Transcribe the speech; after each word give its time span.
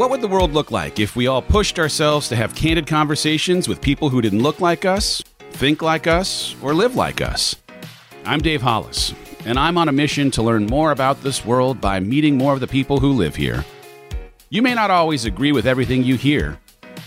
What 0.00 0.08
would 0.08 0.22
the 0.22 0.28
world 0.28 0.54
look 0.54 0.70
like 0.70 0.98
if 0.98 1.14
we 1.14 1.26
all 1.26 1.42
pushed 1.42 1.78
ourselves 1.78 2.30
to 2.30 2.36
have 2.36 2.54
candid 2.54 2.86
conversations 2.86 3.68
with 3.68 3.82
people 3.82 4.08
who 4.08 4.22
didn't 4.22 4.42
look 4.42 4.58
like 4.58 4.86
us, 4.86 5.22
think 5.50 5.82
like 5.82 6.06
us, 6.06 6.56
or 6.62 6.72
live 6.72 6.96
like 6.96 7.20
us? 7.20 7.54
I'm 8.24 8.40
Dave 8.40 8.62
Hollis, 8.62 9.12
and 9.44 9.58
I'm 9.58 9.76
on 9.76 9.90
a 9.90 9.92
mission 9.92 10.30
to 10.30 10.42
learn 10.42 10.64
more 10.64 10.92
about 10.92 11.22
this 11.22 11.44
world 11.44 11.82
by 11.82 12.00
meeting 12.00 12.38
more 12.38 12.54
of 12.54 12.60
the 12.60 12.66
people 12.66 12.98
who 12.98 13.12
live 13.12 13.36
here. 13.36 13.62
You 14.48 14.62
may 14.62 14.72
not 14.72 14.90
always 14.90 15.26
agree 15.26 15.52
with 15.52 15.66
everything 15.66 16.02
you 16.02 16.16
hear, 16.16 16.58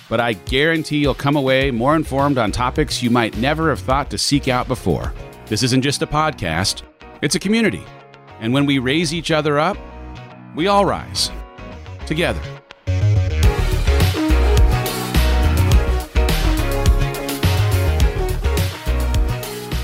but 0.07 0.19
I 0.19 0.33
guarantee 0.33 0.99
you'll 0.99 1.15
come 1.15 1.35
away 1.35 1.71
more 1.71 1.95
informed 1.95 2.37
on 2.37 2.51
topics 2.51 3.01
you 3.01 3.09
might 3.09 3.35
never 3.37 3.69
have 3.69 3.79
thought 3.79 4.11
to 4.11 4.19
seek 4.19 4.47
out 4.47 4.67
before. 4.67 5.11
This 5.47 5.63
isn't 5.63 5.81
just 5.81 6.03
a 6.03 6.07
podcast, 6.07 6.83
it's 7.23 7.33
a 7.33 7.39
community. 7.39 7.83
And 8.39 8.53
when 8.53 8.67
we 8.67 8.77
raise 8.77 9.15
each 9.15 9.31
other 9.31 9.57
up, 9.57 9.79
we 10.55 10.67
all 10.67 10.85
rise 10.85 11.31
together. 12.05 12.62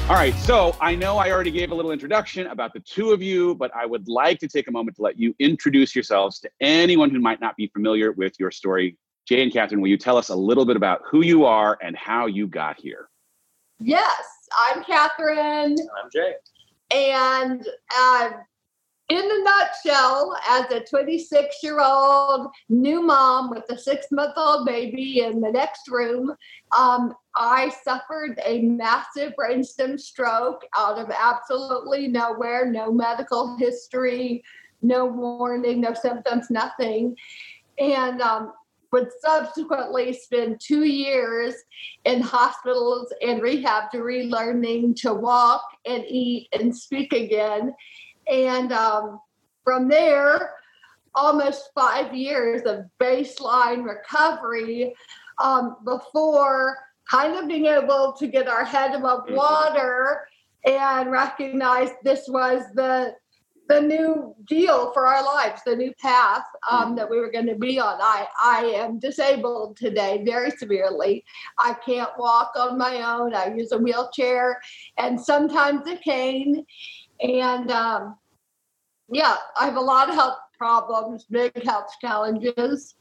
All 0.09 0.15
right, 0.15 0.33
so 0.39 0.75
I 0.81 0.95
know 0.95 1.19
I 1.19 1.29
already 1.29 1.51
gave 1.51 1.69
a 1.69 1.75
little 1.75 1.91
introduction 1.91 2.47
about 2.47 2.73
the 2.73 2.79
two 2.79 3.11
of 3.11 3.21
you, 3.21 3.53
but 3.53 3.69
I 3.75 3.85
would 3.85 4.07
like 4.07 4.39
to 4.39 4.47
take 4.47 4.67
a 4.67 4.71
moment 4.71 4.97
to 4.97 5.03
let 5.03 5.19
you 5.19 5.35
introduce 5.37 5.93
yourselves 5.93 6.39
to 6.39 6.49
anyone 6.61 7.11
who 7.11 7.19
might 7.19 7.39
not 7.39 7.55
be 7.57 7.67
familiar 7.67 8.11
with 8.13 8.33
your 8.39 8.49
story. 8.49 8.97
Jay 9.27 9.43
and 9.43 9.53
Catherine, 9.53 9.81
will 9.81 9.87
you 9.89 9.99
tell 9.99 10.17
us 10.17 10.29
a 10.29 10.35
little 10.35 10.65
bit 10.65 10.77
about 10.77 11.01
who 11.07 11.21
you 11.21 11.45
are 11.45 11.77
and 11.83 11.95
how 11.95 12.25
you 12.25 12.47
got 12.47 12.79
here? 12.79 13.07
Yes, 13.79 14.23
I'm 14.59 14.83
Catherine. 14.83 15.75
I'm 15.77 16.09
Jay. 16.11 16.33
And 16.91 17.67
uh, 17.95 18.31
in 19.09 19.17
a 19.17 19.43
nutshell, 19.43 20.37
as 20.47 20.71
a 20.71 20.81
26 20.81 21.63
year 21.63 21.81
old 21.81 22.51
new 22.69 23.01
mom 23.01 23.49
with 23.49 23.63
a 23.69 23.77
six 23.77 24.07
month 24.11 24.33
old 24.37 24.67
baby 24.67 25.21
in 25.21 25.41
the 25.41 25.51
next 25.51 25.89
room, 25.89 26.35
um, 26.77 27.13
I 27.35 27.73
suffered 27.83 28.39
a 28.45 28.61
massive 28.61 29.33
brainstem 29.39 29.99
stroke 29.99 30.63
out 30.77 30.99
of 30.99 31.09
absolutely 31.09 32.07
nowhere, 32.07 32.69
no 32.69 32.91
medical 32.91 33.57
history, 33.57 34.43
no 34.83 35.05
warning, 35.05 35.81
no 35.81 35.95
symptoms, 35.95 36.51
nothing. 36.51 37.15
And 37.79 38.21
um, 38.21 38.53
would 38.91 39.09
subsequently 39.21 40.13
spend 40.13 40.59
two 40.59 40.83
years 40.83 41.55
in 42.05 42.21
hospitals 42.21 43.13
and 43.21 43.41
rehab 43.41 43.91
to 43.91 43.99
relearning 43.99 44.95
to 45.01 45.13
walk 45.13 45.63
and 45.85 46.03
eat 46.07 46.47
and 46.53 46.75
speak 46.75 47.13
again. 47.13 47.73
And 48.29 48.71
um, 48.71 49.19
from 49.63 49.87
there, 49.87 50.53
almost 51.15 51.69
five 51.75 52.13
years 52.13 52.61
of 52.63 52.85
baseline 52.99 53.83
recovery 53.83 54.93
um, 55.39 55.77
before 55.83 56.77
kind 57.09 57.37
of 57.37 57.47
being 57.47 57.65
able 57.65 58.13
to 58.13 58.27
get 58.27 58.47
our 58.47 58.63
head 58.63 58.93
above 58.93 59.25
mm-hmm. 59.25 59.35
water 59.35 60.27
and 60.65 61.11
recognize 61.11 61.89
this 62.03 62.25
was 62.27 62.61
the 62.75 63.15
the 63.69 63.79
new 63.79 64.35
deal 64.45 64.91
for 64.93 65.05
our 65.05 65.23
lives, 65.23 65.61
the 65.63 65.75
new 65.75 65.93
path 66.01 66.43
um, 66.69 66.79
mm-hmm. 66.79 66.95
that 66.95 67.07
we 67.07 67.19
were 67.19 67.31
going 67.31 67.45
to 67.45 67.53
be 67.53 67.79
on. 67.79 67.99
I, 68.01 68.25
I 68.41 68.61
am 68.75 68.97
disabled 68.97 69.77
today 69.77 70.23
very 70.25 70.49
severely. 70.49 71.23
I 71.59 71.75
can't 71.85 72.09
walk 72.17 72.53
on 72.57 72.79
my 72.79 73.03
own. 73.07 73.35
I 73.35 73.53
use 73.53 73.71
a 73.71 73.77
wheelchair 73.77 74.59
and 74.97 75.21
sometimes 75.21 75.87
a 75.87 75.97
cane. 75.97 76.65
And 77.21 77.69
um, 77.69 78.17
yeah, 79.11 79.35
I 79.59 79.65
have 79.65 79.77
a 79.77 79.81
lot 79.81 80.09
of 80.09 80.15
health 80.15 80.37
problems, 80.57 81.25
big 81.29 81.63
health 81.63 81.91
challenges, 82.01 82.95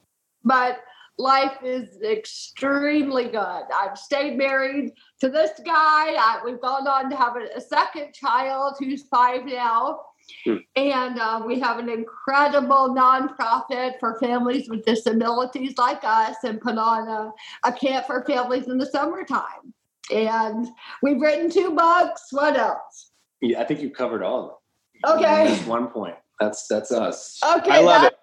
but 0.44 0.78
life 1.18 1.56
is 1.64 2.00
extremely 2.02 3.24
good. 3.24 3.62
I've 3.74 3.98
stayed 3.98 4.38
married 4.38 4.92
to 5.20 5.28
this 5.28 5.50
guy. 5.64 6.14
I, 6.14 6.40
we've 6.44 6.60
gone 6.60 6.86
on 6.86 7.10
to 7.10 7.16
have 7.16 7.36
a, 7.36 7.56
a 7.56 7.60
second 7.60 8.14
child 8.14 8.76
who's 8.78 9.02
five 9.08 9.44
now. 9.44 10.00
Hmm. 10.44 10.56
And 10.76 11.18
uh, 11.18 11.42
we 11.44 11.58
have 11.60 11.78
an 11.78 11.88
incredible 11.88 12.94
nonprofit 12.94 13.98
for 13.98 14.18
families 14.20 14.68
with 14.68 14.84
disabilities 14.84 15.76
like 15.78 16.04
us 16.04 16.36
and 16.44 16.60
put 16.60 16.78
on 16.78 17.08
a, 17.08 17.68
a 17.68 17.72
camp 17.72 18.06
for 18.06 18.24
families 18.24 18.68
in 18.68 18.78
the 18.78 18.86
summertime. 18.86 19.74
And 20.14 20.68
we've 21.02 21.20
written 21.20 21.50
two 21.50 21.74
books. 21.74 22.28
What 22.30 22.56
else? 22.56 23.10
Yeah, 23.40 23.60
I 23.60 23.64
think 23.64 23.80
you 23.80 23.90
covered 23.90 24.22
all 24.22 24.40
of 24.40 24.48
them. 24.48 24.57
Okay. 25.06 25.48
That's 25.48 25.66
one 25.66 25.88
point. 25.88 26.16
That's 26.40 26.66
that's 26.68 26.92
us. 26.92 27.40
Okay. 27.56 27.70
I 27.70 27.80
love 27.80 28.04
it. 28.04 28.14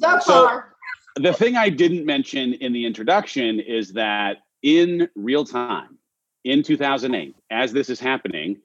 So 0.00 0.20
far. 0.20 0.74
the 1.16 1.32
thing 1.32 1.56
I 1.56 1.68
didn't 1.68 2.06
mention 2.06 2.54
in 2.54 2.72
the 2.72 2.86
introduction 2.86 3.60
is 3.60 3.92
that 3.94 4.38
in 4.62 5.08
real 5.16 5.44
time, 5.44 5.98
in 6.44 6.62
2008, 6.62 7.34
as 7.50 7.72
this 7.72 7.90
is 7.90 8.00
happening, 8.00 8.58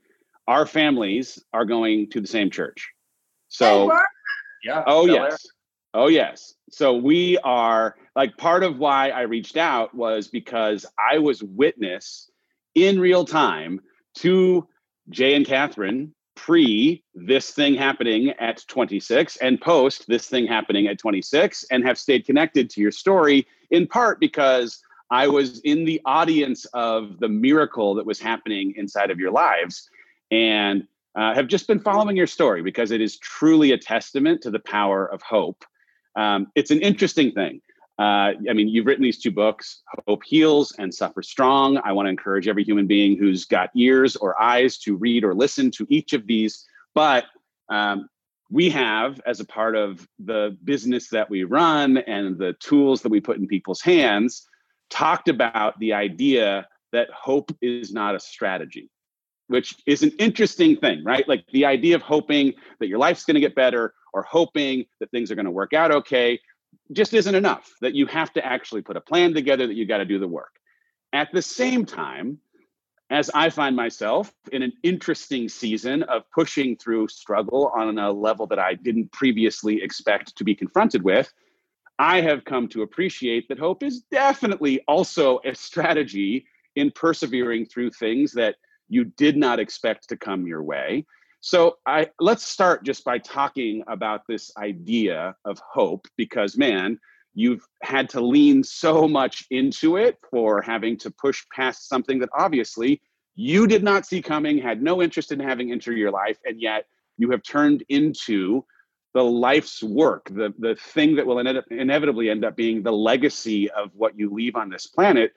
our 0.48 0.66
families 0.66 1.44
are 1.54 1.66
going 1.66 2.10
to 2.12 2.22
the 2.22 2.28
same 2.28 2.50
church. 2.50 2.92
So, 3.48 3.92
yeah. 4.64 4.84
Oh 4.86 5.06
yes. 5.06 5.46
Oh 5.94 6.08
yes. 6.08 6.54
So 6.70 6.94
we 6.94 7.38
are 7.40 7.96
like 8.16 8.38
part 8.38 8.64
of 8.64 8.78
why 8.78 9.10
I 9.10 9.22
reached 9.22 9.58
out 9.58 9.94
was 9.96 10.28
because 10.28 10.86
I 11.00 11.20
was 11.20 11.44
witness 11.44 12.30
in 12.76 13.00
real 13.00 13.26
time 13.26 13.80
to 14.16 14.68
Jay 15.10 15.36
and 15.36 15.46
Catherine 15.46 16.14
pre 16.36 17.04
this 17.14 17.52
thing 17.52 17.76
happening 17.76 18.30
at 18.40 18.64
26 18.68 19.38
and 19.38 19.60
post 19.60 20.06
this 20.08 20.28
thing 20.28 20.46
happening 20.46 20.88
at 20.88 21.00
26 21.00 21.66
and 21.72 21.86
have 21.86 21.98
stayed 21.98 22.26
connected 22.26 22.70
to 22.70 22.82
your 22.82 22.92
story 22.92 23.48
in 23.72 23.88
part 23.88 24.20
because 24.20 24.82
I 25.12 25.28
was 25.28 25.60
in 25.60 25.86
the 25.86 26.02
audience 26.06 26.66
of 26.74 27.20
the 27.20 27.30
miracle 27.30 27.96
that 27.96 28.06
was 28.06 28.20
happening 28.20 28.74
inside 28.76 29.12
of 29.12 29.20
your 29.20 29.32
lives 29.32 29.90
and 30.32 30.88
uh, 31.16 31.34
have 31.34 31.48
just 31.48 31.68
been 31.68 31.80
following 31.80 32.18
your 32.18 32.28
story 32.28 32.62
because 32.62 32.92
it 32.92 33.02
is 33.02 33.18
truly 33.20 33.72
a 33.72 33.78
testament 33.78 34.42
to 34.42 34.52
the 34.52 34.60
power 34.60 35.06
of 35.06 35.22
hope. 35.22 35.64
Um, 36.16 36.48
it's 36.56 36.72
an 36.72 36.82
interesting 36.82 37.32
thing. 37.32 37.62
Uh, 37.98 38.36
I 38.50 38.54
mean, 38.54 38.68
you've 38.68 38.86
written 38.86 39.04
these 39.04 39.20
two 39.20 39.32
books, 39.32 39.82
Hope 40.06 40.24
Heals 40.26 40.74
and 40.80 40.94
Suffer 40.94 41.22
Strong. 41.22 41.80
I 41.84 41.94
want 41.94 42.08
to 42.08 42.10
encourage 42.10 42.48
every 42.48 42.64
human 42.64 42.88
being 42.88 43.18
who's 43.18 43.46
got 43.46 43.70
ears 43.76 44.18
or 44.18 44.42
eyes 44.42 44.78
to 44.80 44.98
read 44.98 45.24
or 45.24 45.34
listen 45.34 45.72
to 45.72 45.88
each 45.90 46.12
of 46.12 46.28
these. 46.28 46.66
But 46.94 47.26
um, 47.70 48.10
we 48.52 48.70
have, 48.70 49.22
as 49.26 49.40
a 49.40 49.46
part 49.46 49.78
of 49.78 50.06
the 50.20 50.58
business 50.66 51.10
that 51.10 51.30
we 51.30 51.46
run 51.46 51.98
and 52.00 52.38
the 52.38 52.54
tools 52.60 53.02
that 53.02 53.10
we 53.10 53.22
put 53.22 53.38
in 53.38 53.48
people's 53.48 53.82
hands, 53.82 54.46
talked 54.90 55.30
about 55.30 55.80
the 55.80 55.94
idea 55.94 56.68
that 56.92 57.10
hope 57.12 57.50
is 57.62 57.94
not 57.94 58.14
a 58.14 58.20
strategy, 58.20 58.90
which 59.48 59.76
is 59.86 60.04
an 60.04 60.12
interesting 60.20 60.76
thing, 60.76 61.02
right? 61.06 61.28
Like 61.30 61.46
the 61.54 61.66
idea 61.66 61.96
of 61.96 62.02
hoping 62.02 62.54
that 62.80 62.88
your 62.88 63.00
life's 63.00 63.24
going 63.24 63.36
to 63.36 63.42
get 63.42 63.56
better 63.56 63.94
or 64.14 64.24
hoping 64.24 64.86
that 65.00 65.12
things 65.12 65.32
are 65.32 65.36
going 65.36 65.46
to 65.46 65.52
work 65.52 65.74
out 65.74 65.92
okay 65.92 66.40
just 66.92 67.14
isn't 67.14 67.36
enough, 67.36 67.72
that 67.82 67.96
you 67.96 68.06
have 68.08 68.32
to 68.34 68.46
actually 68.46 68.82
put 68.82 68.98
a 68.98 69.02
plan 69.02 69.34
together, 69.34 69.68
that 69.68 69.76
you 69.76 69.86
got 69.86 69.98
to 69.98 70.06
do 70.06 70.20
the 70.20 70.28
work. 70.28 70.60
At 71.14 71.32
the 71.34 71.42
same 71.42 71.86
time, 71.86 72.40
as 73.10 73.30
I 73.34 73.50
find 73.50 73.76
myself 73.76 74.34
in 74.52 74.64
an 74.64 74.74
interesting 74.84 75.48
season 75.48 76.04
of 76.04 76.24
pushing 76.32 76.76
through 76.76 77.08
struggle 77.08 77.72
on 77.76 77.98
a 77.98 78.12
level 78.12 78.48
that 78.48 78.60
I 78.60 78.74
didn't 78.74 79.12
previously 79.12 79.82
expect 79.82 80.36
to 80.38 80.44
be 80.44 80.56
confronted 80.56 81.04
with, 81.04 81.32
I 82.00 82.22
have 82.22 82.44
come 82.46 82.68
to 82.70 82.82
appreciate 82.82 83.48
that 83.48 83.60
hope 83.60 83.84
is 83.84 84.02
definitely 84.12 84.82
also 84.88 85.40
a 85.46 85.56
strategy 85.56 86.46
in 86.76 86.92
persevering 86.92 87.68
through 87.68 87.92
things 87.92 88.34
that 88.34 88.56
you 88.90 89.06
did 89.06 89.38
not 89.38 89.60
expect 89.60 90.10
to 90.10 90.18
come 90.18 90.46
your 90.46 90.64
way. 90.64 91.06
So 91.46 91.78
I 91.86 92.10
let's 92.20 92.44
start 92.44 92.84
just 92.84 93.04
by 93.04 93.20
talking 93.20 93.84
about 93.86 94.22
this 94.28 94.52
idea 94.58 95.36
of 95.46 95.60
hope 95.60 96.08
because 96.18 96.58
man, 96.58 97.00
you've 97.36 97.64
had 97.84 98.10
to 98.10 98.20
lean 98.20 98.64
so 98.64 99.08
much 99.08 99.46
into 99.52 99.98
it 99.98 100.18
for 100.32 100.64
having 100.64 100.98
to 100.98 101.12
push 101.12 101.46
past 101.56 101.88
something 101.88 102.18
that 102.18 102.30
obviously 102.36 103.00
you 103.36 103.68
did 103.68 103.84
not 103.84 104.08
see 104.08 104.24
coming, 104.24 104.58
had 104.58 104.82
no 104.82 105.04
interest 105.04 105.32
in 105.32 105.40
having 105.40 105.72
enter 105.72 105.92
your 105.92 106.10
life, 106.10 106.40
and 106.46 106.60
yet 106.60 106.88
you 107.20 107.30
have 107.30 107.44
turned 107.44 107.84
into 107.90 108.66
the 109.14 109.24
life's 109.24 109.84
work, 109.84 110.28
the, 110.32 110.52
the 110.58 110.74
thing 110.74 111.16
that 111.16 111.28
will 111.28 111.38
inevitably 111.38 112.32
end 112.32 112.44
up 112.44 112.56
being 112.56 112.82
the 112.82 112.92
legacy 112.92 113.70
of 113.70 113.92
what 113.94 114.18
you 114.18 114.34
leave 114.34 114.56
on 114.56 114.68
this 114.68 114.88
planet, 114.88 115.32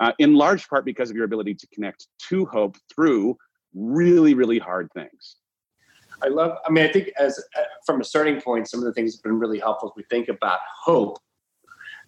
uh, 0.00 0.12
in 0.18 0.34
large 0.34 0.66
part 0.70 0.86
because 0.86 1.10
of 1.10 1.16
your 1.16 1.26
ability 1.26 1.54
to 1.54 1.66
connect 1.66 2.06
to 2.30 2.46
hope 2.46 2.78
through 2.94 3.36
really, 3.74 4.34
really 4.34 4.58
hard 4.58 4.90
things. 4.94 5.36
I 6.22 6.28
love, 6.28 6.56
I 6.66 6.70
mean, 6.70 6.84
I 6.84 6.92
think 6.92 7.10
as 7.18 7.38
uh, 7.58 7.62
from 7.84 8.00
a 8.00 8.04
starting 8.04 8.40
point, 8.40 8.68
some 8.68 8.80
of 8.80 8.86
the 8.86 8.92
things 8.92 9.12
that 9.12 9.18
have 9.18 9.24
been 9.24 9.38
really 9.40 9.58
helpful 9.58 9.90
as 9.90 9.96
we 9.96 10.04
think 10.04 10.28
about 10.28 10.60
hope 10.84 11.18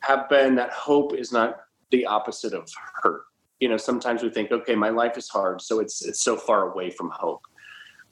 have 0.00 0.28
been 0.28 0.54
that 0.56 0.70
hope 0.70 1.14
is 1.14 1.32
not 1.32 1.56
the 1.90 2.06
opposite 2.06 2.54
of 2.54 2.68
hurt. 3.02 3.22
You 3.60 3.68
know, 3.68 3.76
sometimes 3.76 4.22
we 4.22 4.30
think, 4.30 4.52
okay, 4.52 4.74
my 4.74 4.90
life 4.90 5.16
is 5.18 5.28
hard, 5.28 5.60
so 5.60 5.80
it's 5.80 6.04
it's 6.04 6.22
so 6.22 6.36
far 6.36 6.70
away 6.70 6.90
from 6.90 7.10
hope. 7.10 7.42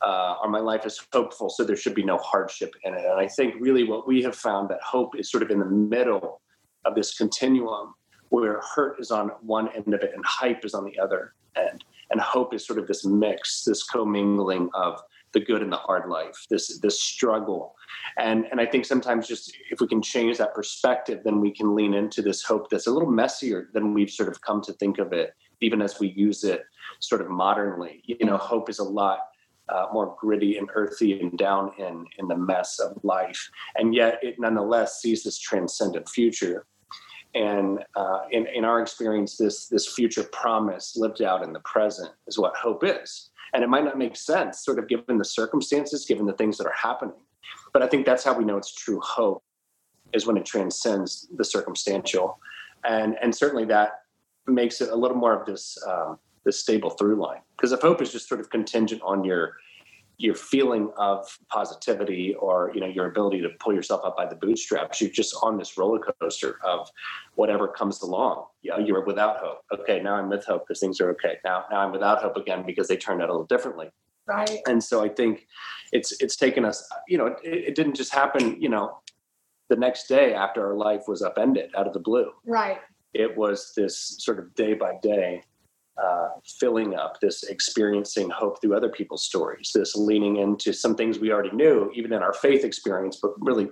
uh, 0.04 0.36
or 0.42 0.48
my 0.50 0.60
life 0.60 0.84
is 0.84 1.00
hopeful, 1.12 1.48
so 1.48 1.64
there 1.64 1.76
should 1.76 1.94
be 1.94 2.04
no 2.04 2.18
hardship 2.18 2.74
in 2.84 2.94
it. 2.94 3.04
And 3.04 3.18
I 3.18 3.26
think 3.26 3.54
really 3.58 3.84
what 3.84 4.06
we 4.06 4.22
have 4.22 4.36
found 4.36 4.68
that 4.68 4.82
hope 4.82 5.18
is 5.18 5.30
sort 5.30 5.42
of 5.42 5.50
in 5.50 5.58
the 5.58 5.64
middle 5.64 6.42
of 6.84 6.94
this 6.94 7.16
continuum 7.16 7.94
where 8.28 8.60
hurt 8.74 9.00
is 9.00 9.10
on 9.10 9.28
one 9.40 9.68
end 9.68 9.94
of 9.94 10.02
it 10.02 10.12
and 10.14 10.24
hype 10.26 10.64
is 10.64 10.74
on 10.74 10.84
the 10.84 10.98
other 10.98 11.34
end. 11.56 11.84
And 12.10 12.20
hope 12.20 12.54
is 12.54 12.66
sort 12.66 12.78
of 12.78 12.86
this 12.86 13.04
mix, 13.04 13.64
this 13.64 13.82
commingling 13.82 14.70
of 14.74 15.00
the 15.34 15.40
good 15.40 15.62
and 15.62 15.72
the 15.72 15.76
hard 15.76 16.08
life, 16.08 16.46
this 16.48 16.78
this 16.78 17.02
struggle. 17.02 17.74
And 18.16 18.46
and 18.50 18.60
I 18.60 18.66
think 18.66 18.86
sometimes 18.86 19.28
just 19.28 19.54
if 19.70 19.80
we 19.80 19.86
can 19.86 20.00
change 20.00 20.38
that 20.38 20.54
perspective, 20.54 21.20
then 21.24 21.40
we 21.40 21.50
can 21.50 21.74
lean 21.74 21.92
into 21.92 22.22
this 22.22 22.42
hope 22.42 22.70
that's 22.70 22.86
a 22.86 22.90
little 22.90 23.10
messier 23.10 23.68
than 23.74 23.92
we've 23.92 24.10
sort 24.10 24.30
of 24.30 24.40
come 24.40 24.62
to 24.62 24.72
think 24.74 24.98
of 24.98 25.12
it, 25.12 25.34
even 25.60 25.82
as 25.82 26.00
we 26.00 26.08
use 26.10 26.44
it 26.44 26.62
sort 27.00 27.20
of 27.20 27.28
modernly. 27.28 28.02
You 28.04 28.24
know, 28.24 28.38
hope 28.38 28.70
is 28.70 28.78
a 28.78 28.84
lot 28.84 29.18
uh, 29.68 29.86
more 29.92 30.16
gritty 30.18 30.56
and 30.56 30.68
earthy 30.74 31.20
and 31.20 31.36
down 31.36 31.72
in 31.78 32.06
in 32.18 32.28
the 32.28 32.36
mess 32.36 32.78
of 32.78 32.98
life, 33.02 33.50
and 33.76 33.94
yet 33.94 34.18
it 34.22 34.36
nonetheless 34.38 35.00
sees 35.00 35.22
this 35.22 35.38
transcendent 35.38 36.08
future. 36.08 36.66
And 37.34 37.80
uh, 37.96 38.20
in 38.30 38.46
in 38.46 38.64
our 38.64 38.80
experience, 38.80 39.36
this 39.36 39.66
this 39.66 39.92
future 39.92 40.22
promise 40.24 40.96
lived 40.96 41.20
out 41.20 41.42
in 41.42 41.52
the 41.52 41.60
present 41.60 42.10
is 42.26 42.38
what 42.38 42.54
hope 42.56 42.84
is. 42.84 43.30
And 43.52 43.62
it 43.62 43.68
might 43.68 43.84
not 43.84 43.98
make 43.98 44.16
sense, 44.16 44.64
sort 44.64 44.78
of 44.78 44.88
given 44.88 45.18
the 45.18 45.24
circumstances, 45.24 46.04
given 46.06 46.26
the 46.26 46.32
things 46.32 46.58
that 46.58 46.66
are 46.66 46.74
happening. 46.76 47.14
But 47.72 47.82
I 47.82 47.86
think 47.86 48.06
that's 48.06 48.24
how 48.24 48.36
we 48.36 48.44
know 48.44 48.56
it's 48.56 48.74
true 48.74 49.00
hope 49.00 49.42
is 50.12 50.26
when 50.26 50.36
it 50.36 50.44
transcends 50.44 51.28
the 51.36 51.44
circumstantial, 51.44 52.38
and 52.84 53.16
and 53.20 53.34
certainly 53.34 53.64
that 53.66 54.02
makes 54.46 54.80
it 54.80 54.90
a 54.90 54.96
little 54.96 55.16
more 55.16 55.38
of 55.38 55.46
this 55.46 55.76
um, 55.88 56.18
this 56.44 56.60
stable 56.60 56.90
through 56.90 57.16
line. 57.16 57.40
Because 57.56 57.72
if 57.72 57.80
hope 57.80 58.00
is 58.00 58.12
just 58.12 58.28
sort 58.28 58.40
of 58.40 58.50
contingent 58.50 59.02
on 59.04 59.24
your 59.24 59.56
your 60.16 60.34
feeling 60.34 60.90
of 60.96 61.26
positivity 61.48 62.34
or 62.34 62.70
you 62.74 62.80
know 62.80 62.86
your 62.86 63.06
ability 63.06 63.40
to 63.40 63.48
pull 63.58 63.74
yourself 63.74 64.02
up 64.04 64.16
by 64.16 64.26
the 64.26 64.36
bootstraps 64.36 65.00
you're 65.00 65.10
just 65.10 65.34
on 65.42 65.58
this 65.58 65.76
roller 65.76 65.98
coaster 66.20 66.58
of 66.64 66.88
whatever 67.34 67.68
comes 67.68 68.00
along. 68.02 68.44
You 68.62 68.70
know 68.70 68.78
you're 68.78 69.04
without 69.04 69.38
hope. 69.38 69.62
Okay 69.72 70.00
now 70.00 70.14
i'm 70.14 70.28
with 70.28 70.44
hope. 70.44 70.66
Because 70.66 70.80
things 70.80 71.00
are 71.00 71.10
okay. 71.10 71.36
Now 71.44 71.64
now 71.70 71.80
i'm 71.80 71.92
without 71.92 72.22
hope 72.22 72.36
again 72.36 72.64
because 72.64 72.88
they 72.88 72.96
turned 72.96 73.22
out 73.22 73.28
a 73.28 73.32
little 73.32 73.46
differently. 73.46 73.90
Right. 74.26 74.58
And 74.66 74.82
so 74.82 75.02
i 75.02 75.08
think 75.08 75.46
it's 75.92 76.12
it's 76.20 76.36
taken 76.36 76.64
us 76.64 76.88
you 77.08 77.18
know 77.18 77.26
it, 77.26 77.38
it 77.42 77.74
didn't 77.74 77.94
just 77.94 78.12
happen 78.12 78.60
you 78.60 78.68
know 78.68 78.98
the 79.68 79.76
next 79.76 80.08
day 80.08 80.34
after 80.34 80.66
our 80.66 80.74
life 80.74 81.02
was 81.08 81.22
upended 81.22 81.70
out 81.76 81.86
of 81.86 81.92
the 81.92 81.98
blue. 81.98 82.30
Right. 82.46 82.78
It 83.14 83.36
was 83.36 83.72
this 83.76 84.16
sort 84.18 84.38
of 84.38 84.54
day 84.54 84.74
by 84.74 84.96
day 85.02 85.42
uh, 86.02 86.28
filling 86.58 86.94
up, 86.94 87.20
this 87.20 87.44
experiencing 87.44 88.30
hope 88.30 88.60
through 88.60 88.76
other 88.76 88.88
people's 88.88 89.24
stories, 89.24 89.70
this 89.74 89.94
leaning 89.94 90.36
into 90.36 90.72
some 90.72 90.94
things 90.94 91.18
we 91.18 91.32
already 91.32 91.54
knew, 91.54 91.90
even 91.94 92.12
in 92.12 92.22
our 92.22 92.32
faith 92.32 92.64
experience, 92.64 93.18
but 93.20 93.32
really 93.38 93.68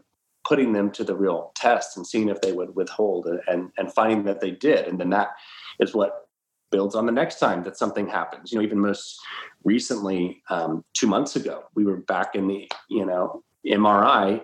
putting 0.47 0.73
them 0.73 0.91
to 0.91 1.05
the 1.05 1.15
real 1.15 1.53
test 1.55 1.97
and 1.97 2.07
seeing 2.07 2.29
if 2.29 2.41
they 2.41 2.53
would 2.53 2.75
withhold 2.75 3.27
and, 3.47 3.71
and 3.77 3.93
finding 3.93 4.25
that 4.25 4.41
they 4.41 4.51
did. 4.51 4.87
And 4.87 4.99
then 4.99 5.11
that 5.11 5.31
is 5.81 5.95
what 5.95 6.29
builds 6.71 6.95
on 6.95 7.07
the 7.07 7.13
next 7.13 7.39
time 7.39 7.63
that 7.65 7.77
something 7.77 8.09
happens. 8.09 8.51
You 8.51 8.59
know, 8.59 8.65
even 8.65 8.81
most 8.81 9.21
recently, 9.65 10.43
um, 10.49 10.85
two 10.95 11.07
months 11.07 11.37
ago, 11.37 11.65
we 11.75 11.85
were 11.85 11.99
back 11.99 12.35
in 12.35 12.49
the, 12.49 12.69
you 12.89 13.07
know, 13.07 13.43
MRI 13.67 14.43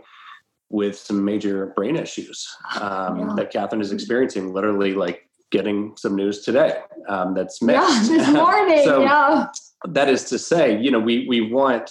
with 0.70 0.96
some 0.96 1.24
major 1.24 1.72
brain 1.74 1.96
issues 1.96 2.46
um, 2.80 3.18
yeah. 3.18 3.34
that 3.36 3.50
Catherine 3.50 3.80
is 3.80 3.90
experiencing, 3.90 4.52
literally 4.52 4.94
like 4.94 5.27
getting 5.50 5.96
some 5.96 6.14
news 6.14 6.42
today 6.42 6.78
um, 7.08 7.34
that's 7.34 7.62
mixed. 7.62 8.10
Yeah, 8.10 8.16
this 8.18 8.28
morning. 8.32 8.84
so 8.84 9.02
yeah. 9.02 9.46
That 9.86 10.08
is 10.08 10.24
to 10.24 10.38
say, 10.38 10.80
you 10.80 10.90
know, 10.90 10.98
we 10.98 11.26
we 11.28 11.40
want 11.40 11.90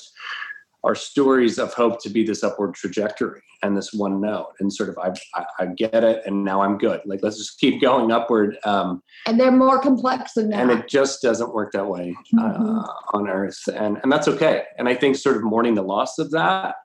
our 0.84 0.96
stories 0.96 1.58
of 1.58 1.74
hope 1.74 2.02
to 2.02 2.10
be 2.10 2.24
this 2.24 2.44
upward 2.44 2.74
trajectory 2.76 3.42
and 3.64 3.76
this 3.76 3.92
one 3.92 4.22
note 4.22 4.54
and 4.60 4.72
sort 4.72 4.90
of 4.90 4.98
I, 4.98 5.12
I, 5.34 5.46
I 5.60 5.66
get 5.66 6.04
it 6.04 6.22
and 6.26 6.44
now 6.44 6.62
i'm 6.62 6.78
good 6.78 7.02
like 7.06 7.22
let's 7.24 7.38
just 7.38 7.60
keep 7.60 7.82
going 7.82 8.12
upward 8.12 8.58
um, 8.64 9.02
and 9.26 9.40
they're 9.40 9.52
more 9.52 9.82
complex 9.82 10.34
than 10.34 10.50
that 10.50 10.62
and 10.62 10.72
it 10.72 10.88
just 10.88 11.22
doesn't 11.22 11.54
work 11.54 11.72
that 11.74 11.88
way 11.88 12.16
uh, 12.38 12.42
mm-hmm. 12.42 13.18
on 13.18 13.28
earth 13.28 13.60
and 13.74 13.98
and 14.04 14.12
that's 14.12 14.28
okay 14.28 14.64
and 14.78 14.88
i 14.88 14.94
think 14.94 15.16
sort 15.16 15.36
of 15.36 15.44
mourning 15.44 15.74
the 15.74 15.82
loss 15.82 16.20
of 16.20 16.32
that 16.32 16.76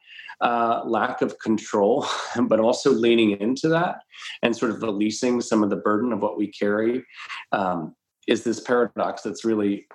uh, 0.40 0.82
lack 0.84 1.22
of 1.22 1.38
control, 1.38 2.06
but 2.42 2.60
also 2.60 2.90
leaning 2.90 3.32
into 3.40 3.68
that 3.68 4.00
and 4.42 4.56
sort 4.56 4.70
of 4.70 4.82
releasing 4.82 5.40
some 5.40 5.62
of 5.62 5.70
the 5.70 5.76
burden 5.76 6.12
of 6.12 6.20
what 6.20 6.38
we 6.38 6.46
carry 6.48 7.04
um, 7.52 7.94
is 8.26 8.44
this 8.44 8.60
paradox 8.60 9.22
that's 9.22 9.44
really 9.44 9.86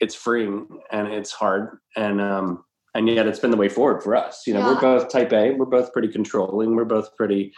it's 0.00 0.14
freeing 0.14 0.66
and 0.90 1.08
it's 1.08 1.32
hard 1.32 1.78
and 1.96 2.20
um, 2.20 2.64
and 2.94 3.08
yet 3.08 3.26
it's 3.26 3.40
been 3.40 3.50
the 3.50 3.56
way 3.56 3.68
forward 3.68 4.02
for 4.02 4.14
us. 4.14 4.46
You 4.46 4.54
know, 4.54 4.60
yeah. 4.60 4.74
we're 4.74 4.80
both 4.80 5.10
type 5.10 5.32
A, 5.32 5.52
we're 5.52 5.66
both 5.66 5.92
pretty 5.92 6.08
controlling, 6.08 6.76
we're 6.76 6.84
both 6.84 7.14
pretty. 7.16 7.52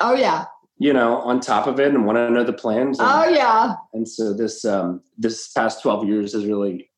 Oh 0.00 0.14
yeah. 0.14 0.46
You 0.78 0.92
know, 0.92 1.18
on 1.18 1.38
top 1.38 1.66
of 1.68 1.78
it, 1.78 1.94
and 1.94 2.06
want 2.06 2.16
to 2.16 2.30
know 2.30 2.42
the 2.42 2.52
plans. 2.52 2.98
And, 2.98 3.08
oh 3.08 3.28
yeah. 3.28 3.74
And 3.92 4.08
so 4.08 4.34
this 4.34 4.64
um, 4.64 5.02
this 5.16 5.48
past 5.48 5.82
twelve 5.82 6.06
years 6.06 6.32
has 6.32 6.44
really 6.44 6.90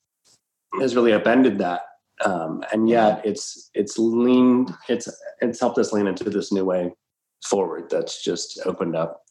has 0.80 0.96
really 0.96 1.12
upended 1.12 1.58
that 1.58 1.82
um, 2.24 2.62
and 2.72 2.88
yet 2.88 3.20
it's 3.24 3.70
it's 3.74 3.98
leaned 3.98 4.72
it's 4.88 5.08
it's 5.40 5.60
helped 5.60 5.78
us 5.78 5.92
lean 5.92 6.06
into 6.06 6.30
this 6.30 6.52
new 6.52 6.64
way 6.64 6.92
forward 7.44 7.88
that's 7.90 8.22
just 8.22 8.60
opened 8.64 8.96
up 8.96 9.23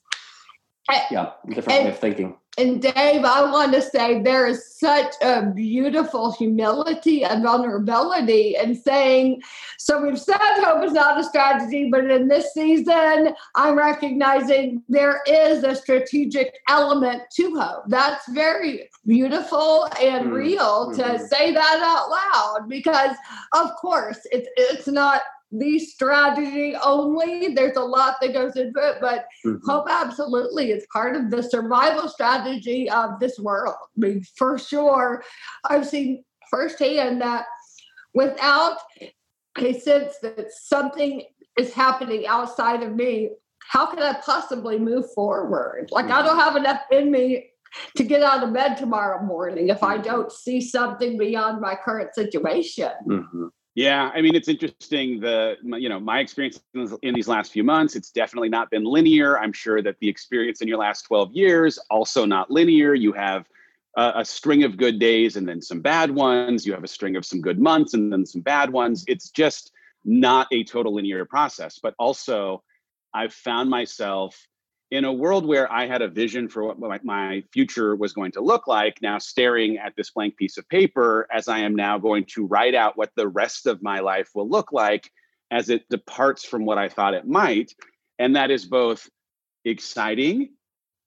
yeah 1.12 1.32
different 1.50 1.72
and, 1.80 1.86
way 1.86 1.92
of 1.92 2.00
thinking 2.00 2.36
and 2.58 2.82
Dave, 2.82 3.26
I 3.26 3.50
want 3.50 3.74
to 3.74 3.82
say 3.82 4.22
there 4.22 4.46
is 4.46 4.78
such 4.78 5.14
a 5.24 5.42
beautiful 5.44 6.32
humility 6.34 7.24
and 7.24 7.42
vulnerability 7.42 8.56
in 8.62 8.76
saying, 8.76 9.42
so 9.80 10.00
we've 10.04 10.20
said 10.20 10.38
hope 10.40 10.84
is 10.84 10.92
not 10.92 11.20
a 11.20 11.24
strategy, 11.24 11.90
but 11.90 12.06
in 12.06 12.28
this 12.28 12.54
season, 12.54 13.34
I'm 13.56 13.76
recognizing 13.76 14.84
there 14.88 15.24
is 15.26 15.64
a 15.64 15.76
strategic 15.76 16.60
element 16.70 17.24
to 17.38 17.60
hope. 17.60 17.86
That's 17.88 18.28
very 18.30 18.90
beautiful 19.06 19.86
and 20.00 20.26
mm-hmm. 20.26 20.34
real 20.34 20.94
to 20.94 21.04
mm-hmm. 21.04 21.26
say 21.26 21.54
that 21.54 21.80
out 21.82 22.10
loud 22.12 22.70
because, 22.70 23.16
of 23.54 23.74
course, 23.78 24.20
it's, 24.32 24.48
it's 24.58 24.88
not 24.88 25.22
the 25.54 25.80
strategy 25.80 26.76
only. 26.84 27.54
There's 27.54 27.78
a 27.78 27.84
lot 27.84 28.16
that 28.22 28.34
goes 28.34 28.56
into 28.56 28.80
it, 28.80 28.98
but 29.00 29.26
mm-hmm. 29.46 29.70
hope 29.70 29.88
absolutely 29.90 30.72
is 30.72 30.86
part 30.92 31.16
of 31.16 31.30
the 31.30 31.44
survival 31.44 32.10
strategy 32.10 32.90
of 32.90 33.20
this 33.20 33.40
world. 33.40 33.76
I 33.82 34.00
mean, 34.00 34.24
for 34.36 34.58
sure, 34.58 35.24
I've 35.66 35.88
seen 35.88 36.24
firsthand 36.50 37.22
that 37.22 37.46
without 38.14 38.78
a 39.58 39.74
sense 39.80 40.16
that 40.22 40.52
something 40.52 41.24
is 41.58 41.74
happening 41.74 42.26
outside 42.26 42.82
of 42.82 42.96
me, 42.96 43.30
how 43.60 43.86
can 43.86 44.00
I 44.00 44.14
possibly 44.14 44.80
move 44.80 45.06
forward? 45.14 45.90
Like, 45.92 46.06
mm-hmm. 46.06 46.14
I 46.14 46.22
don't 46.24 46.40
have 46.40 46.56
enough 46.56 46.82
in 46.92 47.12
me 47.12 47.50
to 47.96 48.04
get 48.04 48.22
out 48.24 48.44
of 48.44 48.54
bed 48.54 48.76
tomorrow 48.76 49.24
morning 49.24 49.70
if 49.70 49.84
I 49.84 49.96
mm-hmm. 49.96 50.04
don't 50.04 50.32
see 50.32 50.62
something 50.62 51.18
beyond 51.18 51.62
my 51.62 51.76
current 51.76 52.14
situation. 52.14 52.92
Mm-hmm. 53.08 53.48
Yeah, 53.76 54.12
I 54.14 54.22
mean 54.22 54.36
it's 54.36 54.48
interesting. 54.48 55.20
The 55.20 55.58
you 55.64 55.90
know 55.90 56.00
my 56.00 56.20
experience 56.20 56.62
in 57.02 57.14
these 57.14 57.28
last 57.28 57.52
few 57.52 57.64
months, 57.64 57.96
it's 57.96 58.12
definitely 58.12 58.50
not 58.50 58.70
been 58.70 58.84
linear. 58.84 59.40
I'm 59.40 59.54
sure 59.54 59.82
that 59.82 59.98
the 60.00 60.08
experience 60.08 60.62
in 60.62 60.68
your 60.68 60.78
last 60.78 61.04
12 61.04 61.32
years 61.32 61.80
also 61.90 62.24
not 62.26 62.52
linear. 62.52 62.94
You 62.94 63.14
have 63.14 63.48
a, 63.98 64.14
a 64.18 64.26
string 64.26 64.64
of 64.64 64.78
good 64.78 65.00
days 65.00 65.38
and 65.38 65.48
then 65.48 65.60
some 65.60 65.82
bad 65.82 66.12
ones. 66.12 66.68
You 66.68 66.74
have 66.74 66.84
a 66.84 66.88
string 66.88 67.16
of 67.16 67.26
some 67.26 67.42
good 67.42 67.60
months 67.60 67.96
and 67.96 68.14
then 68.14 68.28
some 68.28 68.42
bad 68.42 68.70
ones. 68.72 69.06
It's 69.08 69.32
just 69.32 69.72
not 70.06 70.48
a 70.52 70.64
total 70.64 70.94
linear 70.94 71.26
process. 71.26 71.80
But 71.82 71.96
also, 71.98 72.64
I've 73.12 73.34
found 73.34 73.72
myself 73.72 74.48
in 74.94 75.06
a 75.06 75.12
world 75.12 75.44
where 75.44 75.70
I 75.74 75.88
had 75.88 76.04
a 76.04 76.08
vision 76.08 76.48
for 76.48 76.72
what 76.76 77.04
my 77.04 77.44
future 77.52 77.96
was 77.96 78.14
going 78.14 78.32
to 78.34 78.42
look 78.42 78.68
like, 78.68 79.02
now 79.02 79.18
staring 79.18 79.80
at 79.80 79.96
this 79.98 80.12
blank 80.12 80.38
piece 80.38 80.60
of 80.60 80.70
paper 80.70 81.26
as 81.32 81.48
I 81.48 81.62
am 81.62 81.76
now 81.76 81.98
going 81.98 82.26
to 82.36 82.46
write 82.46 82.76
out 82.76 82.96
what 82.96 83.10
the 83.16 83.28
rest 83.28 83.66
of 83.66 83.82
my 83.82 84.02
life 84.02 84.30
will 84.36 84.48
look 84.48 84.72
like 84.72 85.10
as 85.50 85.72
it 85.72 85.90
departs 85.90 86.46
from 86.46 86.64
what 86.64 86.78
I 86.78 86.90
thought 86.90 87.16
it 87.16 87.28
might. 87.28 87.74
And 88.20 88.36
that 88.36 88.52
is 88.52 88.66
both 88.66 89.10
exciting 89.66 90.52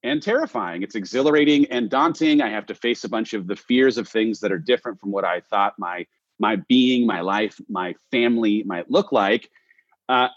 and 0.02 0.20
terrifying. 0.20 0.82
It's 0.82 0.96
exhilarating 0.96 1.66
and 1.66 1.88
daunting. 1.88 2.42
I 2.42 2.50
have 2.50 2.66
to 2.66 2.74
face 2.74 3.04
a 3.04 3.08
bunch 3.08 3.34
of 3.34 3.46
the 3.46 3.54
fears 3.54 3.98
of 3.98 4.08
things 4.08 4.40
that 4.40 4.50
are 4.50 4.58
different 4.58 4.98
from 4.98 5.12
what 5.12 5.24
I 5.24 5.42
thought 5.42 5.74
my 5.78 6.06
my 6.40 6.56
being, 6.68 7.06
my 7.06 7.20
life, 7.20 7.60
my 7.68 7.94
family 8.10 8.64
might 8.64 8.90
look 8.90 9.12
like. 9.12 9.48
Uh, 10.08 10.28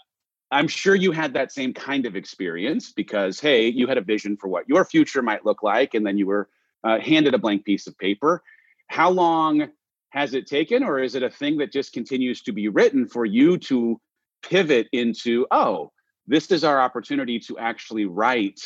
I'm 0.50 0.68
sure 0.68 0.94
you 0.94 1.12
had 1.12 1.32
that 1.34 1.52
same 1.52 1.72
kind 1.72 2.06
of 2.06 2.16
experience 2.16 2.92
because, 2.92 3.38
hey, 3.38 3.68
you 3.68 3.86
had 3.86 3.98
a 3.98 4.02
vision 4.02 4.36
for 4.36 4.48
what 4.48 4.68
your 4.68 4.84
future 4.84 5.22
might 5.22 5.44
look 5.44 5.62
like, 5.62 5.94
and 5.94 6.04
then 6.04 6.18
you 6.18 6.26
were 6.26 6.48
uh, 6.82 6.98
handed 6.98 7.34
a 7.34 7.38
blank 7.38 7.64
piece 7.64 7.86
of 7.86 7.96
paper. 7.98 8.42
How 8.88 9.10
long 9.10 9.68
has 10.10 10.34
it 10.34 10.46
taken, 10.46 10.82
or 10.82 10.98
is 10.98 11.14
it 11.14 11.22
a 11.22 11.30
thing 11.30 11.58
that 11.58 11.72
just 11.72 11.92
continues 11.92 12.42
to 12.42 12.52
be 12.52 12.68
written 12.68 13.06
for 13.06 13.24
you 13.24 13.58
to 13.58 14.00
pivot 14.42 14.88
into, 14.92 15.46
oh, 15.52 15.92
this 16.26 16.50
is 16.50 16.64
our 16.64 16.80
opportunity 16.80 17.38
to 17.38 17.58
actually 17.58 18.06
write 18.06 18.60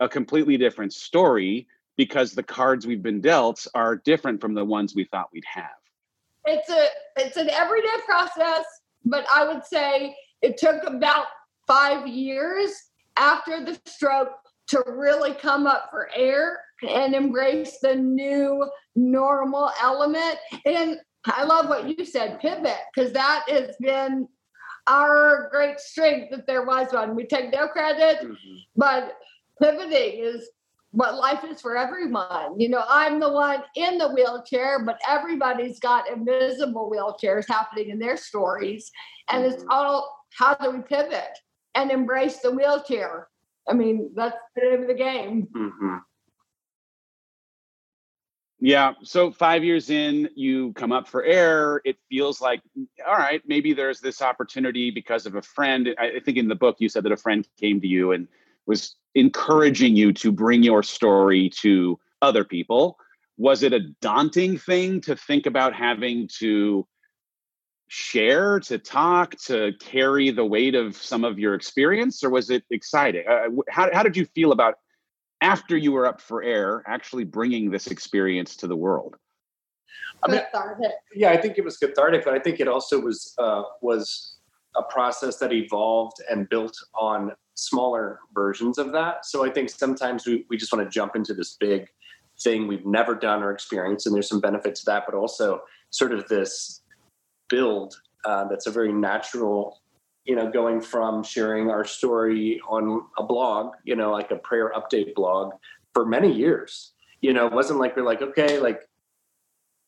a 0.00 0.08
completely 0.08 0.56
different 0.56 0.92
story 0.92 1.66
because 1.96 2.32
the 2.32 2.42
cards 2.42 2.86
we've 2.86 3.02
been 3.02 3.20
dealt 3.20 3.66
are 3.74 3.96
different 3.96 4.40
from 4.40 4.54
the 4.54 4.64
ones 4.64 4.94
we 4.94 5.04
thought 5.04 5.28
we'd 5.32 5.44
have? 5.46 5.70
it's 6.46 6.68
a 6.68 6.86
it's 7.16 7.36
an 7.36 7.48
everyday 7.50 7.96
process, 8.04 8.64
but 9.04 9.24
I 9.32 9.46
would 9.46 9.64
say 9.64 10.14
it 10.42 10.56
took 10.56 10.84
about 10.86 11.26
five 11.66 12.06
years 12.06 12.70
after 13.16 13.64
the 13.64 13.78
stroke 13.86 14.32
to 14.68 14.82
really 14.86 15.32
come 15.34 15.66
up 15.66 15.88
for 15.90 16.10
air 16.14 16.60
and 16.88 17.14
embrace 17.14 17.78
the 17.80 17.94
new 17.94 18.68
normal 18.96 19.70
element. 19.82 20.38
And 20.64 20.98
I 21.26 21.44
love 21.44 21.68
what 21.68 21.98
you 21.98 22.04
said, 22.04 22.40
pivot, 22.40 22.76
because 22.94 23.12
that 23.12 23.44
has 23.48 23.76
been 23.80 24.28
our 24.86 25.48
great 25.50 25.80
strength 25.80 26.30
that 26.30 26.46
there 26.46 26.64
was 26.64 26.92
one. 26.92 27.14
We 27.14 27.26
take 27.26 27.52
no 27.52 27.68
credit, 27.68 28.22
mm-hmm. 28.22 28.56
but 28.76 29.16
pivoting 29.62 30.22
is 30.22 30.50
what 30.90 31.16
life 31.16 31.42
is 31.44 31.60
for 31.60 31.76
everyone. 31.76 32.60
You 32.60 32.68
know, 32.68 32.84
I'm 32.88 33.18
the 33.18 33.32
one 33.32 33.62
in 33.74 33.98
the 33.98 34.10
wheelchair, 34.10 34.84
but 34.84 35.00
everybody's 35.08 35.80
got 35.80 36.08
invisible 36.08 36.90
wheelchairs 36.90 37.48
happening 37.48 37.90
in 37.90 37.98
their 37.98 38.16
stories. 38.16 38.90
And 39.30 39.44
mm-hmm. 39.44 39.54
it's 39.54 39.64
all 39.70 40.23
how 40.36 40.54
do 40.54 40.70
we 40.70 40.80
pivot 40.80 41.38
and 41.74 41.90
embrace 41.90 42.38
the 42.38 42.50
wheelchair? 42.50 43.28
I 43.68 43.74
mean, 43.74 44.10
that's 44.14 44.36
the 44.54 44.62
name 44.62 44.82
of 44.82 44.88
the 44.88 44.94
game. 44.94 45.48
Mm-hmm. 45.56 45.96
Yeah. 48.60 48.92
So 49.02 49.30
five 49.30 49.62
years 49.62 49.90
in, 49.90 50.28
you 50.34 50.72
come 50.72 50.90
up 50.90 51.06
for 51.06 51.22
air. 51.22 51.82
It 51.84 51.96
feels 52.08 52.40
like, 52.40 52.62
all 53.06 53.16
right, 53.16 53.42
maybe 53.46 53.74
there's 53.74 54.00
this 54.00 54.22
opportunity 54.22 54.90
because 54.90 55.26
of 55.26 55.34
a 55.34 55.42
friend. 55.42 55.94
I 55.98 56.20
think 56.24 56.38
in 56.38 56.48
the 56.48 56.54
book 56.54 56.76
you 56.78 56.88
said 56.88 57.04
that 57.04 57.12
a 57.12 57.16
friend 57.16 57.46
came 57.60 57.80
to 57.82 57.86
you 57.86 58.12
and 58.12 58.26
was 58.66 58.96
encouraging 59.14 59.96
you 59.96 60.12
to 60.14 60.32
bring 60.32 60.62
your 60.62 60.82
story 60.82 61.50
to 61.60 61.98
other 62.22 62.42
people. 62.42 62.96
Was 63.36 63.62
it 63.62 63.72
a 63.72 63.80
daunting 64.00 64.56
thing 64.56 65.00
to 65.02 65.14
think 65.14 65.44
about 65.44 65.74
having 65.74 66.28
to 66.38 66.86
share, 67.94 68.58
to 68.58 68.76
talk, 68.76 69.36
to 69.36 69.72
carry 69.78 70.32
the 70.32 70.44
weight 70.44 70.74
of 70.74 70.96
some 70.96 71.22
of 71.22 71.38
your 71.38 71.54
experience, 71.54 72.24
or 72.24 72.30
was 72.30 72.50
it 72.50 72.64
exciting? 72.70 73.24
Uh, 73.28 73.46
how, 73.70 73.88
how 73.92 74.02
did 74.02 74.16
you 74.16 74.26
feel 74.34 74.50
about 74.50 74.74
after 75.40 75.76
you 75.76 75.92
were 75.92 76.04
up 76.04 76.20
for 76.20 76.42
air, 76.42 76.82
actually 76.88 77.22
bringing 77.22 77.70
this 77.70 77.86
experience 77.86 78.56
to 78.56 78.66
the 78.66 78.74
world? 78.74 79.14
I 80.24 80.30
mean, 80.30 80.40
yeah, 81.14 81.30
I 81.30 81.36
think 81.36 81.56
it 81.56 81.64
was 81.64 81.76
cathartic, 81.76 82.24
but 82.24 82.34
I 82.34 82.40
think 82.40 82.58
it 82.58 82.66
also 82.66 82.98
was 82.98 83.32
uh, 83.38 83.62
was 83.80 84.38
a 84.76 84.82
process 84.82 85.36
that 85.36 85.52
evolved 85.52 86.16
and 86.28 86.48
built 86.48 86.76
on 86.94 87.30
smaller 87.54 88.18
versions 88.34 88.76
of 88.78 88.90
that. 88.90 89.24
So 89.24 89.44
I 89.46 89.50
think 89.50 89.70
sometimes 89.70 90.26
we, 90.26 90.46
we 90.50 90.56
just 90.56 90.72
want 90.72 90.84
to 90.84 90.90
jump 90.90 91.14
into 91.14 91.32
this 91.32 91.56
big 91.60 91.86
thing 92.42 92.66
we've 92.66 92.86
never 92.86 93.14
done 93.14 93.42
or 93.44 93.52
experienced, 93.52 94.06
and 94.06 94.14
there's 94.14 94.28
some 94.28 94.40
benefit 94.40 94.74
to 94.76 94.84
that, 94.86 95.04
but 95.06 95.14
also 95.14 95.60
sort 95.90 96.12
of 96.12 96.26
this 96.26 96.80
build 97.54 97.94
uh, 98.24 98.44
that's 98.48 98.66
a 98.66 98.70
very 98.70 98.92
natural 98.92 99.80
you 100.24 100.34
know, 100.34 100.50
going 100.50 100.80
from 100.80 101.22
sharing 101.22 101.70
our 101.70 101.84
story 101.84 102.60
on 102.66 103.02
a 103.18 103.22
blog, 103.22 103.74
you 103.84 103.94
know, 103.94 104.10
like 104.10 104.30
a 104.30 104.36
prayer 104.36 104.72
update 104.74 105.14
blog 105.14 105.52
for 105.92 106.06
many 106.06 106.32
years. 106.32 106.92
You 107.20 107.32
know, 107.32 107.46
it 107.46 107.52
wasn't 107.52 107.78
like 107.78 107.96
we're 107.96 108.04
like, 108.04 108.22
okay, 108.22 108.58
like 108.58 108.80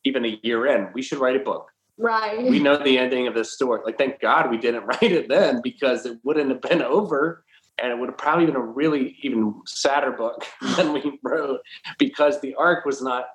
even 0.03 0.25
a 0.25 0.39
year 0.43 0.67
in, 0.67 0.89
we 0.93 1.01
should 1.01 1.17
write 1.17 1.35
a 1.35 1.43
book. 1.43 1.71
Right. 1.97 2.43
We 2.43 2.59
know 2.59 2.77
the 2.77 2.99
ending 2.99 3.27
of 3.27 3.33
this 3.33 3.53
story. 3.53 3.81
Like, 3.83 3.97
thank 3.97 4.19
God 4.19 4.51
we 4.51 4.57
didn't 4.57 4.85
write 4.85 5.11
it 5.11 5.27
then 5.27 5.61
because 5.63 6.05
it 6.05 6.19
wouldn't 6.23 6.49
have 6.49 6.61
been 6.61 6.83
over 6.83 7.43
and 7.79 7.91
it 7.91 7.97
would 7.97 8.09
have 8.09 8.17
probably 8.17 8.45
been 8.45 8.55
a 8.55 8.61
really 8.61 9.17
even 9.23 9.59
sadder 9.65 10.11
book 10.11 10.45
than 10.75 10.93
we 10.93 11.19
wrote 11.23 11.61
because 11.97 12.39
the 12.41 12.53
arc 12.55 12.85
was 12.85 13.01
not 13.01 13.25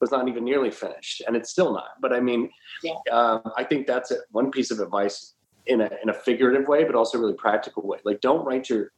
was 0.00 0.10
not 0.10 0.28
even 0.28 0.44
nearly 0.44 0.70
finished 0.70 1.22
and 1.26 1.36
it's 1.36 1.50
still 1.50 1.72
not 1.72 1.90
but 2.00 2.12
i 2.12 2.20
mean 2.20 2.50
yeah. 2.82 2.94
um, 3.12 3.40
i 3.56 3.64
think 3.64 3.86
that's 3.86 4.10
a, 4.10 4.16
one 4.30 4.50
piece 4.50 4.70
of 4.70 4.80
advice 4.80 5.34
in 5.66 5.80
a 5.80 5.90
in 6.02 6.08
a 6.08 6.14
figurative 6.14 6.68
way, 6.68 6.84
but 6.84 6.94
also 6.94 7.18
really 7.18 7.34
practical 7.34 7.86
way. 7.86 7.98
Like 8.04 8.20
don't 8.20 8.44
write 8.44 8.68
your 8.68 8.92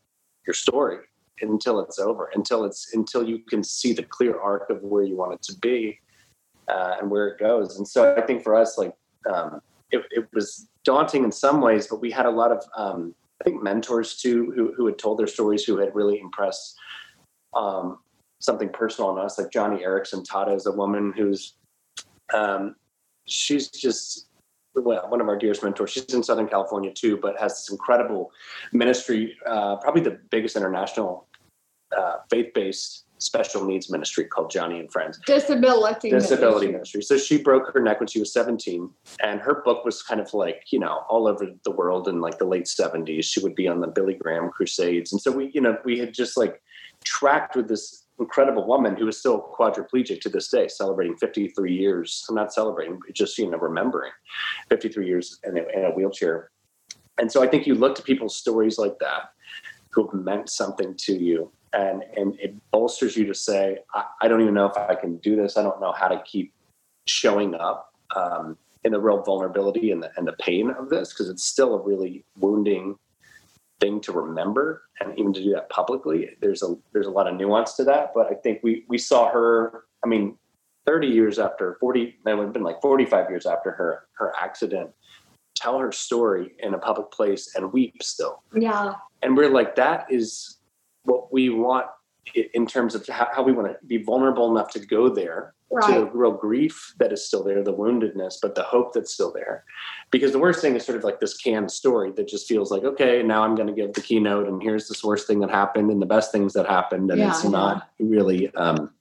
your 0.47 0.55
story 0.55 0.99
until 1.40 1.81
it's 1.81 1.99
over, 1.99 2.31
until 2.35 2.64
it's 2.64 2.95
until 2.95 3.26
you 3.26 3.40
can 3.40 3.62
see 3.62 3.93
the 3.93 4.02
clear 4.02 4.38
arc 4.38 4.71
of 4.71 4.83
where 4.83 5.02
you 5.02 5.17
want 5.17 5.35
it 5.35 5.43
to 5.43 5.59
be 5.59 5.99
uh, 6.69 6.97
and 7.00 7.11
where 7.11 7.28
it 7.28 7.38
goes. 7.38 7.78
And 7.78 7.87
so 7.87 8.14
I 8.14 8.21
think 8.23 8.43
for 8.43 8.55
us, 8.55 8.78
like 8.78 8.95
um, 9.33 9.61
it, 9.90 10.02
it, 10.11 10.28
was 10.33 10.69
daunting 10.85 11.25
in 11.25 11.33
some 11.33 11.61
ways, 11.61 11.87
but 11.87 12.00
we 12.00 12.11
had 12.11 12.26
a 12.26 12.31
lot 12.31 12.52
of 12.52 12.62
um, 12.76 13.14
I 13.40 13.45
think 13.45 13.62
mentors 13.62 14.17
too 14.17 14.52
who 14.55 14.73
who 14.76 14.87
had 14.87 14.99
told 14.99 15.19
their 15.19 15.26
stories 15.26 15.64
who 15.64 15.78
had 15.78 15.95
really 15.95 16.21
impressed 16.21 16.76
um, 17.55 17.99
something 18.40 18.68
personal 18.68 19.11
on 19.11 19.18
us. 19.18 19.38
Like 19.38 19.50
Joni 19.50 19.85
Eareckson 19.85 20.26
Tada 20.26 20.54
is 20.54 20.66
a 20.66 20.73
woman 20.73 21.12
who's 21.16 21.54
um, 22.35 22.76
she's 23.26 23.68
just 23.68 24.26
well, 24.75 25.09
one 25.09 25.21
of 25.21 25.28
our 25.28 25.37
dearest 25.37 25.62
mentors. 25.62 25.90
She's 25.90 26.04
in 26.14 26.23
Southern 26.23 26.49
California 26.49 26.92
too, 26.92 27.16
but 27.16 27.38
has 27.38 27.52
this 27.54 27.71
incredible 27.71 28.30
ministry, 28.73 29.37
uh, 29.47 29.76
probably 29.76 30.02
the 30.02 30.18
biggest 30.30 30.57
international 30.57 31.26
uh, 31.97 32.16
faith-based 32.30 33.04
special 33.21 33.64
needs 33.64 33.90
ministry 33.90 34.25
called 34.25 34.52
Joni 34.52 34.78
and 34.78 34.92
Friends. 34.92 35.18
Disability. 35.26 36.11
Disability 36.11 36.66
ministry. 36.68 36.99
ministry. 36.99 37.02
So 37.02 37.18
she 37.18 37.42
broke 37.42 37.73
her 37.73 37.80
neck 37.80 37.99
when 37.99 38.07
she 38.07 38.21
was 38.21 38.33
17, 38.33 38.88
and 39.23 39.40
her 39.40 39.62
book 39.64 39.85
was 39.85 40.02
kind 40.02 40.21
of 40.21 40.33
like 40.35 40.64
you 40.71 40.78
know 40.78 41.04
all 41.09 41.26
over 41.26 41.49
the 41.64 41.71
world 41.71 42.09
in 42.09 42.21
like 42.21 42.38
the 42.38 42.45
late 42.45 42.66
70s. 42.66 43.25
She 43.25 43.40
would 43.40 43.54
be 43.54 43.66
on 43.66 43.80
the 43.80 43.88
Billy 43.88 44.14
Graham 44.14 44.50
crusades, 44.50 45.12
and 45.12 45.21
so 45.21 45.33
we 45.33 45.50
you 45.52 45.61
know 45.61 45.78
we 45.85 45.99
had 45.99 46.14
just 46.14 46.37
like 46.37 46.62
tracked 47.04 47.57
with 47.57 47.68
this 47.68 47.98
incredible 48.19 48.67
woman 48.67 48.97
who 48.97 49.09
is 49.09 49.19
still 49.19 49.55
quadriplegic 49.59 50.21
to 50.23 50.29
this 50.29 50.49
day, 50.49 50.69
celebrating 50.69 51.17
53 51.17 51.75
years. 51.75 52.25
I'm 52.29 52.35
not 52.35 52.53
celebrating, 52.53 53.01
just 53.13 53.39
you 53.39 53.51
know, 53.51 53.59
remembering 53.59 54.13
53 54.69 55.07
years 55.07 55.39
in 55.45 55.57
a, 55.57 55.63
in 55.77 55.85
a 55.85 55.91
wheelchair. 55.91 56.51
And 57.19 57.31
so 57.31 57.43
I 57.43 57.47
think 57.47 57.67
you 57.67 57.75
look 57.75 57.95
to 57.97 58.03
people's 58.03 58.37
stories 58.37 58.79
like 58.79 58.99
that 59.01 59.33
who 59.91 60.09
have 60.09 60.21
meant 60.21 60.49
something 60.49 60.95
to 60.99 61.15
you, 61.15 61.51
and 61.73 62.05
and 62.17 62.39
it 62.39 62.55
bolsters 62.71 63.17
you 63.17 63.27
to 63.27 63.35
say, 63.35 63.79
I, 63.95 64.05
I 64.23 64.29
don't 64.29 64.41
even 64.41 64.55
know 64.55 64.67
if 64.67 64.77
I 64.77 64.95
can 64.95 65.17
do 65.19 65.35
this. 65.35 65.57
I 65.57 65.63
don't 65.63 65.81
know 65.81 65.93
how 65.93 66.09
to 66.09 66.23
keep 66.25 66.53
showing 67.07 67.55
up 67.55 67.93
um, 68.15 68.57
in 68.85 68.93
the 68.93 69.01
real 69.01 69.23
vulnerability 69.23 69.91
and 69.91 70.03
the, 70.03 70.11
and 70.17 70.27
the 70.27 70.35
pain 70.35 70.71
of 70.71 70.89
this 70.89 71.13
because 71.13 71.29
it's 71.29 71.45
still 71.45 71.75
a 71.75 71.83
really 71.83 72.25
wounding 72.37 72.97
thing 73.80 74.00
to 74.00 74.12
remember 74.12 74.82
and 75.00 75.16
even 75.18 75.32
to 75.32 75.42
do 75.42 75.52
that 75.52 75.68
publicly 75.70 76.30
there's 76.40 76.62
a 76.62 76.75
there's 76.92 77.06
a 77.06 77.11
lot 77.11 77.28
of 77.28 77.35
nuance 77.37 77.75
to 77.75 77.85
that 77.85 78.11
but 78.14 78.26
i 78.30 78.35
think 78.35 78.61
we 78.62 78.85
we 78.88 78.99
saw 78.99 79.30
her 79.30 79.85
i 80.04 80.08
mean 80.08 80.37
30 80.87 81.06
years 81.06 81.38
after 81.38 81.76
40 81.80 82.02
it 82.02 82.16
would 82.25 82.44
have 82.44 82.52
been 82.52 82.62
like 82.62 82.80
45 82.82 83.30
years 83.30 83.47
after 83.47 83.70
her 83.70 84.08
her 84.14 84.32
accident 84.40 84.90
tell 85.61 85.78
her 85.78 85.92
story 85.92 86.54
in 86.61 86.75
a 86.75 86.78
public 86.78 87.11
place 87.11 87.54
and 87.54 87.73
weep 87.73 88.02
still. 88.02 88.42
Yeah. 88.54 88.94
And 89.23 89.37
we're 89.37 89.50
like 89.50 89.75
that 89.76 90.06
is 90.11 90.58
what 91.02 91.32
we 91.32 91.49
want 91.49 91.87
in 92.54 92.66
terms 92.66 92.94
of 92.94 93.06
how, 93.08 93.42
we 93.42 93.52
want 93.52 93.68
to 93.68 93.87
be 93.87 94.02
vulnerable 94.02 94.50
enough 94.50 94.70
to 94.73 94.80
go 94.80 95.08
there 95.08 95.54
right. 95.71 95.95
to 95.95 96.01
the 96.01 96.07
real 96.07 96.33
grief 96.33 96.95
that 96.99 97.13
is 97.13 97.25
still 97.25 97.43
there, 97.43 97.63
the 97.63 97.75
woundedness, 97.75 98.37
but 98.41 98.55
the 98.55 98.63
hope 98.63 98.93
that's 98.93 99.13
still 99.13 99.33
there. 99.33 99.65
Because 100.11 100.33
the 100.33 100.39
worst 100.39 100.61
thing 100.61 100.75
is 100.77 100.85
sort 100.85 100.99
of 100.99 101.05
like 101.05 101.21
this 101.21 101.37
canned 101.37 101.71
story 101.71 102.13
that 102.13 102.29
just 102.29 102.49
feels 102.49 102.71
like, 102.71 102.85
okay, 102.85 103.23
now 103.23 103.43
I'm 103.43 103.55
going 103.55 103.69
to 103.69 103.75
give 103.75 103.93
the 103.93 104.01
keynote, 104.01 104.49
and 104.49 104.63
here's 104.63 104.89
this 104.89 105.05
worst 105.05 105.27
thing 105.27 105.41
that 105.41 105.51
happened, 105.51 105.91
and 105.91 106.01
the 106.01 106.07
best 106.07 106.33
things 106.33 106.53
that 106.55 106.67
happened, 106.67 107.11
and 107.11 107.21
yeah, 107.21 107.31
it's 107.31 107.45
yeah. 107.45 107.51
not 107.51 107.91
really 107.99 108.55
um, 108.55 108.93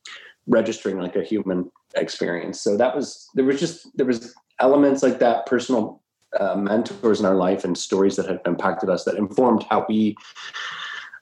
registering 0.48 1.00
like 1.00 1.16
a 1.16 1.24
human 1.24 1.72
experience. 1.96 2.62
So 2.62 2.78
that 2.78 2.96
was 2.96 3.30
there 3.34 3.46
was 3.46 3.60
just 3.60 3.96
there 3.98 4.06
was 4.06 4.34
elements 4.60 5.04
like 5.04 5.20
that, 5.20 5.46
personal 5.46 6.02
uh, 6.40 6.56
mentors 6.56 7.20
in 7.20 7.26
our 7.26 7.36
life, 7.36 7.64
and 7.64 7.78
stories 7.78 8.16
that 8.18 8.28
have 8.28 8.42
impacted 8.46 8.90
us 8.90 9.06
that 9.06 9.16
informed 9.16 9.66
how 9.70 9.86
we, 9.88 10.16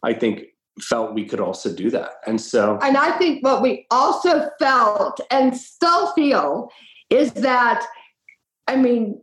I 0.04 0.14
think, 0.14 0.46
felt 0.82 1.14
we 1.14 1.26
could 1.26 1.40
also 1.40 1.74
do 1.74 1.90
that. 1.90 2.16
And 2.28 2.40
so 2.40 2.78
And 2.82 2.98
I 2.98 3.18
think 3.18 3.44
what 3.44 3.62
we 3.62 3.86
also 3.92 4.50
felt 4.60 5.20
and 5.32 5.56
still 5.56 6.12
feel 6.14 6.70
is 7.10 7.32
that 7.34 7.86
I 8.68 8.76
mean 8.76 9.22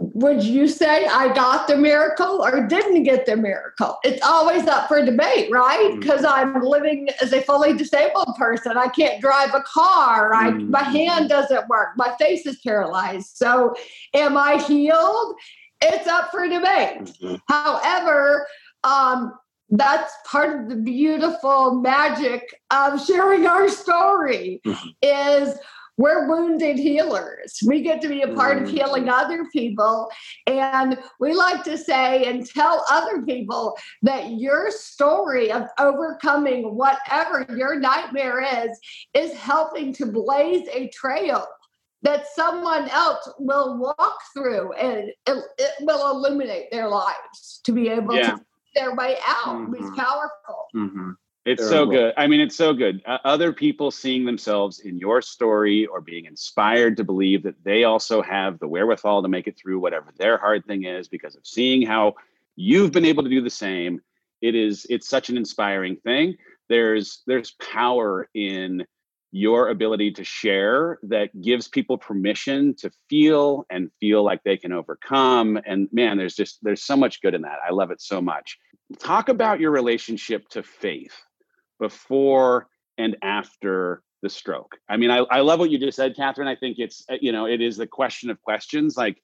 would 0.00 0.42
you 0.42 0.66
say 0.66 1.06
I 1.06 1.32
got 1.34 1.68
the 1.68 1.76
miracle 1.76 2.44
or 2.44 2.66
didn't 2.66 3.04
get 3.04 3.26
the 3.26 3.36
miracle? 3.36 3.98
It's 4.02 4.22
always 4.22 4.66
up 4.66 4.88
for 4.88 5.04
debate, 5.04 5.50
right? 5.52 5.96
Because 5.98 6.22
mm-hmm. 6.22 6.56
I'm 6.56 6.62
living 6.62 7.08
as 7.22 7.32
a 7.32 7.40
fully 7.42 7.74
disabled 7.74 8.34
person. 8.36 8.76
I 8.76 8.88
can't 8.88 9.20
drive 9.20 9.54
a 9.54 9.62
car. 9.62 10.34
I, 10.34 10.50
mm-hmm. 10.50 10.70
My 10.70 10.82
hand 10.82 11.28
doesn't 11.28 11.68
work. 11.68 11.90
My 11.96 12.14
face 12.18 12.44
is 12.44 12.58
paralyzed. 12.60 13.36
So, 13.36 13.74
am 14.14 14.36
I 14.36 14.60
healed? 14.60 15.36
It's 15.80 16.08
up 16.08 16.30
for 16.30 16.48
debate. 16.48 17.14
Mm-hmm. 17.22 17.36
However, 17.48 18.46
um, 18.82 19.32
that's 19.78 20.12
part 20.24 20.60
of 20.60 20.68
the 20.68 20.76
beautiful 20.76 21.74
magic 21.74 22.60
of 22.70 23.04
sharing 23.04 23.46
our 23.46 23.68
story 23.68 24.60
mm-hmm. 24.64 24.88
is 25.02 25.58
we're 25.96 26.28
wounded 26.28 26.76
healers. 26.76 27.58
We 27.64 27.82
get 27.82 28.00
to 28.02 28.08
be 28.08 28.22
a 28.22 28.28
part 28.34 28.56
mm-hmm. 28.56 28.66
of 28.66 28.70
healing 28.70 29.08
other 29.08 29.46
people. 29.52 30.10
And 30.46 30.98
we 31.20 31.34
like 31.34 31.62
to 31.64 31.78
say 31.78 32.24
and 32.24 32.46
tell 32.46 32.84
other 32.90 33.22
people 33.22 33.76
that 34.02 34.32
your 34.32 34.70
story 34.70 35.52
of 35.52 35.64
overcoming 35.78 36.74
whatever 36.74 37.46
your 37.56 37.78
nightmare 37.78 38.42
is, 38.64 38.78
is 39.14 39.32
helping 39.34 39.92
to 39.94 40.06
blaze 40.06 40.68
a 40.72 40.88
trail 40.88 41.46
that 42.02 42.26
someone 42.34 42.88
else 42.90 43.28
will 43.38 43.78
walk 43.78 44.18
through 44.34 44.72
and 44.74 45.10
it, 45.26 45.44
it 45.58 45.70
will 45.80 46.10
illuminate 46.10 46.70
their 46.70 46.88
lives 46.88 47.60
to 47.64 47.72
be 47.72 47.88
able 47.88 48.14
Yeah. 48.14 48.32
to 48.32 48.44
their 48.74 48.94
way 48.94 49.16
out 49.26 49.56
Mhm. 49.68 49.80
is 49.80 49.90
powerful. 49.96 50.66
Mm-hmm. 50.74 51.10
It's 51.44 51.60
Very 51.62 51.70
so 51.70 51.86
well. 51.86 51.90
good. 51.98 52.14
I 52.16 52.26
mean, 52.26 52.40
it's 52.40 52.56
so 52.56 52.72
good. 52.72 53.02
Uh, 53.04 53.18
other 53.24 53.52
people 53.52 53.90
seeing 53.90 54.24
themselves 54.24 54.80
in 54.80 54.98
your 54.98 55.20
story 55.20 55.84
or 55.86 56.00
being 56.00 56.24
inspired 56.24 56.96
to 56.96 57.04
believe 57.04 57.42
that 57.42 57.62
they 57.62 57.84
also 57.84 58.22
have 58.22 58.58
the 58.58 58.66
wherewithal 58.68 59.22
to 59.22 59.28
make 59.28 59.46
it 59.46 59.56
through 59.58 59.78
whatever 59.78 60.10
their 60.16 60.38
hard 60.38 60.64
thing 60.64 60.84
is 60.84 61.06
because 61.06 61.36
of 61.36 61.46
seeing 61.46 61.82
how 61.86 62.14
you've 62.56 62.92
been 62.92 63.04
able 63.04 63.22
to 63.24 63.28
do 63.28 63.42
the 63.42 63.50
same. 63.50 64.00
It 64.40 64.54
is 64.54 64.86
it's 64.88 65.08
such 65.08 65.28
an 65.28 65.36
inspiring 65.36 65.96
thing. 65.96 66.36
There's 66.68 67.22
there's 67.26 67.50
power 67.52 68.28
in 68.32 68.86
your 69.36 69.68
ability 69.68 70.12
to 70.12 70.22
share 70.22 70.96
that 71.02 71.28
gives 71.42 71.66
people 71.66 71.98
permission 71.98 72.72
to 72.72 72.88
feel 73.10 73.66
and 73.68 73.90
feel 73.98 74.22
like 74.22 74.40
they 74.44 74.56
can 74.56 74.70
overcome 74.70 75.58
and 75.66 75.88
man 75.90 76.16
there's 76.16 76.36
just 76.36 76.60
there's 76.62 76.84
so 76.84 76.96
much 76.96 77.20
good 77.20 77.34
in 77.34 77.42
that. 77.42 77.58
I 77.68 77.72
love 77.72 77.90
it 77.90 78.00
so 78.00 78.20
much. 78.20 78.56
Talk 79.00 79.28
about 79.28 79.58
your 79.58 79.72
relationship 79.72 80.48
to 80.50 80.62
faith 80.62 81.20
before 81.80 82.68
and 82.96 83.16
after 83.22 84.04
the 84.22 84.30
stroke. 84.30 84.76
I 84.88 84.98
mean, 84.98 85.10
I, 85.10 85.18
I 85.18 85.40
love 85.40 85.58
what 85.58 85.70
you 85.70 85.78
just 85.78 85.96
said, 85.96 86.14
Catherine. 86.14 86.46
I 86.46 86.54
think 86.54 86.78
it's, 86.78 87.04
you 87.20 87.32
know, 87.32 87.46
it 87.46 87.60
is 87.60 87.76
the 87.76 87.88
question 87.88 88.30
of 88.30 88.40
questions 88.40 88.96
like, 88.96 89.20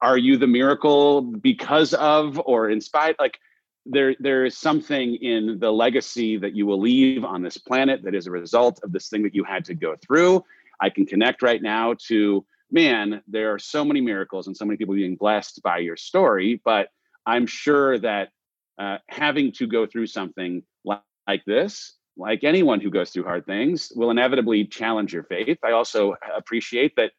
are 0.00 0.16
you 0.16 0.36
the 0.36 0.46
miracle 0.46 1.20
because 1.20 1.94
of 1.94 2.40
or 2.46 2.70
in 2.70 2.80
spite? 2.80 3.18
Like, 3.18 3.40
there, 3.86 4.14
there 4.18 4.44
is 4.44 4.56
something 4.56 5.16
in 5.16 5.58
the 5.58 5.70
legacy 5.70 6.36
that 6.38 6.56
you 6.56 6.66
will 6.66 6.80
leave 6.80 7.24
on 7.24 7.42
this 7.42 7.58
planet 7.58 8.02
that 8.04 8.14
is 8.14 8.26
a 8.26 8.30
result 8.30 8.80
of 8.82 8.92
this 8.92 9.08
thing 9.08 9.22
that 9.22 9.34
you 9.34 9.44
had 9.44 9.64
to 9.66 9.74
go 9.74 9.96
through. 9.96 10.44
I 10.80 10.90
can 10.90 11.06
connect 11.06 11.42
right 11.42 11.60
now 11.60 11.94
to, 12.08 12.44
man, 12.70 13.22
there 13.28 13.52
are 13.52 13.58
so 13.58 13.84
many 13.84 14.00
miracles 14.00 14.46
and 14.46 14.56
so 14.56 14.64
many 14.64 14.76
people 14.76 14.94
being 14.94 15.16
blessed 15.16 15.62
by 15.62 15.78
your 15.78 15.96
story, 15.96 16.60
but 16.64 16.88
I'm 17.26 17.46
sure 17.46 17.98
that 17.98 18.30
uh, 18.78 18.98
having 19.08 19.52
to 19.52 19.66
go 19.66 19.86
through 19.86 20.06
something 20.06 20.62
like, 20.84 21.02
like 21.26 21.44
this, 21.44 21.96
like 22.16 22.44
anyone 22.44 22.80
who 22.80 22.90
goes 22.90 23.10
through 23.10 23.24
hard 23.24 23.46
things, 23.46 23.92
will 23.94 24.10
inevitably 24.10 24.66
challenge 24.66 25.12
your 25.12 25.24
faith. 25.24 25.58
I 25.64 25.72
also 25.72 26.14
appreciate 26.36 26.96
that 26.96 27.12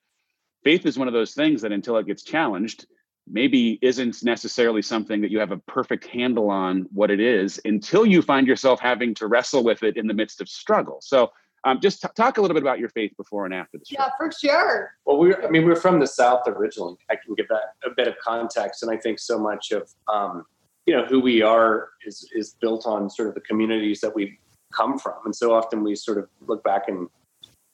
faith 0.63 0.85
is 0.85 0.97
one 0.97 1.07
of 1.07 1.13
those 1.13 1.33
things 1.33 1.61
that 1.61 1.71
until 1.71 1.97
it 1.97 2.07
gets 2.07 2.23
challenged, 2.23 2.87
maybe 3.27 3.79
isn't 3.81 4.23
necessarily 4.23 4.81
something 4.81 5.21
that 5.21 5.31
you 5.31 5.39
have 5.39 5.51
a 5.51 5.57
perfect 5.57 6.05
handle 6.05 6.49
on 6.49 6.87
what 6.93 7.09
it 7.09 7.19
is 7.19 7.59
until 7.65 8.05
you 8.05 8.21
find 8.21 8.47
yourself 8.47 8.79
having 8.79 9.13
to 9.15 9.27
wrestle 9.27 9.63
with 9.63 9.83
it 9.83 9.97
in 9.97 10.07
the 10.07 10.13
midst 10.13 10.41
of 10.41 10.49
struggle. 10.49 10.99
So, 11.01 11.31
um, 11.63 11.79
just 11.81 12.03
t- 12.03 12.07
talk 12.15 12.37
a 12.37 12.41
little 12.41 12.53
bit 12.53 12.61
about 12.61 12.77
your 12.77 12.89
faith 12.89 13.11
before 13.17 13.45
and 13.45 13.53
after 13.53 13.79
the 13.79 13.85
Yeah, 13.89 14.09
for 14.19 14.31
sure. 14.31 14.93
Well, 15.05 15.17
we're, 15.17 15.43
I 15.43 15.49
mean, 15.49 15.65
we're 15.65 15.75
from 15.75 15.99
the 15.99 16.05
South 16.05 16.43
originally. 16.45 16.95
I 17.09 17.15
can 17.15 17.33
give 17.33 17.47
that 17.47 17.73
a 17.83 17.89
bit 17.89 18.07
of 18.07 18.13
context. 18.19 18.83
And 18.83 18.91
I 18.91 18.97
think 18.97 19.17
so 19.17 19.39
much 19.39 19.71
of, 19.71 19.91
um, 20.07 20.45
you 20.85 20.95
know, 20.95 21.05
who 21.05 21.19
we 21.19 21.41
are 21.41 21.89
is, 22.05 22.29
is 22.35 22.55
built 22.61 22.85
on 22.85 23.09
sort 23.09 23.29
of 23.29 23.33
the 23.33 23.41
communities 23.41 23.99
that 24.01 24.13
we've 24.13 24.37
come 24.71 24.99
from. 24.99 25.15
And 25.25 25.35
so 25.35 25.55
often 25.55 25.83
we 25.83 25.95
sort 25.95 26.19
of 26.19 26.29
look 26.45 26.63
back 26.63 26.87
and, 26.87 27.09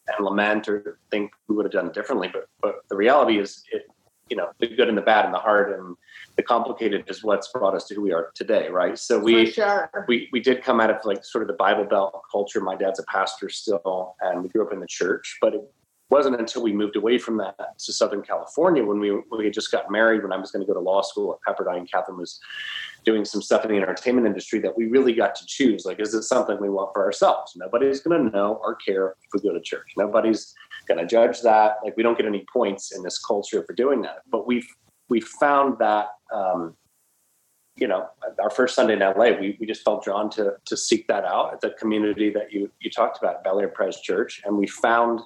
and 0.08 0.26
lament 0.26 0.70
or 0.70 0.98
think 1.10 1.32
we 1.50 1.56
would 1.58 1.66
have 1.66 1.74
done 1.74 1.88
it 1.88 1.94
differently. 1.94 2.30
But, 2.32 2.48
but 2.62 2.76
the 2.88 2.96
reality 2.96 3.40
is 3.40 3.66
it, 3.74 3.88
you 4.32 4.38
know, 4.38 4.50
the 4.60 4.68
good 4.68 4.88
and 4.88 4.98
the 4.98 5.02
bad 5.02 5.26
and 5.26 5.34
the 5.34 5.40
hard 5.40 5.78
and 5.78 5.98
the 6.38 6.42
complicated 6.42 7.04
is 7.08 7.22
what's 7.22 7.50
brought 7.50 7.76
us 7.76 7.86
to 7.88 7.94
who 7.94 8.02
we 8.02 8.14
are 8.14 8.32
today. 8.34 8.70
Right. 8.70 8.98
So 8.98 9.20
we, 9.20 9.52
sure. 9.52 9.92
we 10.08 10.30
we 10.32 10.40
did 10.40 10.64
come 10.64 10.80
out 10.80 10.90
of 10.90 11.04
like 11.04 11.26
sort 11.26 11.44
of 11.44 11.50
the 11.50 11.54
Bible 11.54 11.84
Belt 11.84 12.20
culture. 12.32 12.62
My 12.62 12.76
dad's 12.76 12.98
a 12.98 13.04
pastor 13.04 13.50
still, 13.50 14.16
and 14.22 14.42
we 14.42 14.48
grew 14.48 14.66
up 14.66 14.72
in 14.72 14.80
the 14.80 14.88
church. 14.88 15.38
But 15.42 15.56
it 15.56 15.62
wasn't 16.10 16.40
until 16.40 16.64
we 16.64 16.72
moved 16.72 16.96
away 16.96 17.18
from 17.18 17.38
that 17.38 17.58
to 17.78 17.92
Southern 17.92 18.22
California 18.22 18.86
when 18.86 19.02
we 19.02 19.12
when 19.12 19.38
we 19.38 19.44
had 19.44 19.54
just 19.54 19.70
got 19.70 19.92
married. 19.92 20.24
When 20.24 20.32
I 20.32 20.38
was 20.38 20.50
going 20.50 20.66
to 20.66 20.68
go 20.68 20.74
to 20.74 20.80
law 20.80 21.02
school 21.02 21.38
at 21.38 21.40
Pepperdine, 21.46 21.92
Catherine 21.92 22.18
was 22.18 22.40
doing 23.04 23.26
some 23.26 23.42
stuff 23.42 23.66
in 23.66 23.72
the 23.72 23.78
entertainment 23.78 24.26
industry 24.26 24.60
that 24.60 24.78
we 24.78 24.86
really 24.86 25.14
got 25.14 25.36
to 25.36 25.46
choose. 25.46 25.86
Like, 25.86 26.00
is 26.00 26.14
this 26.14 26.30
something 26.30 26.58
we 26.62 26.70
want 26.70 26.92
for 26.94 27.04
ourselves? 27.04 27.52
Nobody's 27.58 28.00
going 28.00 28.24
to 28.24 28.38
know 28.38 28.62
or 28.64 28.76
care 28.76 29.16
if 29.24 29.30
we 29.34 29.42
go 29.42 29.54
to 29.54 29.60
church. 29.60 29.92
Nobody's 29.98 30.54
going 30.94 31.06
to 31.06 31.10
judge 31.10 31.42
that. 31.42 31.78
Like, 31.84 31.96
we 31.98 32.04
don't 32.04 32.18
get 32.18 32.26
any 32.26 32.46
points 32.52 32.96
in 32.96 33.04
this 33.04 33.20
culture 33.20 33.64
for 33.66 33.74
doing 33.74 34.02
that. 34.02 34.20
But 34.30 34.48
we've 34.48 34.68
we 35.10 35.22
found 35.22 35.78
that. 35.80 36.08
Um, 36.34 36.76
you 37.78 37.88
know, 37.88 38.06
our 38.40 38.50
first 38.50 38.76
Sunday 38.76 38.94
in 38.94 39.00
LA, 39.00 39.40
we, 39.40 39.58
we 39.60 39.66
just 39.66 39.84
felt 39.84 40.04
drawn 40.04 40.30
to 40.32 40.56
to 40.66 40.76
seek 40.76 41.08
that 41.08 41.24
out 41.24 41.54
at 41.54 41.62
the 41.62 41.72
community 41.80 42.30
that 42.30 42.52
you 42.52 42.70
you 42.82 42.92
talked 42.92 43.18
about, 43.18 43.44
Bel 43.46 43.60
Air 43.62 43.70
Pres 43.70 44.02
Church, 44.02 44.42
and 44.46 44.58
we 44.58 44.68
found 44.68 45.22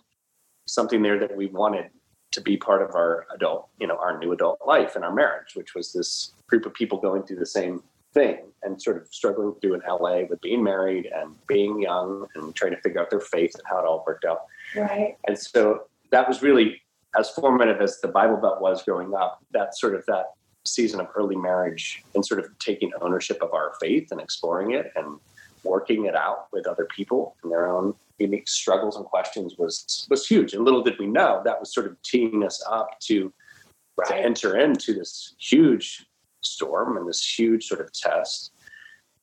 something 0.67 1.01
there 1.01 1.19
that 1.19 1.35
we 1.35 1.47
wanted 1.47 1.89
to 2.31 2.41
be 2.41 2.57
part 2.57 2.81
of 2.81 2.95
our 2.95 3.25
adult, 3.33 3.69
you 3.79 3.87
know, 3.87 3.97
our 3.97 4.19
new 4.19 4.31
adult 4.31 4.59
life 4.65 4.95
and 4.95 5.03
our 5.03 5.13
marriage, 5.13 5.55
which 5.55 5.73
was 5.73 5.91
this 5.91 6.33
group 6.47 6.65
of 6.65 6.73
people 6.73 6.99
going 6.99 7.23
through 7.23 7.37
the 7.37 7.45
same 7.45 7.81
thing 8.15 8.39
and 8.63 8.81
sort 8.81 8.97
of 8.97 9.07
struggling 9.11 9.53
through 9.61 9.75
in 9.75 9.81
LA 9.87 10.21
with 10.27 10.41
being 10.41 10.63
married 10.63 11.07
and 11.15 11.35
being 11.47 11.79
young 11.79 12.25
and 12.33 12.55
trying 12.55 12.71
to 12.71 12.81
figure 12.81 12.99
out 12.99 13.11
their 13.11 13.19
faith 13.19 13.53
and 13.53 13.63
how 13.69 13.77
it 13.77 13.85
all 13.85 14.03
worked 14.07 14.25
out. 14.25 14.45
Right. 14.75 15.17
And 15.27 15.37
so 15.37 15.83
that 16.11 16.27
was 16.27 16.41
really 16.41 16.81
as 17.17 17.29
formative 17.29 17.79
as 17.81 18.01
the 18.01 18.07
Bible 18.07 18.37
Belt 18.37 18.59
was 18.61 18.81
growing 18.83 19.13
up, 19.13 19.43
that 19.51 19.77
sort 19.77 19.93
of 19.93 20.03
that 20.07 20.31
season 20.65 20.99
of 20.99 21.07
early 21.15 21.35
marriage 21.35 22.03
and 22.15 22.25
sort 22.25 22.39
of 22.39 22.47
taking 22.57 22.91
ownership 23.01 23.37
of 23.43 23.53
our 23.53 23.73
faith 23.79 24.11
and 24.11 24.19
exploring 24.19 24.71
it 24.71 24.91
and 24.95 25.19
working 25.63 26.05
it 26.05 26.15
out 26.15 26.47
with 26.51 26.65
other 26.65 26.87
people 26.95 27.35
and 27.43 27.51
their 27.51 27.67
own 27.67 27.93
unique 28.17 28.47
struggles 28.47 28.95
and 28.95 29.05
questions 29.05 29.55
was 29.57 30.07
was 30.09 30.25
huge. 30.25 30.53
And 30.53 30.63
little 30.63 30.81
did 30.81 30.97
we 30.97 31.05
know 31.05 31.41
that 31.43 31.59
was 31.59 31.73
sort 31.73 31.85
of 31.85 32.01
teeing 32.01 32.43
us 32.43 32.63
up 32.69 32.99
to 33.01 33.31
to 34.07 34.15
enter 34.15 34.57
into 34.57 34.93
this 34.93 35.35
huge 35.37 36.05
storm 36.45 36.97
and 36.97 37.07
this 37.07 37.37
huge 37.37 37.67
sort 37.67 37.81
of 37.81 37.91
test. 37.91 38.51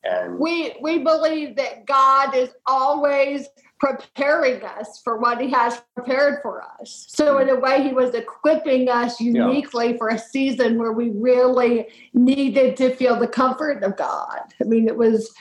And 0.03 0.37
We 0.37 0.75
we 0.81 0.99
believe 0.99 1.55
that 1.55 1.85
God 1.85 2.35
is 2.35 2.49
always 2.65 3.47
preparing 3.79 4.63
us 4.63 5.01
for 5.03 5.17
what 5.17 5.41
he 5.41 5.49
has 5.51 5.81
prepared 5.93 6.41
for 6.41 6.63
us. 6.79 7.05
So 7.09 7.39
in 7.39 7.49
a 7.49 7.59
way 7.59 7.83
he 7.83 7.93
was 7.93 8.13
equipping 8.13 8.87
us 8.87 9.19
uniquely 9.19 9.97
for 9.97 10.07
a 10.09 10.17
season 10.17 10.77
where 10.77 10.93
we 10.93 11.09
really 11.09 11.87
needed 12.13 12.77
to 12.77 12.95
feel 12.95 13.19
the 13.19 13.27
comfort 13.27 13.83
of 13.83 13.97
God. 13.97 14.39
I 14.61 14.63
mean 14.65 14.87
it 14.87 14.95
was 14.95 15.33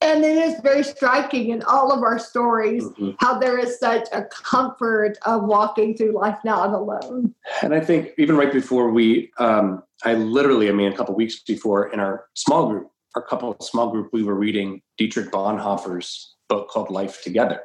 and 0.00 0.24
it 0.24 0.36
is 0.36 0.60
very 0.60 0.82
striking 0.82 1.50
in 1.50 1.62
all 1.62 1.90
of 1.90 2.02
our 2.02 2.18
stories 2.18 2.84
Mhm. 2.84 3.16
how 3.18 3.38
there 3.38 3.58
is 3.58 3.78
such 3.78 4.06
a 4.12 4.22
comfort 4.24 5.16
of 5.24 5.44
walking 5.44 5.96
through 5.96 6.12
life 6.12 6.38
not 6.44 6.70
alone. 6.70 7.34
And 7.62 7.74
I 7.74 7.80
think 7.80 8.12
even 8.18 8.36
right 8.36 8.52
before 8.52 8.90
we, 8.90 9.32
um, 9.38 9.82
I 10.04 10.14
literally, 10.14 10.68
I 10.68 10.72
mean, 10.72 10.92
a 10.92 10.96
couple 10.96 11.14
weeks 11.14 11.42
before 11.42 11.88
in 11.92 12.00
our 12.00 12.26
small 12.34 12.68
group, 12.68 12.90
our 13.14 13.22
couple 13.22 13.56
small 13.60 13.90
group, 13.90 14.10
we 14.12 14.22
were 14.22 14.34
reading 14.34 14.82
Dietrich 14.98 15.30
Bonhoeffer's 15.30 16.34
book 16.48 16.68
called 16.68 16.90
Life 16.90 17.22
Together. 17.22 17.60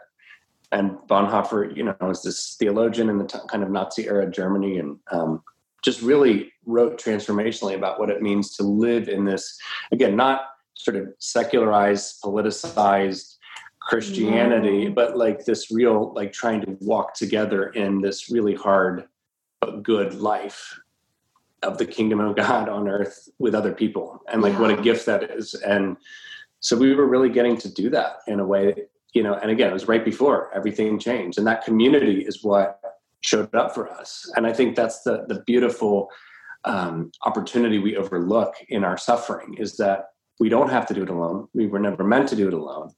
And 0.72 0.92
Bonhoeffer, 1.10 1.76
you 1.76 1.84
know, 1.84 1.96
is 2.10 2.22
this 2.22 2.56
theologian 2.58 3.10
in 3.10 3.18
the 3.18 3.26
t- 3.26 3.38
kind 3.50 3.62
of 3.62 3.70
Nazi 3.70 4.08
era 4.08 4.26
Germany 4.32 4.80
and 4.80 4.98
um, 5.12 5.44
just 5.84 6.02
really 6.02 6.54
wrote 6.66 6.98
transformationally 6.98 7.76
about 7.76 8.00
what 8.00 8.10
it 8.10 8.22
means 8.22 8.56
to 8.56 8.64
live 8.64 9.10
in 9.10 9.26
this, 9.26 9.58
again, 9.92 10.16
not 10.16 10.44
sort 10.82 10.98
of 10.98 11.08
secularized, 11.20 12.22
politicized 12.24 13.38
Christianity, 13.80 14.88
Mhm. 14.88 14.96
but 14.96 15.18
like 15.18 15.46
this 15.46 15.72
real, 15.72 16.14
like 16.16 16.32
trying 16.32 16.62
to 16.62 16.78
walk 16.82 17.14
together 17.14 17.68
in 17.70 18.02
this 18.02 18.30
really 18.30 18.56
hard 18.56 19.08
but 19.60 19.84
good 19.84 20.16
life 20.16 20.80
of 21.62 21.78
the 21.78 21.86
kingdom 21.86 22.20
of 22.20 22.36
God 22.36 22.68
on 22.68 22.88
earth 22.88 23.30
with 23.38 23.54
other 23.54 23.74
people 23.74 24.24
and 24.28 24.42
like 24.42 24.58
what 24.60 24.72
a 24.72 24.82
gift 24.82 25.06
that 25.06 25.30
is. 25.30 25.54
And 25.54 25.98
so 26.60 26.76
we 26.76 26.94
were 26.96 27.06
really 27.08 27.30
getting 27.30 27.58
to 27.58 27.70
do 27.70 27.90
that 27.92 28.22
in 28.28 28.40
a 28.40 28.46
way, 28.46 28.86
you 29.14 29.22
know, 29.22 29.36
and 29.36 29.52
again, 29.52 29.70
it 29.70 29.74
was 29.74 29.88
right 29.88 30.04
before 30.04 30.52
everything 30.56 30.98
changed. 30.98 31.38
And 31.38 31.46
that 31.46 31.64
community 31.64 32.22
is 32.22 32.44
what 32.44 32.80
showed 33.22 33.54
up 33.54 33.76
for 33.76 33.88
us. 33.90 34.32
And 34.36 34.48
I 34.48 34.54
think 34.54 34.76
that's 34.76 35.02
the 35.04 35.26
the 35.28 35.44
beautiful 35.46 36.10
um, 36.64 37.12
opportunity 37.26 37.80
we 37.80 37.98
overlook 37.98 38.54
in 38.70 38.84
our 38.84 38.98
suffering 38.98 39.56
is 39.58 39.78
that 39.78 40.11
we 40.42 40.50
don't 40.50 40.72
have 40.72 40.88
to 40.88 40.96
do 40.96 41.04
it 41.04 41.10
alone. 41.10 41.48
We 41.54 41.68
were 41.68 41.78
never 41.78 42.04
meant 42.04 42.28
to 42.30 42.36
do 42.36 42.48
it 42.48 42.54
alone. 42.56 42.90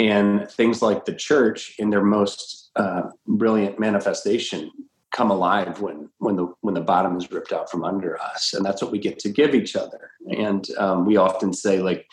And 0.00 0.50
things 0.50 0.82
like 0.82 1.04
the 1.04 1.14
church 1.14 1.76
in 1.78 1.90
their 1.90 2.02
most 2.02 2.72
uh, 2.74 3.02
brilliant 3.28 3.78
manifestation 3.78 4.68
come 5.12 5.30
alive 5.30 5.80
when 5.80 6.08
when 6.18 6.34
the 6.36 6.46
when 6.62 6.74
the 6.74 6.80
bottom 6.80 7.16
is 7.16 7.30
ripped 7.30 7.52
out 7.52 7.70
from 7.70 7.84
under 7.84 8.20
us 8.20 8.54
and 8.54 8.64
that's 8.64 8.80
what 8.82 8.90
we 8.90 8.98
get 8.98 9.18
to 9.18 9.28
give 9.28 9.54
each 9.54 9.76
other 9.76 10.10
and 10.38 10.70
um, 10.78 11.04
we 11.04 11.18
often 11.18 11.52
say 11.52 11.80
like 11.80 12.06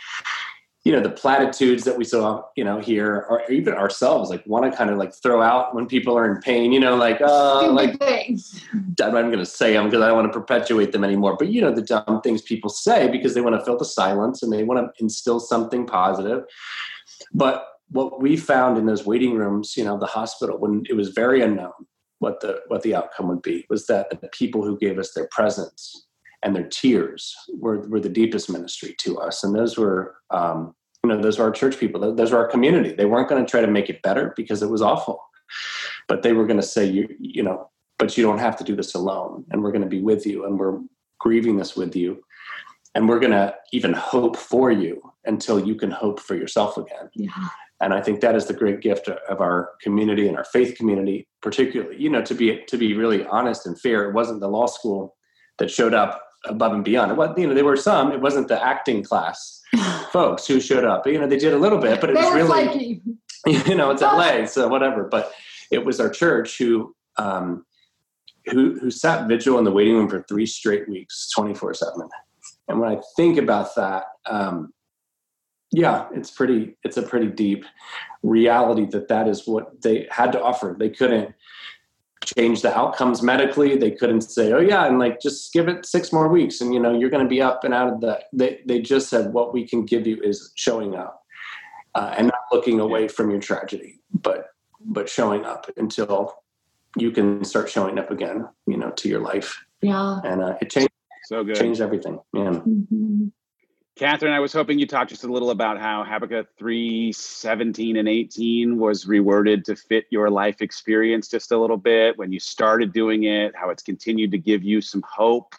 you 0.85 0.93
know 0.93 1.01
the 1.01 1.09
platitudes 1.09 1.83
that 1.83 1.97
we 1.97 2.05
saw 2.05 2.41
you 2.55 2.63
know 2.63 2.79
here 2.79 3.25
or 3.29 3.43
even 3.51 3.73
ourselves 3.73 4.29
like 4.29 4.45
want 4.45 4.69
to 4.69 4.75
kind 4.75 4.89
of 4.89 4.97
like 4.97 5.13
throw 5.13 5.41
out 5.41 5.75
when 5.75 5.85
people 5.85 6.17
are 6.17 6.29
in 6.33 6.41
pain 6.41 6.71
you 6.71 6.79
know 6.79 6.95
like 6.95 7.19
uh 7.21 7.59
Stupid 7.59 7.73
like 7.73 7.99
things. 7.99 8.65
I'm 8.73 9.13
not 9.13 9.21
going 9.23 9.39
to 9.39 9.45
say 9.45 9.73
them 9.73 9.85
because 9.85 10.01
I 10.01 10.07
don't 10.07 10.17
want 10.17 10.31
to 10.31 10.39
perpetuate 10.39 10.91
them 10.91 11.03
anymore. 11.03 11.35
But 11.37 11.49
you 11.49 11.61
know 11.61 11.71
the 11.71 11.81
dumb 11.81 12.21
things 12.23 12.41
people 12.41 12.69
say 12.69 13.09
because 13.09 13.33
they 13.33 13.41
want 13.41 13.59
to 13.59 13.65
fill 13.65 13.77
the 13.77 13.85
silence 13.85 14.41
and 14.41 14.51
they 14.51 14.63
want 14.63 14.79
to 14.79 15.03
instill 15.03 15.39
something 15.39 15.85
positive. 15.85 16.43
But 17.33 17.67
what 17.89 18.21
we 18.21 18.37
found 18.37 18.77
in 18.77 18.85
those 18.85 19.05
waiting 19.05 19.35
rooms, 19.35 19.75
you 19.75 19.83
know, 19.83 19.97
the 19.97 20.05
hospital 20.05 20.57
when 20.57 20.83
it 20.89 20.93
was 20.93 21.09
very 21.09 21.41
unknown, 21.41 21.73
what 22.19 22.39
the 22.39 22.61
what 22.67 22.83
the 22.83 22.95
outcome 22.95 23.27
would 23.29 23.41
be 23.41 23.65
was 23.69 23.87
that 23.87 24.09
the 24.21 24.29
people 24.29 24.63
who 24.63 24.77
gave 24.77 24.99
us 24.99 25.13
their 25.13 25.27
presence 25.31 26.07
and 26.43 26.55
their 26.55 26.67
tears 26.67 27.35
were, 27.53 27.87
were 27.89 27.99
the 27.99 28.09
deepest 28.09 28.49
ministry 28.49 28.95
to 28.99 29.17
us. 29.19 29.43
And 29.43 29.53
those 29.55 29.77
were 29.77 30.15
um, 30.31 30.73
you 31.03 31.09
know 31.09 31.21
those 31.21 31.39
were 31.39 31.45
our 31.45 31.51
church 31.51 31.79
people. 31.79 32.13
Those 32.13 32.31
were 32.31 32.39
our 32.39 32.47
community. 32.47 32.93
They 32.93 33.05
weren't 33.05 33.29
going 33.29 33.43
to 33.43 33.49
try 33.49 33.61
to 33.61 33.67
make 33.67 33.89
it 33.89 34.01
better 34.01 34.33
because 34.35 34.61
it 34.61 34.69
was 34.69 34.81
awful. 34.81 35.21
But 36.07 36.23
they 36.23 36.33
were 36.33 36.45
going 36.45 36.59
to 36.59 36.65
say 36.65 36.85
you 36.85 37.07
you 37.19 37.43
know 37.43 37.69
but 37.99 38.17
you 38.17 38.23
don't 38.23 38.39
have 38.39 38.55
to 38.55 38.63
do 38.63 38.75
this 38.75 38.95
alone. 38.95 39.45
And 39.51 39.61
we're 39.61 39.73
going 39.73 39.83
to 39.83 39.87
be 39.87 40.01
with 40.01 40.25
you 40.25 40.45
and 40.45 40.57
we're 40.57 40.79
grieving 41.19 41.57
this 41.57 41.75
with 41.75 41.95
you. 41.95 42.23
And 42.95 43.07
we're 43.07 43.19
going 43.19 43.33
to 43.33 43.53
even 43.73 43.93
hope 43.93 44.37
for 44.37 44.71
you 44.71 45.01
until 45.25 45.59
you 45.59 45.75
can 45.75 45.91
hope 45.91 46.19
for 46.19 46.35
yourself 46.35 46.77
again. 46.77 47.09
Yeah. 47.13 47.29
and 47.81 47.93
i 47.93 48.01
think 48.01 48.19
that 48.19 48.35
is 48.35 48.45
the 48.45 48.53
great 48.53 48.81
gift 48.81 49.07
of 49.07 49.41
our 49.41 49.71
community 49.81 50.27
and 50.27 50.37
our 50.37 50.43
faith 50.45 50.75
community 50.75 51.27
particularly 51.41 51.97
you 51.97 52.09
know 52.09 52.21
to 52.21 52.33
be 52.33 52.61
to 52.67 52.77
be 52.77 52.93
really 52.93 53.25
honest 53.27 53.65
and 53.65 53.79
fair 53.79 54.09
it 54.09 54.13
wasn't 54.13 54.39
the 54.39 54.47
law 54.47 54.65
school 54.65 55.15
that 55.59 55.71
showed 55.71 55.93
up 55.93 56.28
above 56.45 56.73
and 56.73 56.83
beyond. 56.83 57.11
It 57.11 57.17
was 57.17 57.37
you 57.37 57.47
know 57.47 57.53
there 57.53 57.65
were 57.65 57.77
some 57.77 58.11
it 58.11 58.21
wasn't 58.21 58.47
the 58.47 58.63
acting 58.63 59.03
class 59.03 59.61
folks 60.11 60.47
who 60.47 60.59
showed 60.59 60.85
up. 60.85 61.05
You 61.07 61.19
know 61.19 61.27
they 61.27 61.37
did 61.37 61.53
a 61.53 61.57
little 61.57 61.79
bit 61.79 61.99
but 62.01 62.09
it 62.09 62.15
They 62.15 62.21
was 62.21 62.33
really 62.33 62.67
flaky. 62.67 63.01
you 63.69 63.75
know 63.75 63.91
it's 63.91 64.01
la 64.01 64.45
so 64.45 64.67
whatever 64.67 65.05
but 65.05 65.31
it 65.71 65.85
was 65.85 65.99
our 65.99 66.09
church 66.09 66.57
who 66.57 66.93
um 67.17 67.65
who 68.47 68.77
who 68.79 68.91
sat 68.91 69.27
vigil 69.27 69.57
in 69.57 69.63
the 69.63 69.71
waiting 69.71 69.95
room 69.95 70.09
for 70.09 70.23
three 70.23 70.45
straight 70.45 70.89
weeks 70.89 71.29
24 71.31 71.73
7 71.73 71.93
and 72.67 72.79
when 72.79 72.91
i 72.91 72.99
think 73.15 73.37
about 73.37 73.73
that 73.75 74.03
um 74.25 74.73
yeah 75.71 76.07
it's 76.13 76.31
pretty 76.31 76.75
it's 76.83 76.97
a 76.97 77.01
pretty 77.01 77.27
deep 77.27 77.63
reality 78.23 78.85
that 78.85 79.07
that 79.07 79.27
is 79.27 79.47
what 79.47 79.81
they 79.81 80.07
had 80.11 80.31
to 80.33 80.41
offer. 80.41 80.75
They 80.77 80.89
couldn't 80.89 81.33
change 82.37 82.61
the 82.61 82.77
outcomes 82.77 83.21
medically 83.23 83.75
they 83.75 83.91
couldn't 83.91 84.21
say 84.21 84.51
oh 84.53 84.59
yeah 84.59 84.85
and 84.85 84.99
like 84.99 85.19
just 85.19 85.51
give 85.53 85.67
it 85.67 85.85
six 85.85 86.11
more 86.13 86.27
weeks 86.27 86.61
and 86.61 86.73
you 86.73 86.79
know 86.79 86.97
you're 86.97 87.09
going 87.09 87.23
to 87.23 87.29
be 87.29 87.41
up 87.41 87.63
and 87.63 87.73
out 87.73 87.91
of 87.91 88.01
the 88.01 88.19
they, 88.33 88.59
they 88.65 88.79
just 88.81 89.09
said 89.09 89.33
what 89.33 89.53
we 89.53 89.67
can 89.67 89.85
give 89.85 90.05
you 90.05 90.19
is 90.21 90.51
showing 90.55 90.95
up 90.95 91.23
uh, 91.95 92.13
and 92.17 92.27
not 92.27 92.41
looking 92.51 92.79
away 92.79 93.07
from 93.07 93.31
your 93.31 93.39
tragedy 93.39 93.99
but 94.13 94.47
but 94.81 95.09
showing 95.09 95.43
up 95.45 95.69
until 95.77 96.33
you 96.97 97.11
can 97.11 97.43
start 97.43 97.69
showing 97.69 97.97
up 97.97 98.11
again 98.11 98.47
you 98.67 98.77
know 98.77 98.91
to 98.91 99.09
your 99.09 99.21
life 99.21 99.57
Yeah. 99.81 100.19
and 100.23 100.41
uh, 100.41 100.55
it 100.61 100.69
changed 100.69 100.91
So 101.25 101.43
good. 101.43 101.55
changed 101.55 101.81
everything 101.81 102.19
man 102.33 102.61
Mhm. 102.61 103.31
Catherine, 103.99 104.31
I 104.31 104.39
was 104.39 104.53
hoping 104.53 104.79
you 104.79 104.87
talk 104.87 105.09
just 105.09 105.25
a 105.25 105.27
little 105.27 105.49
about 105.49 105.77
how 105.77 106.05
Habakkuk 106.05 106.47
3, 106.57 107.11
17 107.11 107.97
and 107.97 108.07
18 108.07 108.77
was 108.77 109.03
reworded 109.03 109.65
to 109.65 109.75
fit 109.75 110.05
your 110.09 110.29
life 110.29 110.61
experience 110.61 111.27
just 111.27 111.51
a 111.51 111.57
little 111.59 111.75
bit 111.75 112.17
when 112.17 112.31
you 112.31 112.39
started 112.39 112.93
doing 112.93 113.25
it, 113.25 113.53
how 113.57 113.69
it's 113.71 113.83
continued 113.83 114.31
to 114.31 114.37
give 114.37 114.63
you 114.63 114.79
some 114.79 115.03
hope. 115.05 115.53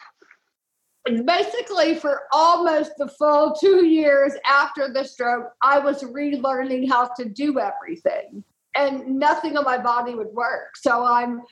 Basically, 1.05 1.93
for 1.93 2.23
almost 2.33 2.93
the 2.97 3.09
full 3.09 3.53
two 3.53 3.85
years 3.85 4.33
after 4.43 4.91
the 4.91 5.03
stroke, 5.03 5.51
I 5.61 5.77
was 5.77 6.01
relearning 6.01 6.89
how 6.89 7.11
to 7.17 7.25
do 7.25 7.59
everything, 7.59 8.43
and 8.75 9.19
nothing 9.19 9.55
on 9.55 9.65
my 9.65 9.77
body 9.77 10.15
would 10.15 10.33
work. 10.33 10.77
So 10.77 11.05
I'm 11.05 11.43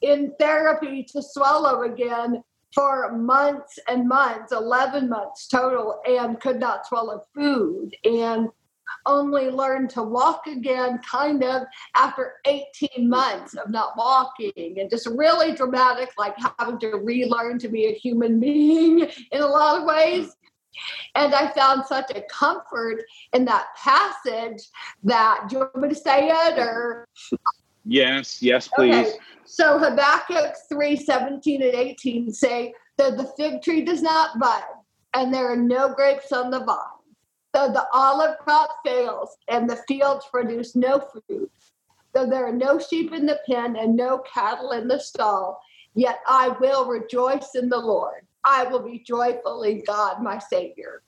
in 0.00 0.32
therapy 0.40 1.06
to 1.12 1.22
swallow 1.22 1.82
again 1.82 2.42
for 2.74 3.12
months 3.12 3.78
and 3.88 4.08
months 4.08 4.52
11 4.52 5.08
months 5.08 5.46
total 5.46 6.00
and 6.06 6.40
could 6.40 6.58
not 6.58 6.86
swallow 6.86 7.22
food 7.34 7.94
and 8.04 8.48
only 9.06 9.50
learned 9.50 9.90
to 9.90 10.02
walk 10.02 10.46
again 10.46 10.98
kind 10.98 11.42
of 11.42 11.62
after 11.94 12.34
18 12.46 13.08
months 13.08 13.54
of 13.54 13.70
not 13.70 13.96
walking 13.96 14.78
and 14.78 14.90
just 14.90 15.06
really 15.06 15.54
dramatic 15.54 16.10
like 16.18 16.34
having 16.58 16.78
to 16.78 16.96
relearn 16.96 17.58
to 17.58 17.68
be 17.68 17.86
a 17.86 17.92
human 17.92 18.38
being 18.38 19.00
in 19.32 19.40
a 19.40 19.46
lot 19.46 19.78
of 19.78 19.84
ways. 19.84 20.34
And 21.14 21.34
I 21.34 21.52
found 21.52 21.84
such 21.84 22.10
a 22.14 22.22
comfort 22.30 23.04
in 23.34 23.44
that 23.44 23.66
passage 23.76 24.62
that 25.04 25.46
do 25.48 25.56
you 25.56 25.60
want 25.60 25.76
me 25.76 25.88
to 25.90 25.94
say 25.94 26.28
it 26.28 26.58
or 26.58 27.06
Yes, 27.84 28.42
yes, 28.42 28.68
please. 28.68 28.94
Okay. 28.94 29.18
So 29.44 29.78
Habakkuk 29.78 30.54
3 30.68 30.96
17 30.96 31.62
and 31.62 31.74
18 31.74 32.32
say 32.32 32.74
that 32.98 33.16
the 33.16 33.32
fig 33.36 33.62
tree 33.62 33.82
does 33.82 34.02
not 34.02 34.38
bud, 34.38 34.62
and 35.14 35.32
there 35.32 35.50
are 35.50 35.56
no 35.56 35.92
grapes 35.94 36.32
on 36.32 36.50
the 36.50 36.60
vine. 36.60 36.76
Though 37.52 37.72
the 37.72 37.86
olive 37.92 38.38
crop 38.38 38.70
fails, 38.84 39.36
and 39.48 39.68
the 39.68 39.82
fields 39.88 40.26
produce 40.30 40.74
no 40.74 41.00
fruit, 41.00 41.50
though 42.14 42.26
there 42.26 42.46
are 42.46 42.52
no 42.52 42.78
sheep 42.78 43.12
in 43.12 43.26
the 43.26 43.40
pen 43.46 43.76
and 43.76 43.94
no 43.94 44.18
cattle 44.20 44.70
in 44.72 44.88
the 44.88 44.98
stall, 44.98 45.60
yet 45.94 46.20
I 46.26 46.48
will 46.60 46.86
rejoice 46.86 47.50
in 47.54 47.68
the 47.68 47.78
Lord. 47.78 48.26
I 48.44 48.64
will 48.64 48.82
be 48.82 49.04
joyful 49.06 49.62
in 49.62 49.82
God, 49.86 50.22
my 50.22 50.38
Savior. 50.38 51.02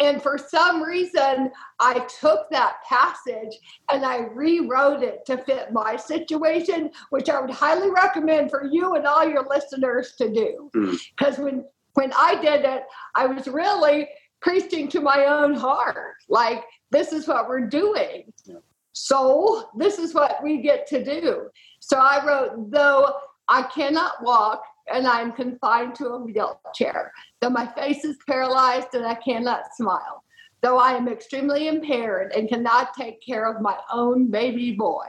And 0.00 0.22
for 0.22 0.38
some 0.38 0.82
reason, 0.82 1.50
I 1.80 2.06
took 2.20 2.50
that 2.50 2.76
passage 2.88 3.56
and 3.90 4.04
I 4.04 4.26
rewrote 4.32 5.02
it 5.02 5.24
to 5.26 5.38
fit 5.38 5.72
my 5.72 5.96
situation, 5.96 6.90
which 7.10 7.28
I 7.28 7.40
would 7.40 7.50
highly 7.50 7.90
recommend 7.90 8.50
for 8.50 8.64
you 8.64 8.94
and 8.94 9.06
all 9.06 9.28
your 9.28 9.46
listeners 9.48 10.14
to 10.18 10.32
do. 10.32 10.70
Mm. 10.74 10.98
Because 11.16 11.38
when 11.38 11.64
when 11.94 12.12
I 12.16 12.40
did 12.40 12.64
it, 12.64 12.84
I 13.16 13.26
was 13.26 13.48
really 13.48 14.08
preaching 14.40 14.88
to 14.88 15.00
my 15.00 15.24
own 15.24 15.54
heart, 15.54 16.14
like 16.28 16.62
this 16.92 17.12
is 17.12 17.26
what 17.26 17.48
we're 17.48 17.66
doing. 17.66 18.32
Yeah. 18.44 18.56
So 18.92 19.68
this 19.76 19.98
is 19.98 20.14
what 20.14 20.42
we 20.42 20.62
get 20.62 20.86
to 20.88 21.04
do. 21.04 21.48
So 21.80 21.98
I 21.98 22.24
wrote, 22.24 22.70
though 22.70 23.14
I 23.48 23.62
cannot 23.62 24.22
walk 24.22 24.62
and 24.92 25.06
I'm 25.06 25.32
confined 25.32 25.94
to 25.96 26.06
a 26.06 26.18
wheelchair, 26.18 27.12
though 27.40 27.50
my 27.50 27.66
face 27.66 28.04
is 28.04 28.16
paralyzed 28.26 28.94
and 28.94 29.06
I 29.06 29.14
cannot 29.14 29.74
smile 29.76 30.24
though 30.60 30.78
I 30.78 30.92
am 30.92 31.08
extremely 31.08 31.68
impaired 31.68 32.32
and 32.32 32.48
cannot 32.48 32.94
take 32.94 33.22
care 33.24 33.50
of 33.50 33.62
my 33.62 33.76
own 33.92 34.30
baby 34.30 34.72
boy. 34.72 35.06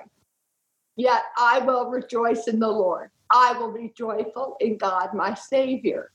Yet 0.96 1.24
I 1.38 1.60
will 1.60 1.90
rejoice 1.90 2.48
in 2.48 2.60
the 2.60 2.68
Lord. 2.68 3.10
I 3.32 3.54
will 3.54 3.72
be 3.72 3.94
joyful 3.98 4.58
in 4.60 4.78
God, 4.78 5.14
my 5.14 5.34
Savior. 5.34 6.12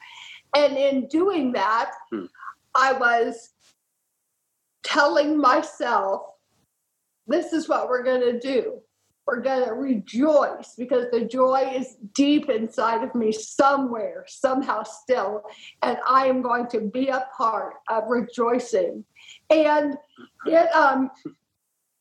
And 0.54 0.76
in 0.76 1.08
doing 1.08 1.52
that, 1.52 1.92
Hmm. 2.10 2.26
I 2.76 2.92
was 2.92 3.50
telling 4.82 5.38
myself, 5.38 6.22
this 7.26 7.52
is 7.52 7.68
what 7.68 7.88
we're 7.88 8.02
going 8.02 8.20
to 8.20 8.38
do. 8.38 8.80
We're 9.26 9.40
going 9.40 9.64
to 9.64 9.72
rejoice 9.72 10.74
because 10.76 11.06
the 11.10 11.24
joy 11.24 11.72
is 11.74 11.96
deep 12.12 12.50
inside 12.50 13.02
of 13.02 13.14
me 13.14 13.32
somewhere, 13.32 14.24
somehow 14.28 14.82
still. 14.82 15.42
And 15.82 15.96
I 16.06 16.26
am 16.26 16.42
going 16.42 16.66
to 16.68 16.80
be 16.80 17.08
a 17.08 17.26
part 17.36 17.74
of 17.88 18.04
rejoicing 18.08 19.04
and 19.50 19.96
it 20.46 20.74
um 20.74 21.10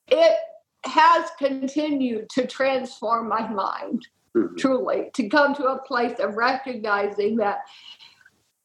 it 0.08 0.38
has 0.86 1.30
continued 1.40 2.30
to 2.32 2.46
transform 2.46 3.30
my 3.30 3.48
mind 3.48 4.08
Mhm. 4.36 4.58
truly 4.58 5.12
to 5.14 5.30
come 5.30 5.54
to 5.56 5.68
a 5.68 5.82
place 5.84 6.20
of 6.20 6.36
recognizing 6.36 7.38
that 7.38 7.60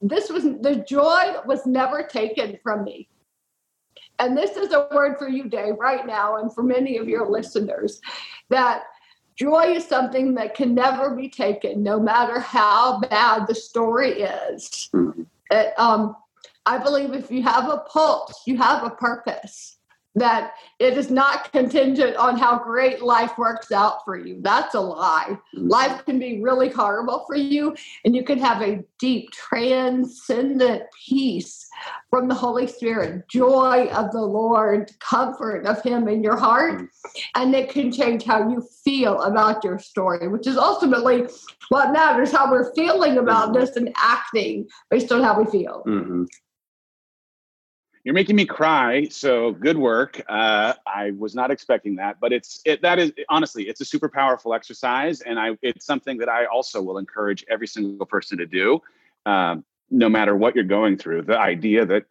this 0.00 0.30
was 0.30 0.44
the 0.44 0.84
joy 0.88 1.34
was 1.44 1.66
never 1.66 2.02
taken 2.02 2.58
from 2.62 2.84
me 2.84 3.08
and 4.18 4.36
this 4.36 4.56
is 4.56 4.72
a 4.72 4.88
word 4.92 5.16
for 5.18 5.28
you 5.28 5.48
dave 5.48 5.74
right 5.78 6.06
now 6.06 6.36
and 6.36 6.52
for 6.52 6.62
many 6.62 6.96
of 6.96 7.08
your 7.08 7.28
listeners 7.28 8.00
that 8.48 8.84
joy 9.36 9.66
is 9.66 9.86
something 9.86 10.34
that 10.34 10.54
can 10.54 10.74
never 10.74 11.14
be 11.14 11.28
taken 11.28 11.82
no 11.82 12.00
matter 12.00 12.40
how 12.40 12.98
bad 13.00 13.46
the 13.46 13.54
story 13.54 14.22
is 14.22 14.90
Mhm. 14.92 15.26
it, 15.50 15.78
um, 15.78 16.16
I 16.66 16.76
believe 16.76 17.14
if 17.14 17.30
you 17.30 17.42
have 17.44 17.70
a 17.70 17.78
pulse, 17.78 18.42
you 18.46 18.58
have 18.58 18.84
a 18.84 18.90
purpose. 18.90 19.77
That 20.18 20.52
it 20.78 20.96
is 20.96 21.10
not 21.10 21.52
contingent 21.52 22.16
on 22.16 22.36
how 22.36 22.58
great 22.58 23.02
life 23.02 23.36
works 23.38 23.72
out 23.72 24.04
for 24.04 24.16
you. 24.16 24.38
That's 24.40 24.74
a 24.74 24.80
lie. 24.80 25.38
Mhm. 25.56 25.70
Life 25.70 26.04
can 26.04 26.18
be 26.18 26.42
really 26.42 26.68
horrible 26.68 27.24
for 27.26 27.36
you, 27.36 27.74
and 28.04 28.14
you 28.14 28.24
can 28.24 28.38
have 28.38 28.62
a 28.62 28.84
deep, 28.98 29.30
transcendent 29.30 30.82
peace 31.06 31.66
from 32.10 32.28
the 32.28 32.34
Holy 32.34 32.66
Spirit, 32.66 33.28
joy 33.28 33.88
of 33.94 34.10
the 34.12 34.22
Lord, 34.22 34.90
comfort 35.00 35.66
of 35.66 35.82
Him 35.82 36.08
in 36.08 36.22
your 36.22 36.36
heart, 36.36 36.88
and 37.34 37.54
it 37.54 37.70
can 37.70 37.92
change 37.92 38.24
how 38.24 38.48
you 38.48 38.62
feel 38.84 39.20
about 39.22 39.62
your 39.64 39.78
story, 39.78 40.28
which 40.28 40.46
is 40.46 40.56
ultimately 40.56 41.26
what 41.68 41.92
matters 41.92 42.32
how 42.32 42.50
we're 42.50 42.72
feeling 42.74 43.18
about 43.18 43.52
this 43.52 43.76
and 43.76 43.92
acting 43.96 44.66
based 44.90 45.12
on 45.12 45.22
how 45.22 45.38
we 45.38 45.44
feel. 45.50 45.82
Mhm. 45.86 46.26
You're 48.04 48.14
making 48.14 48.36
me 48.36 48.46
cry. 48.46 49.08
So 49.08 49.52
good 49.52 49.76
work. 49.76 50.20
Uh, 50.28 50.74
I 50.86 51.12
was 51.18 51.34
not 51.34 51.50
expecting 51.50 51.96
that, 51.96 52.18
but 52.20 52.32
it's 52.32 52.60
it, 52.64 52.80
that 52.82 52.98
is 52.98 53.12
honestly, 53.28 53.68
it's 53.68 53.80
a 53.80 53.84
super 53.84 54.08
powerful 54.08 54.54
exercise, 54.54 55.20
and 55.20 55.38
I 55.38 55.58
it's 55.62 55.84
something 55.84 56.18
that 56.18 56.28
I 56.28 56.46
also 56.46 56.80
will 56.80 56.98
encourage 56.98 57.44
every 57.50 57.66
single 57.66 58.06
person 58.06 58.38
to 58.38 58.46
do, 58.46 58.80
um, 59.26 59.64
no 59.90 60.08
matter 60.08 60.36
what 60.36 60.54
you're 60.54 60.64
going 60.64 60.96
through. 60.96 61.22
The 61.22 61.38
idea 61.38 61.84
that 61.86 62.04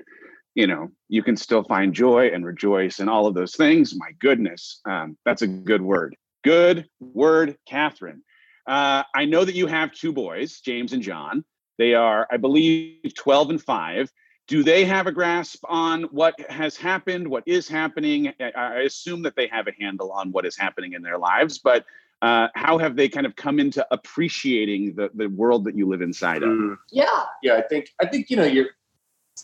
you 0.55 0.67
know 0.67 0.91
you 1.07 1.23
can 1.23 1.37
still 1.37 1.63
find 1.63 1.93
joy 1.93 2.29
and 2.33 2.45
rejoice 2.45 2.99
and 2.99 3.09
all 3.09 3.25
of 3.25 3.33
those 3.33 3.55
things. 3.55 3.95
My 3.95 4.11
goodness, 4.19 4.81
um, 4.85 5.17
that's 5.25 5.41
a 5.41 5.47
good 5.47 5.81
word. 5.81 6.15
Good 6.43 6.87
word, 6.99 7.57
Catherine. 7.67 8.21
uh, 8.67 9.03
I 9.15 9.25
know 9.25 9.45
that 9.45 9.55
you 9.55 9.67
have 9.67 9.91
two 9.93 10.13
boys, 10.13 10.59
James 10.61 10.93
and 10.93 11.01
John. 11.01 11.43
They 11.77 11.93
are, 11.93 12.27
I 12.31 12.37
believe, 12.37 13.13
12 13.15 13.51
and 13.51 13.61
5. 13.61 14.11
Do 14.47 14.63
they 14.63 14.85
have 14.85 15.07
a 15.07 15.11
grasp 15.11 15.63
on 15.67 16.03
what 16.03 16.39
has 16.49 16.77
happened, 16.77 17.27
what 17.27 17.43
is 17.45 17.67
happening? 17.67 18.33
I, 18.39 18.51
I 18.55 18.79
assume 18.81 19.21
that 19.23 19.35
they 19.35 19.47
have 19.47 19.67
a 19.67 19.73
handle 19.79 20.11
on 20.11 20.31
what 20.31 20.45
is 20.45 20.57
happening 20.57 20.93
in 20.93 21.01
their 21.01 21.17
lives, 21.17 21.57
but 21.57 21.85
uh, 22.21 22.47
how 22.55 22.77
have 22.77 22.95
they 22.95 23.07
kind 23.09 23.25
of 23.25 23.35
come 23.35 23.59
into 23.59 23.85
appreciating 23.91 24.95
the, 24.95 25.11
the 25.13 25.27
world 25.27 25.65
that 25.65 25.75
you 25.75 25.87
live 25.87 26.01
inside 26.01 26.43
of? 26.43 26.49
Mm. 26.49 26.77
Yeah. 26.91 27.25
Yeah, 27.43 27.55
I 27.55 27.61
think 27.61 27.89
I 28.01 28.07
think 28.07 28.29
you 28.29 28.37
know 28.37 28.45
you're 28.45 28.67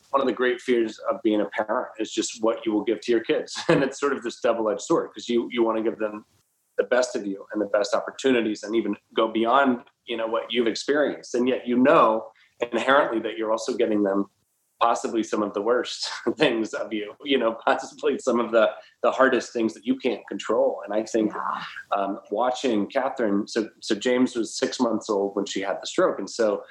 one 0.09 0.21
of 0.21 0.27
the 0.27 0.33
great 0.33 0.59
fears 0.59 0.99
of 1.09 1.21
being 1.21 1.41
a 1.41 1.45
parent 1.45 1.89
is 1.99 2.11
just 2.11 2.41
what 2.41 2.65
you 2.65 2.71
will 2.71 2.83
give 2.83 2.99
to 3.01 3.11
your 3.11 3.21
kids, 3.21 3.55
and 3.67 3.83
it's 3.83 3.99
sort 3.99 4.13
of 4.13 4.23
this 4.23 4.39
double-edged 4.39 4.81
sword 4.81 5.09
because 5.13 5.29
you 5.29 5.49
you 5.51 5.63
want 5.63 5.77
to 5.77 5.83
give 5.83 5.99
them 5.99 6.25
the 6.77 6.85
best 6.85 7.15
of 7.15 7.27
you 7.27 7.45
and 7.53 7.61
the 7.61 7.67
best 7.67 7.93
opportunities, 7.93 8.63
and 8.63 8.75
even 8.75 8.95
go 9.15 9.27
beyond 9.31 9.81
you 10.05 10.17
know 10.17 10.27
what 10.27 10.51
you've 10.51 10.67
experienced, 10.67 11.35
and 11.35 11.47
yet 11.47 11.67
you 11.67 11.77
know 11.77 12.25
inherently 12.59 13.19
that 13.19 13.37
you're 13.37 13.51
also 13.51 13.75
getting 13.75 14.01
them 14.01 14.25
possibly 14.83 15.23
some 15.23 15.41
of 15.41 15.53
the 15.53 15.61
worst 15.61 16.09
things 16.37 16.73
of 16.73 16.91
you 16.91 17.13
you 17.23 17.37
know 17.37 17.53
possibly 17.65 18.19
some 18.19 18.37
of 18.37 18.51
the 18.51 18.69
the 19.01 19.09
hardest 19.09 19.53
things 19.53 19.73
that 19.73 19.85
you 19.85 19.95
can't 19.95 20.27
control 20.27 20.81
and 20.83 20.93
i 20.93 21.01
think 21.01 21.31
yeah. 21.33 21.97
um, 21.97 22.19
watching 22.31 22.85
catherine 22.87 23.47
so 23.47 23.69
so 23.79 23.95
james 23.95 24.35
was 24.35 24.57
six 24.57 24.81
months 24.81 25.09
old 25.09 25.33
when 25.37 25.45
she 25.45 25.61
had 25.61 25.77
the 25.81 25.87
stroke 25.87 26.19
and 26.19 26.29
so 26.29 26.63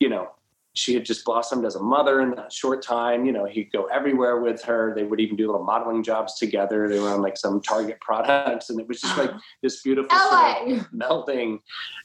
you 0.00 0.08
know 0.08 0.28
she 0.74 0.94
had 0.94 1.04
just 1.04 1.24
blossomed 1.24 1.66
as 1.66 1.74
a 1.76 1.82
mother 1.82 2.20
in 2.20 2.30
that 2.34 2.52
short 2.52 2.82
time. 2.82 3.26
You 3.26 3.32
know, 3.32 3.44
he'd 3.44 3.70
go 3.72 3.84
everywhere 3.86 4.40
with 4.40 4.62
her. 4.62 4.94
They 4.94 5.04
would 5.04 5.20
even 5.20 5.36
do 5.36 5.46
little 5.46 5.64
modeling 5.64 6.02
jobs 6.02 6.38
together. 6.38 6.88
They 6.88 6.98
were 6.98 7.10
on 7.10 7.20
like 7.20 7.36
some 7.36 7.60
Target 7.60 8.00
products, 8.00 8.70
and 8.70 8.80
it 8.80 8.88
was 8.88 9.00
just 9.00 9.16
like 9.18 9.30
this 9.62 9.82
beautiful 9.82 10.16
sort 10.16 10.72
of 10.72 10.92
melting 10.92 11.60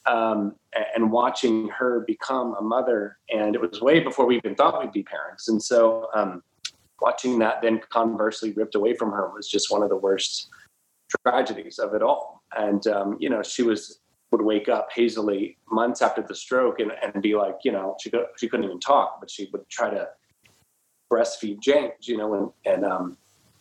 um, 0.06 0.56
and 0.96 1.12
watching 1.12 1.70
her 1.70 2.04
become 2.06 2.56
a 2.56 2.62
mother. 2.62 3.18
And 3.34 3.56
it 3.56 3.62
was 3.62 3.82
way 3.82 4.02
before 4.02 4.26
we 4.26 4.38
even 4.38 4.56
thought 4.56 4.82
we'd 4.82 4.92
be 4.92 5.04
parents. 5.04 5.48
And 5.48 5.62
so, 5.64 6.10
um, 6.14 6.44
watching 7.00 7.40
that 7.40 7.62
then 7.62 7.80
conversely 7.90 8.52
ripped 8.54 8.76
away 8.76 8.94
from 8.96 9.12
her 9.12 9.32
was 9.34 9.48
just 9.48 9.72
one 9.72 9.84
of 9.84 9.90
the 9.90 9.96
worst 9.96 10.50
tragedies 11.26 11.80
of 11.80 11.94
it 11.94 12.02
all. 12.02 12.44
And 12.58 12.86
um, 12.88 13.18
you 13.20 13.30
know, 13.30 13.42
she 13.44 13.64
was 13.64 14.00
would 14.32 14.42
wake 14.42 14.68
up 14.68 14.90
hazily 14.94 15.58
months 15.72 16.02
after 16.02 16.22
the 16.22 16.36
stroke 16.36 16.80
and, 16.80 16.92
and 17.02 17.22
be 17.22 17.36
like, 17.36 17.56
you 17.63 17.72
know, 17.72 17.96
she 18.02 18.10
could, 18.10 18.26
she 18.38 18.48
couldn't 18.48 18.66
even 18.66 18.80
talk, 18.80 19.20
but 19.20 19.30
she 19.30 19.50
would 19.54 19.68
try 19.70 19.90
to 19.90 20.08
breastfeed 21.12 21.60
James, 21.62 22.08
you 22.08 22.18
know, 22.18 22.34
and, 22.34 22.74
and 22.74 22.86
um, 22.86 23.18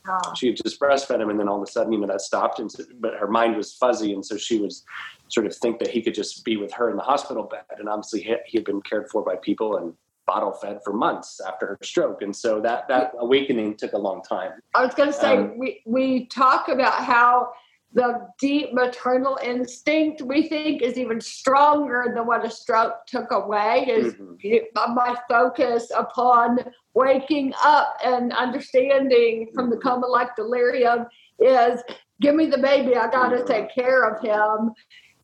oh. 0.09 0.35
she 0.35 0.53
just 0.53 0.81
breastfed 0.81 1.21
him. 1.21 1.31
And 1.31 1.39
then 1.39 1.49
all 1.49 1.57
of 1.57 1.63
a 1.63 1.71
sudden, 1.71 1.93
you 1.93 2.01
know, 2.01 2.09
that 2.09 2.21
stopped. 2.21 2.59
And 2.59 2.71
so, 2.71 2.83
but 2.99 3.15
her 3.15 3.29
mind 3.29 3.57
was 3.57 3.75
fuzzy. 3.75 4.13
And 4.13 4.25
so 4.25 4.37
she 4.37 4.59
was 4.59 4.85
sort 5.29 5.47
of 5.47 5.55
think 5.55 5.79
that 5.79 5.89
he 5.89 6.03
could 6.03 6.15
just 6.15 6.45
be 6.45 6.57
with 6.57 6.73
her 6.73 6.91
in 6.91 6.97
the 6.97 7.03
hospital 7.03 7.45
bed. 7.45 7.65
And 7.79 7.89
obviously 7.89 8.23
he, 8.23 8.35
he 8.47 8.59
had 8.59 8.65
been 8.65 8.83
cared 8.83 9.09
for 9.09 9.23
by 9.23 9.37
people 9.37 9.77
and 9.77 9.95
bottle 10.27 10.53
fed 10.53 10.81
for 10.85 10.93
months 10.93 11.41
after 11.47 11.67
her 11.67 11.79
stroke. 11.83 12.23
And 12.23 12.35
so 12.35 12.61
that, 12.61 12.89
that 12.89 13.13
awakening 13.21 13.77
took 13.77 13.93
a 13.93 13.99
long 13.99 14.23
time. 14.23 14.53
I 14.75 14.85
was 14.85 14.93
going 14.95 15.13
to 15.13 15.17
say, 15.17 15.37
um, 15.37 15.57
we, 15.57 15.83
we 15.87 16.27
talk 16.27 16.67
about 16.67 17.05
how 17.05 17.53
the 17.97 18.29
deep 18.39 18.75
maternal 18.75 19.39
instinct 19.43 20.21
we 20.21 20.49
think 20.49 20.83
is 20.83 20.99
even 20.99 21.19
stronger 21.19 22.13
than 22.15 22.27
what 22.27 22.45
a 22.45 22.51
stroke 22.51 22.95
took 23.07 23.31
away 23.31 23.87
is 23.89 24.13
mm-hmm. 24.15 24.95
my 24.95 25.17
focus 25.29 25.91
upon 25.97 26.59
waking 26.93 27.55
up 27.65 27.97
and 28.05 28.35
understanding 28.35 29.49
from 29.55 29.71
the 29.71 29.77
mm-hmm. 29.77 29.89
coma 29.89 30.07
like 30.07 30.37
delirium 30.37 31.07
is 31.41 31.81
give 32.21 32.35
me 32.35 32.45
the 32.45 32.59
baby 32.59 32.95
i 32.97 33.11
got 33.11 33.31
to 33.31 33.37
mm-hmm. 33.37 33.47
take 33.47 33.75
care 33.75 34.03
of 34.03 34.23
him 34.23 34.73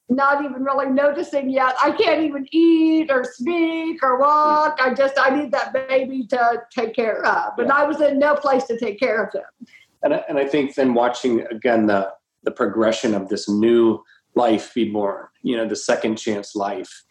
not 0.09 0.43
even 0.43 0.65
really 0.65 0.89
noticing 0.89 1.51
yet 1.51 1.75
i 1.83 1.91
can't 1.91 2.23
even 2.23 2.47
eat 2.53 3.11
or 3.11 3.23
speak 3.23 4.03
or 4.03 4.19
walk 4.19 4.79
i 4.81 4.95
just 4.95 5.15
i 5.19 5.29
need 5.29 5.53
that 5.53 5.75
baby 5.89 6.27
to 6.27 6.63
take 6.75 6.95
care 6.95 7.23
of 7.27 7.53
but 7.55 7.67
yeah. 7.67 7.75
i 7.75 7.85
was 7.85 8.01
in 8.01 8.19
no 8.19 8.35
place 8.35 8.65
to 8.65 8.79
take 8.79 8.99
care 8.99 9.23
of 9.25 9.33
him 9.35 9.67
and 10.05 10.15
I, 10.15 10.25
and 10.29 10.37
I 10.37 10.47
think 10.47 10.75
then 10.75 10.95
watching 10.95 11.47
again 11.47 11.87
the 11.87 12.13
the 12.45 12.51
progression 12.51 13.15
of 13.15 13.29
this 13.29 13.49
new 13.49 14.03
life 14.35 14.73
be 14.75 14.91
born 14.91 15.27
you 15.43 15.57
know 15.57 15.67
the 15.67 15.77
second 15.77 16.17
chance 16.17 16.55
life 16.55 17.05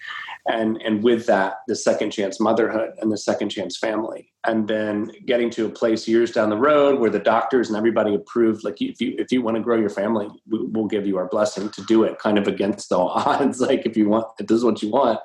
and 0.48 0.82
and 0.82 1.04
with 1.04 1.26
that 1.28 1.56
the 1.68 1.76
second 1.76 2.12
chance 2.12 2.40
motherhood 2.40 2.92
and 3.00 3.12
the 3.12 3.18
second 3.18 3.50
chance 3.50 3.78
family. 3.78 4.32
And 4.44 4.68
then 4.68 5.12
getting 5.28 5.52
to 5.52 5.68
a 5.68 5.70
place 5.70 6.08
years 6.08 6.32
down 6.32 6.50
the 6.50 6.58
road 6.58 7.00
where 7.00 7.12
the 7.12 7.20
doctors 7.20 7.68
and 7.68 7.78
everybody 7.78 8.16
approved 8.16 8.64
like 8.64 8.82
if 8.82 9.00
you 9.00 9.16
if 9.20 9.32
you 9.32 9.44
want 9.44 9.58
to 9.58 9.64
grow 9.64 9.78
your 9.78 9.90
family 9.90 10.30
we'll 10.50 10.88
give 10.88 11.06
you 11.06 11.18
our 11.18 11.28
blessing 11.28 11.70
to 11.70 11.84
do 11.84 12.04
it 12.04 12.18
kind 12.18 12.40
of 12.40 12.48
against 12.48 12.92
all 12.92 13.10
odds 13.16 13.62
like 13.62 13.86
if 13.86 13.96
you 13.96 14.10
want 14.10 14.26
if 14.40 14.48
this 14.48 14.58
is 14.58 14.64
what 14.64 14.82
you 14.82 14.90
want. 14.90 15.20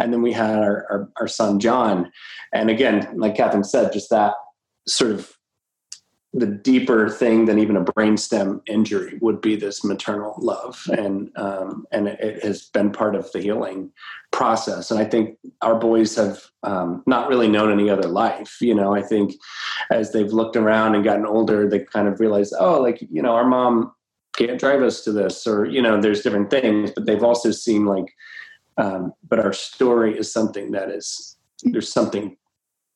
And 0.00 0.12
then 0.12 0.22
we 0.22 0.32
had 0.32 0.58
our, 0.58 0.86
our, 0.90 1.08
our 1.20 1.28
son 1.28 1.60
john. 1.60 2.10
And 2.52 2.68
again 2.68 3.08
like 3.16 3.36
catherine 3.36 3.64
said 3.64 3.92
just 3.92 4.10
that 4.10 4.34
sort 4.88 5.12
of 5.12 5.37
the 6.34 6.46
deeper 6.46 7.08
thing 7.08 7.46
than 7.46 7.58
even 7.58 7.76
a 7.76 7.84
brainstem 7.84 8.60
injury 8.66 9.18
would 9.22 9.40
be 9.40 9.56
this 9.56 9.82
maternal 9.82 10.34
love, 10.38 10.82
and 10.92 11.30
um, 11.36 11.86
and 11.90 12.08
it 12.08 12.44
has 12.44 12.64
been 12.64 12.92
part 12.92 13.14
of 13.14 13.30
the 13.32 13.40
healing 13.40 13.90
process. 14.30 14.90
And 14.90 15.00
I 15.00 15.04
think 15.04 15.38
our 15.62 15.76
boys 15.76 16.14
have 16.16 16.42
um, 16.62 17.02
not 17.06 17.28
really 17.28 17.48
known 17.48 17.72
any 17.72 17.88
other 17.88 18.08
life. 18.08 18.58
You 18.60 18.74
know, 18.74 18.94
I 18.94 19.00
think 19.00 19.34
as 19.90 20.12
they've 20.12 20.32
looked 20.32 20.56
around 20.56 20.94
and 20.94 21.04
gotten 21.04 21.24
older, 21.24 21.68
they 21.68 21.80
kind 21.80 22.08
of 22.08 22.20
realize, 22.20 22.52
oh, 22.52 22.80
like 22.80 23.00
you 23.10 23.22
know, 23.22 23.32
our 23.32 23.46
mom 23.46 23.92
can't 24.36 24.60
drive 24.60 24.82
us 24.82 25.02
to 25.04 25.12
this, 25.12 25.46
or 25.46 25.64
you 25.64 25.80
know, 25.80 25.98
there's 25.98 26.20
different 26.20 26.50
things. 26.50 26.90
But 26.94 27.06
they've 27.06 27.24
also 27.24 27.52
seen 27.52 27.86
like, 27.86 28.12
um, 28.76 29.14
but 29.26 29.40
our 29.40 29.54
story 29.54 30.18
is 30.18 30.30
something 30.30 30.72
that 30.72 30.90
is 30.90 31.38
there's 31.62 31.90
something 31.90 32.36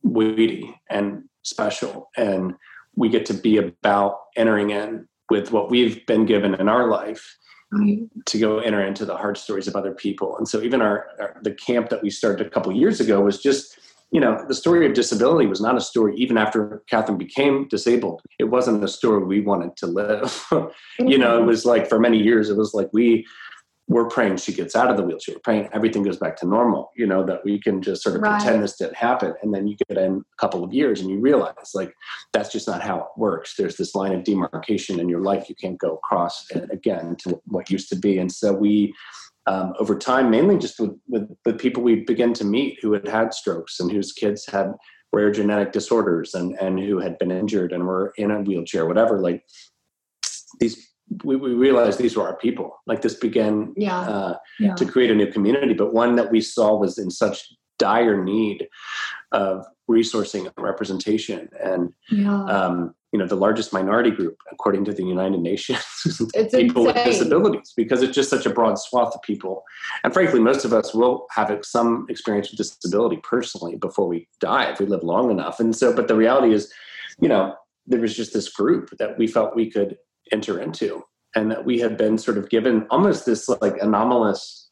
weighty 0.03 0.79
and 0.91 1.25
special 1.43 2.11
and 2.17 2.55
we 2.97 3.09
get 3.09 3.27
to 3.27 3.35
be 3.35 3.57
about 3.57 4.19
entering 4.37 4.71
in 4.71 5.09
with 5.31 5.53
what 5.53 5.71
we've 5.71 6.05
been 6.07 6.27
given 6.27 6.55
in 6.55 6.69
our 6.69 6.89
life 6.89 7.37
right. 7.73 8.01
to 8.27 8.39
go 8.39 8.59
enter 8.59 8.85
into 8.85 9.05
the 9.05 9.17
hard 9.17 9.39
stories 9.39 9.67
of 9.67 9.77
other 9.77 9.93
people. 9.93 10.37
And 10.37 10.47
so 10.47 10.61
even 10.63 10.83
our, 10.83 11.07
our 11.19 11.37
the 11.43 11.55
camp 11.55 11.89
that 11.89 12.03
we 12.03 12.11
started 12.11 12.47
a 12.47 12.51
couple 12.51 12.73
years 12.73 13.01
ago 13.01 13.21
was 13.21 13.41
just 13.41 13.79
you 14.13 14.21
know, 14.21 14.45
the 14.47 14.55
story 14.55 14.87
of 14.87 14.93
disability 14.93 15.47
was 15.47 15.63
not 15.63 15.75
a 15.75 15.81
story 15.81 16.15
even 16.17 16.37
after 16.37 16.83
Catherine 16.87 17.17
became 17.17 17.67
disabled. 17.69 18.21
It 18.39 18.45
wasn't 18.45 18.85
a 18.85 18.89
story 18.89 19.25
we 19.25 19.41
wanted 19.41 19.75
to 19.79 19.87
live. 19.87 20.47
you 20.99 21.17
know, 21.17 21.37
it 21.37 21.39
mm-hmm. 21.39 21.47
was 21.47 21.65
like 21.65 21.89
for 21.89 21.99
many 21.99 22.19
years, 22.19 22.51
it 22.51 22.59
was 22.59 22.75
like 22.75 22.91
we 22.93 23.27
we're 23.93 24.09
praying 24.09 24.37
she 24.37 24.53
gets 24.53 24.75
out 24.75 24.91
of 24.91 24.97
the 24.97 25.03
wheelchair. 25.03 25.35
We're 25.37 25.41
praying 25.41 25.69
everything 25.73 26.03
goes 26.03 26.17
back 26.17 26.37
to 26.39 26.47
normal, 26.47 26.91
you 26.97 27.07
know, 27.07 27.25
that 27.25 27.45
we 27.45 27.61
can 27.61 27.83
just 27.83 28.03
sort 28.03 28.17
of 28.17 28.23
right. 28.23 28.41
pretend 28.41 28.63
this 28.63 28.77
didn't 28.77 28.97
happen. 28.97 29.35
And 29.43 29.55
then 29.55 29.67
you 29.67 29.77
get 29.89 29.99
in 29.99 30.17
a 30.17 30.37
couple 30.41 30.65
of 30.65 30.73
years 30.73 31.01
and 31.01 31.11
you 31.11 31.21
realize 31.21 31.73
like 31.75 31.95
that's 32.33 32.51
just 32.51 32.67
not 32.67 32.83
how 32.83 32.99
it 32.99 33.07
works. 33.17 33.55
There's 33.57 33.77
this 33.77 33.95
line 33.95 34.13
of 34.13 34.25
demarcation 34.25 35.01
in 35.01 35.09
your 35.09 35.21
life 35.21 35.49
you 35.49 35.55
can't 35.55 35.79
go 35.79 35.95
across 35.95 36.47
again 36.71 37.17
to 37.21 37.41
what 37.47 37.71
used 37.71 37.89
to 37.91 37.97
be. 37.97 38.19
And 38.19 38.31
so 38.31 38.53
we, 38.53 38.95
um, 39.47 39.75
over 39.79 39.99
time, 39.99 40.31
mainly 40.31 40.57
just 40.57 40.79
with, 40.79 40.97
with, 41.09 41.29
with 41.45 41.59
people 41.59 41.83
we 41.83 41.97
begin 41.97 42.33
to 42.35 42.45
meet 42.45 42.79
who 42.81 42.93
had 42.93 43.09
had 43.09 43.35
strokes 43.35 43.81
and 43.81 43.91
whose 43.91 44.13
kids 44.13 44.47
had 44.47 44.73
rare 45.13 45.31
genetic 45.31 45.73
disorders 45.73 46.35
and, 46.35 46.55
and 46.61 46.79
who 46.79 46.99
had 46.99 47.19
been 47.19 47.31
injured 47.31 47.73
and 47.73 47.87
were 47.87 48.13
in 48.17 48.31
a 48.31 48.41
wheelchair, 48.41 48.87
whatever, 48.87 49.21
like 49.21 49.45
these 50.61 50.92
we, 51.25 51.37
we 51.37 51.55
realized 51.55 51.99
these 51.99 52.17
were 52.17 52.27
our 52.27 52.37
people. 52.37 52.81
Like 52.87 53.03
this 53.03 53.15
began 53.15 53.73
yeah. 53.77 54.01
Uh, 54.01 54.37
yeah. 54.59 54.75
to 54.75 54.85
create 54.85 55.11
a 55.11 55.15
new 55.15 55.31
community, 55.31 55.75
but 55.75 55.93
one 55.93 56.17
that 56.17 56.31
we 56.31 56.41
saw 56.41 56.77
was 56.77 56.99
in 56.99 57.11
such 57.11 57.53
dire 57.79 58.23
need 58.23 58.69
of 59.33 59.67
resourcing 59.91 60.47
and 60.47 60.53
representation. 60.59 61.49
And 61.63 61.93
yeah. 62.11 62.45
um, 62.45 62.95
you 63.13 63.19
know, 63.19 63.27
the 63.27 63.37
largest 63.37 63.73
minority 63.73 64.11
group, 64.11 64.39
according 64.51 64.85
to 64.87 64.93
the 64.93 65.05
United 65.05 65.41
Nations, 65.41 65.85
it's 66.35 66.55
people 66.55 66.87
insane. 66.89 67.05
with 67.05 67.13
disabilities, 67.13 67.73
because 67.77 68.03
it's 68.03 68.15
just 68.15 68.31
such 68.31 68.47
a 68.47 68.51
broad 68.51 68.79
swath 68.79 69.15
of 69.15 69.23
people. 69.23 69.65
And 70.03 70.15
frankly, 70.15 70.41
most 70.41 70.65
of 70.65 70.73
us 70.73 70.95
will 70.95 71.27
have 71.31 71.57
some 71.63 72.07
experience 72.09 72.51
with 72.51 72.59
disability 72.59 73.19
personally 73.23 73.77
before 73.77 74.09
we 74.09 74.29
die 74.41 74.71
if 74.71 74.81
we 74.81 74.87
live 74.87 75.03
long 75.03 75.31
enough. 75.31 75.61
And 75.61 75.77
so, 75.77 75.95
but 75.95 76.09
the 76.09 76.17
reality 76.17 76.55
is, 76.55 76.73
you 77.21 77.29
know, 77.29 77.55
there 77.87 78.01
was 78.01 78.17
just 78.17 78.33
this 78.33 78.49
group 78.49 78.91
that 78.99 79.19
we 79.19 79.27
felt 79.27 79.57
we 79.57 79.71
could 79.71 79.99
enter 80.31 80.61
into 80.61 81.03
and 81.35 81.51
that 81.51 81.65
we 81.65 81.79
have 81.81 81.97
been 81.97 82.19
sort 82.19 82.39
of 82.39 82.51
given 82.51 82.87
almost 82.91 83.27
this 83.27 83.49
like 83.49 83.77
anomalous 83.81 84.71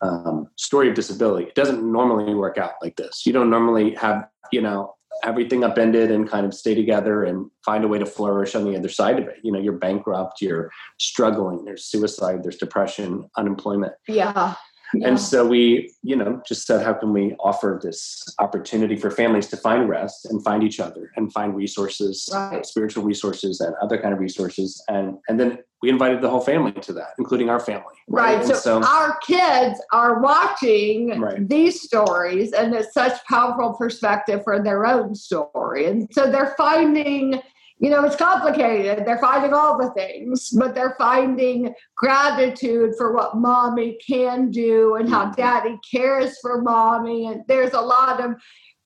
um, 0.00 0.48
story 0.56 0.88
of 0.88 0.94
disability. 0.94 1.46
It 1.46 1.54
doesn't 1.54 1.82
normally 1.82 2.34
work 2.34 2.56
out 2.56 2.72
like 2.80 2.96
this. 2.96 3.26
You 3.26 3.32
don't 3.32 3.50
normally 3.50 3.94
have 3.94 4.28
you 4.52 4.62
know 4.62 4.94
everything 5.24 5.64
upended 5.64 6.12
and 6.12 6.28
kind 6.28 6.46
of 6.46 6.54
stay 6.54 6.74
together 6.74 7.24
and 7.24 7.50
find 7.64 7.82
a 7.82 7.88
way 7.88 7.98
to 7.98 8.06
flourish 8.06 8.54
on 8.54 8.64
the 8.64 8.76
other 8.76 8.88
side 8.88 9.18
of 9.18 9.26
it. 9.26 9.36
You 9.42 9.52
know 9.52 9.58
you're 9.58 9.72
bankrupt 9.72 10.40
you're 10.40 10.70
struggling 10.98 11.64
there's 11.64 11.84
suicide 11.84 12.44
there's 12.44 12.56
depression 12.56 13.28
unemployment. 13.36 13.94
Yeah 14.06 14.54
Yeah. 14.94 15.08
And 15.08 15.20
so 15.20 15.46
we, 15.46 15.92
you 16.02 16.16
know, 16.16 16.40
just 16.46 16.66
said, 16.66 16.82
how 16.82 16.94
can 16.94 17.12
we 17.12 17.34
offer 17.40 17.78
this 17.82 18.22
opportunity 18.38 18.96
for 18.96 19.10
families 19.10 19.46
to 19.48 19.56
find 19.56 19.88
rest 19.88 20.26
and 20.26 20.42
find 20.42 20.62
each 20.62 20.80
other 20.80 21.10
and 21.16 21.32
find 21.32 21.54
resources, 21.54 22.28
right. 22.32 22.64
spiritual 22.64 23.04
resources 23.04 23.60
and 23.60 23.74
other 23.82 23.98
kind 24.00 24.14
of 24.14 24.20
resources. 24.20 24.82
And, 24.88 25.18
and 25.28 25.38
then 25.38 25.58
we 25.82 25.90
invited 25.90 26.22
the 26.22 26.30
whole 26.30 26.40
family 26.40 26.72
to 26.72 26.92
that, 26.94 27.10
including 27.18 27.50
our 27.50 27.60
family. 27.60 27.94
Right. 28.08 28.38
right. 28.38 28.46
So, 28.46 28.54
so, 28.54 28.82
our 28.82 29.18
kids 29.26 29.80
are 29.92 30.20
watching 30.20 31.20
right. 31.20 31.46
these 31.48 31.82
stories 31.82 32.52
and 32.52 32.74
it's 32.74 32.94
such 32.94 33.22
powerful 33.26 33.74
perspective 33.74 34.42
for 34.42 34.62
their 34.62 34.86
own 34.86 35.14
story. 35.14 35.86
And 35.86 36.08
so 36.12 36.30
they're 36.30 36.54
finding 36.56 37.40
you 37.80 37.90
know, 37.90 38.04
it's 38.04 38.16
complicated. 38.16 39.06
They're 39.06 39.18
finding 39.18 39.54
all 39.54 39.78
the 39.78 39.90
things, 39.90 40.50
but 40.50 40.74
they're 40.74 40.96
finding 40.98 41.74
gratitude 41.96 42.94
for 42.96 43.12
what 43.12 43.36
mommy 43.36 43.98
can 44.04 44.50
do 44.50 44.96
and 44.96 45.08
how 45.08 45.26
mm-hmm. 45.26 45.40
daddy 45.40 45.78
cares 45.88 46.38
for 46.40 46.60
mommy. 46.60 47.28
And 47.28 47.44
there's 47.46 47.74
a 47.74 47.80
lot 47.80 48.20
of 48.20 48.34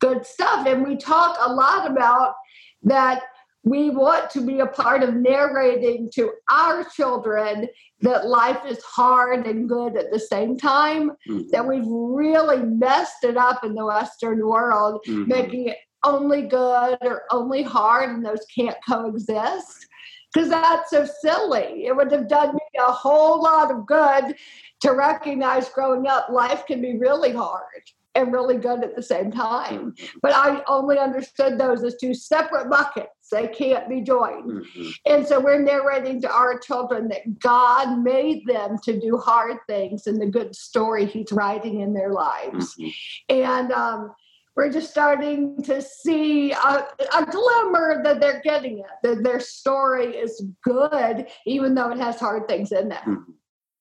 good 0.00 0.26
stuff. 0.26 0.66
And 0.66 0.86
we 0.86 0.96
talk 0.96 1.38
a 1.40 1.52
lot 1.52 1.90
about 1.90 2.34
that 2.82 3.22
we 3.64 3.90
want 3.90 4.28
to 4.30 4.44
be 4.44 4.58
a 4.58 4.66
part 4.66 5.02
of 5.02 5.14
narrating 5.14 6.10
to 6.14 6.32
our 6.50 6.84
children 6.84 7.68
that 8.00 8.26
life 8.26 8.60
is 8.66 8.82
hard 8.82 9.46
and 9.46 9.68
good 9.68 9.96
at 9.96 10.10
the 10.10 10.18
same 10.18 10.58
time, 10.58 11.10
mm-hmm. 11.28 11.42
that 11.52 11.66
we've 11.66 11.86
really 11.86 12.58
messed 12.58 13.22
it 13.22 13.36
up 13.36 13.62
in 13.62 13.74
the 13.74 13.86
Western 13.86 14.44
world, 14.44 15.00
mm-hmm. 15.06 15.28
making 15.28 15.68
it 15.68 15.76
only 16.04 16.42
good 16.42 16.98
or 17.02 17.22
only 17.30 17.62
hard 17.62 18.10
and 18.10 18.24
those 18.24 18.44
can't 18.54 18.76
coexist 18.88 19.86
because 20.32 20.48
that's 20.48 20.90
so 20.90 21.06
silly. 21.20 21.86
It 21.86 21.94
would 21.94 22.10
have 22.10 22.28
done 22.28 22.54
me 22.54 22.60
a 22.78 22.92
whole 22.92 23.42
lot 23.42 23.70
of 23.70 23.86
good 23.86 24.34
to 24.80 24.92
recognize 24.92 25.68
growing 25.68 26.06
up 26.06 26.28
life 26.30 26.66
can 26.66 26.80
be 26.80 26.98
really 26.98 27.32
hard 27.32 27.82
and 28.14 28.32
really 28.32 28.56
good 28.56 28.84
at 28.84 28.94
the 28.94 29.02
same 29.02 29.30
time. 29.30 29.94
But 30.20 30.32
I 30.34 30.62
only 30.68 30.98
understood 30.98 31.58
those 31.58 31.82
as 31.82 31.96
two 31.96 32.14
separate 32.14 32.68
buckets. 32.68 33.08
They 33.30 33.48
can't 33.48 33.88
be 33.88 34.02
joined. 34.02 34.50
Mm-hmm. 34.50 34.90
And 35.06 35.26
so 35.26 35.40
we're 35.40 35.62
narrating 35.62 36.20
to 36.22 36.30
our 36.30 36.58
children 36.58 37.08
that 37.08 37.38
God 37.38 38.00
made 38.00 38.46
them 38.46 38.76
to 38.84 39.00
do 39.00 39.16
hard 39.16 39.56
things 39.66 40.06
and 40.06 40.20
the 40.20 40.26
good 40.26 40.54
story 40.54 41.06
He's 41.06 41.32
writing 41.32 41.80
in 41.80 41.94
their 41.94 42.12
lives. 42.12 42.76
Mm-hmm. 42.76 43.34
And 43.34 43.72
um, 43.72 44.14
we're 44.56 44.70
just 44.70 44.90
starting 44.90 45.62
to 45.62 45.80
see 45.80 46.52
a, 46.52 46.86
a, 47.14 47.26
glimmer 47.30 48.02
that 48.02 48.20
they're 48.20 48.42
getting 48.42 48.80
it, 48.80 48.86
that 49.02 49.22
their 49.22 49.40
story 49.40 50.16
is 50.16 50.44
good, 50.62 51.26
even 51.46 51.74
though 51.74 51.90
it 51.90 51.98
has 51.98 52.20
hard 52.20 52.46
things 52.48 52.72
in 52.72 52.92
it. 52.92 52.98
Hmm. 52.98 53.22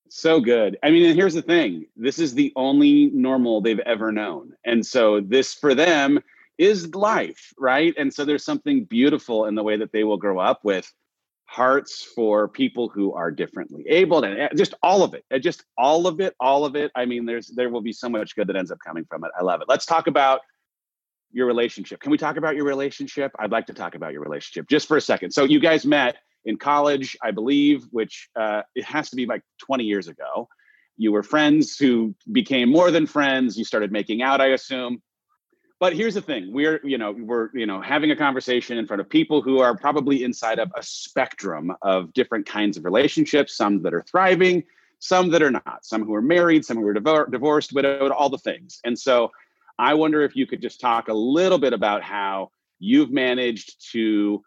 So 0.10 0.40
good. 0.42 0.78
I 0.84 0.92
mean, 0.92 1.06
and 1.06 1.16
here's 1.16 1.34
the 1.34 1.42
thing 1.42 1.86
this 1.96 2.20
is 2.20 2.34
the 2.34 2.52
only 2.56 3.12
normal 3.14 3.62
they've 3.62 3.80
ever 3.80 4.12
known. 4.12 4.54
And 4.66 4.86
so, 4.86 5.22
this 5.22 5.54
for 5.54 5.74
them 5.74 6.20
is 6.58 6.94
life, 6.94 7.54
right? 7.58 7.94
And 7.98 8.14
so, 8.14 8.26
there's 8.26 8.44
something 8.44 8.84
beautiful 8.86 9.46
in 9.46 9.56
the 9.56 9.64
way 9.64 9.78
that 9.78 9.94
they 9.94 10.04
will 10.04 10.18
grow 10.18 10.40
up 10.40 10.66
with 10.66 10.92
hearts 11.46 12.04
for 12.16 12.48
people 12.48 12.88
who 12.88 13.14
are 13.14 13.30
differently 13.30 13.86
able 13.90 14.24
and 14.24 14.50
just 14.56 14.74
all 14.82 15.04
of 15.04 15.14
it 15.14 15.26
just 15.42 15.66
all 15.78 16.08
of 16.08 16.22
it 16.22 16.34
all 16.40 16.64
of 16.64 16.78
it 16.78 16.90
i 16.96 17.04
mean 17.04 17.26
there's 17.26 17.48
there 17.48 17.70
will 17.70 17.82
be 17.82 17.92
so 17.92 18.08
much 18.08 18.38
good 18.38 18.48
that 18.48 18.56
ends 18.56 18.72
up 18.72 18.78
coming 18.80 19.04
from 19.04 19.26
it 19.26 19.32
i 19.38 19.44
love 19.44 19.60
it 19.60 19.68
let's 19.68 19.86
talk 19.86 20.08
about 20.08 20.40
your 21.34 21.48
relationship. 21.48 22.00
Can 22.00 22.12
we 22.12 22.18
talk 22.18 22.38
about 22.38 22.56
your 22.56 22.66
relationship? 22.66 23.32
I'd 23.40 23.52
like 23.52 23.66
to 23.68 23.74
talk 23.74 23.96
about 23.96 24.14
your 24.14 24.22
relationship 24.22 24.68
just 24.68 24.88
for 24.88 24.98
a 24.98 25.02
second. 25.02 25.32
So 25.32 25.44
you 25.44 25.60
guys 25.60 25.86
met 25.86 26.18
in 26.46 26.58
college, 26.58 27.16
I 27.22 27.32
believe, 27.32 27.84
which 27.92 28.30
uh, 28.40 28.62
it 28.76 28.84
has 28.86 29.10
to 29.12 29.16
be 29.16 29.26
like 29.26 29.42
20 29.60 29.84
years 29.84 30.08
ago. 30.08 30.48
You 30.98 31.12
were 31.12 31.24
friends 31.24 31.78
who 31.78 32.16
became 32.32 32.70
more 32.70 32.92
than 32.92 33.08
friends. 33.08 33.58
You 33.58 33.66
started 33.66 33.92
making 33.92 34.22
out, 34.22 34.42
I 34.42 34.48
assume. 34.48 35.02
But 35.80 35.96
here's 35.96 36.14
the 36.14 36.22
thing: 36.22 36.54
we're, 36.54 36.80
you 36.84 37.00
know, 37.00 37.12
we're, 37.12 37.50
you 37.56 37.66
know, 37.66 37.82
having 37.82 38.12
a 38.12 38.16
conversation 38.16 38.78
in 38.78 38.86
front 38.86 39.02
of 39.02 39.10
people 39.10 39.42
who 39.42 39.60
are 39.60 39.76
probably 39.76 40.24
inside 40.24 40.60
of 40.60 40.72
a 40.76 40.84
spectrum 40.84 41.72
of 41.82 42.14
different 42.14 42.46
kinds 42.46 42.78
of 42.78 42.86
relationships. 42.86 43.58
Some 43.58 43.82
that 43.82 43.92
are 43.92 44.04
thriving, 44.04 44.64
some 45.00 45.32
that 45.32 45.42
are 45.42 45.50
not. 45.50 45.80
Some 45.82 46.06
who 46.06 46.14
are 46.14 46.22
married, 46.22 46.64
some 46.64 46.78
who 46.78 46.86
are 46.86 47.26
divorced, 47.26 47.74
widowed, 47.74 48.12
all 48.12 48.30
the 48.30 48.38
things. 48.38 48.80
And 48.84 48.98
so 48.98 49.32
I 49.80 49.94
wonder 49.94 50.22
if 50.22 50.36
you 50.36 50.46
could 50.46 50.62
just 50.62 50.80
talk 50.80 51.08
a 51.08 51.14
little 51.14 51.58
bit 51.58 51.74
about 51.74 52.04
how 52.04 52.52
you've 52.80 53.12
managed 53.12 53.92
to 53.92 54.42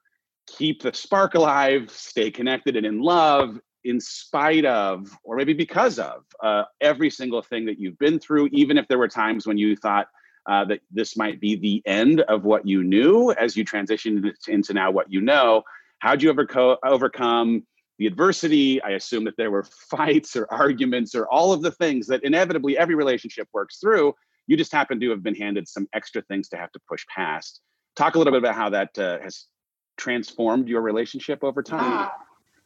keep 0.47 0.83
the 0.83 0.93
spark 0.93 1.35
alive, 1.35 1.91
stay 1.91 2.31
connected 2.31 2.77
and 2.77 2.85
in 2.85 3.01
love 3.01 3.59
in 3.85 4.01
spite 4.01 4.65
of, 4.65 5.17
or 5.23 5.37
maybe 5.37 5.53
because 5.53 5.99
of, 5.99 6.25
uh, 6.43 6.65
every 6.81 7.11
single 7.11 7.43
thing 7.43 7.67
that 7.67 7.79
you've 7.79 7.99
been 7.99 8.19
through, 8.19 8.49
even 8.53 8.79
if 8.79 8.89
there 8.89 8.99
were 8.99 9.09
times 9.09 9.47
when 9.47 9.59
you 9.59 9.77
thought 9.77 10.07
uh, 10.47 10.65
that 10.65 10.81
this 10.91 11.17
might 11.17 11.41
be 11.41 11.57
the 11.57 11.83
end 11.87 12.21
of 12.23 12.45
what 12.45 12.67
you 12.67 12.83
knew 12.83 13.33
as 13.33 13.57
you 13.57 13.65
transitioned 13.65 14.31
into 14.49 14.75
now 14.75 14.91
what 14.91 15.11
you 15.11 15.21
know. 15.21 15.63
How'd 16.01 16.23
you 16.23 16.31
ever 16.31 16.47
co- 16.47 16.79
overcome 16.85 17.67
the 17.99 18.07
adversity? 18.07 18.83
I 18.83 18.91
assume 18.91 19.25
that 19.25 19.37
there 19.37 19.51
were 19.51 19.65
fights 19.91 20.37
or 20.37 20.47
arguments 20.51 21.15
or 21.15 21.27
all 21.29 21.53
of 21.53 21.63
the 21.63 21.71
things 21.73 22.07
that 22.09 22.25
inevitably 22.25 22.77
every 22.77 22.95
relationship 22.95 23.49
works 23.53 23.79
through 23.79 24.15
you 24.47 24.57
just 24.57 24.73
happen 24.73 25.01
to 25.01 25.11
have 25.11 25.23
been 25.23 25.35
handed 25.35 25.69
some 25.69 25.89
extra 25.93 26.23
things 26.23 26.49
to 26.51 26.57
have 26.57 26.73
to 26.73 26.81
push 26.89 27.05
past. 27.15 27.61
Talk 27.97 28.15
a 28.15 28.19
little 28.19 28.33
bit 28.33 28.39
about 28.39 28.55
how 28.55 28.71
that 28.71 28.99
uh, 28.99 29.19
has 29.21 29.47
transformed 29.97 30.69
your 30.69 30.83
relationship 30.83 31.43
over 31.43 31.63
time. 31.63 32.09
Uh, 32.09 32.09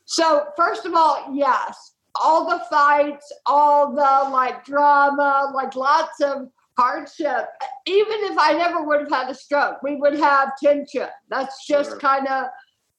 so, 0.05 0.47
first 0.57 0.87
of 0.87 0.95
all, 0.95 1.31
yes, 1.35 1.93
all 2.15 2.49
the 2.49 2.65
fights, 2.71 3.31
all 3.47 3.93
the 3.93 4.31
like 4.31 4.65
drama, 4.65 5.53
like 5.55 5.77
lots 5.77 6.21
of 6.21 6.49
hardship. 6.79 7.47
Even 7.87 8.19
if 8.25 8.39
I 8.39 8.55
never 8.55 8.83
would 8.83 9.01
have 9.01 9.11
had 9.11 9.31
a 9.31 9.35
stroke, 9.35 9.83
we 9.83 9.97
would 9.97 10.19
have 10.19 10.53
tension. 10.63 11.09
That's 11.29 11.67
just 11.67 11.91
sure. 11.91 11.99
kind 11.99 12.27
of 12.27 12.47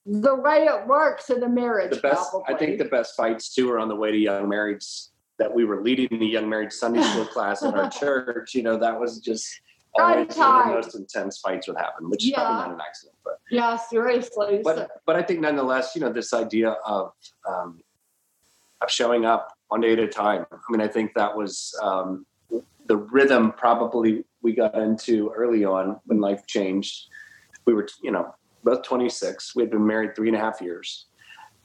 the 0.06 0.36
way 0.36 0.66
it 0.66 0.88
works 0.88 1.30
in 1.30 1.42
a 1.44 1.50
marriage. 1.50 1.92
The 1.92 2.02
best, 2.02 2.32
probably. 2.32 2.54
I 2.54 2.58
think, 2.58 2.78
the 2.78 2.86
best 2.86 3.16
fights 3.16 3.54
too 3.54 3.72
are 3.72 3.80
on 3.80 3.88
the 3.88 3.96
way 3.96 4.12
to 4.12 4.18
young 4.18 4.46
marrieds 4.46 5.10
that 5.40 5.54
we 5.54 5.66
were 5.66 5.82
leading 5.82 6.20
the 6.20 6.26
young 6.26 6.48
married 6.48 6.72
Sunday 6.72 7.02
school 7.02 7.26
class 7.34 7.64
in 7.64 7.74
our 7.74 7.90
church, 7.90 8.54
you 8.54 8.62
know, 8.62 8.78
that 8.78 9.00
was 9.00 9.20
just 9.20 9.62
always 9.96 10.28
the 10.28 10.64
most 10.68 10.96
intense 10.96 11.40
fights 11.40 11.68
would 11.68 11.78
happen, 11.78 12.10
which 12.10 12.24
yeah. 12.24 12.32
is 12.32 12.36
probably 12.36 12.62
not 12.62 12.72
an 12.76 12.82
accident. 12.82 13.18
But 13.24 13.40
yeah, 13.50 13.78
seriously. 13.78 14.62
But 14.64 14.92
but 15.06 15.16
I 15.16 15.24
think 15.24 15.40
nonetheless, 15.40 15.94
you 15.96 16.02
know, 16.02 16.14
this 16.14 16.34
idea 16.34 16.72
of 16.86 17.14
um, 17.48 17.82
of 18.82 18.92
showing 18.92 19.26
up 19.26 19.54
one 19.70 19.82
day 19.82 19.94
at 19.94 20.00
a 20.00 20.08
time. 20.08 20.46
I 20.52 20.58
mean, 20.72 20.82
I 20.82 20.88
think 20.88 21.14
that 21.16 21.36
was 21.36 21.74
um, 21.82 22.26
the 22.88 22.98
rhythm 22.98 23.52
probably 23.54 24.24
we 24.42 24.54
got 24.54 24.76
into 24.76 25.32
early 25.36 25.66
on 25.66 26.00
when 26.06 26.20
life 26.20 26.46
changed. 26.48 27.08
We 27.66 27.74
were, 27.74 27.88
you 28.02 28.12
know, 28.12 28.34
both 28.64 28.84
26. 28.84 29.56
We 29.56 29.64
had 29.64 29.72
been 29.72 29.86
married 29.86 30.16
three 30.16 30.30
and 30.30 30.38
a 30.38 30.40
half 30.40 30.62
years. 30.62 31.06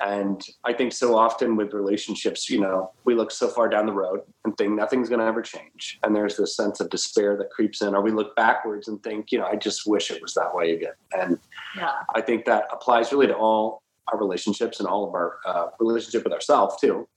And 0.00 0.42
I 0.64 0.72
think 0.72 0.92
so 0.92 1.16
often 1.16 1.56
with 1.56 1.72
relationships, 1.72 2.50
you 2.50 2.60
know, 2.60 2.90
we 3.04 3.14
look 3.14 3.30
so 3.30 3.48
far 3.48 3.68
down 3.68 3.86
the 3.86 3.92
road 3.92 4.20
and 4.44 4.56
think 4.56 4.72
nothing's 4.72 5.08
going 5.08 5.20
to 5.20 5.26
ever 5.26 5.40
change. 5.40 5.98
And 6.02 6.14
there's 6.14 6.36
this 6.36 6.56
sense 6.56 6.80
of 6.80 6.90
despair 6.90 7.36
that 7.36 7.50
creeps 7.50 7.80
in, 7.80 7.94
or 7.94 8.02
we 8.02 8.10
look 8.10 8.34
backwards 8.34 8.88
and 8.88 9.02
think, 9.02 9.30
you 9.30 9.38
know, 9.38 9.46
I 9.46 9.56
just 9.56 9.86
wish 9.86 10.10
it 10.10 10.20
was 10.20 10.34
that 10.34 10.54
way 10.54 10.72
again. 10.72 10.94
And 11.12 11.38
yeah. 11.76 11.92
I 12.14 12.20
think 12.20 12.44
that 12.46 12.64
applies 12.72 13.12
really 13.12 13.28
to 13.28 13.36
all 13.36 13.82
our 14.12 14.18
relationships 14.18 14.80
and 14.80 14.88
all 14.88 15.06
of 15.06 15.14
our 15.14 15.38
uh, 15.46 15.66
relationship 15.78 16.24
with 16.24 16.32
ourselves 16.32 16.76
too. 16.80 17.08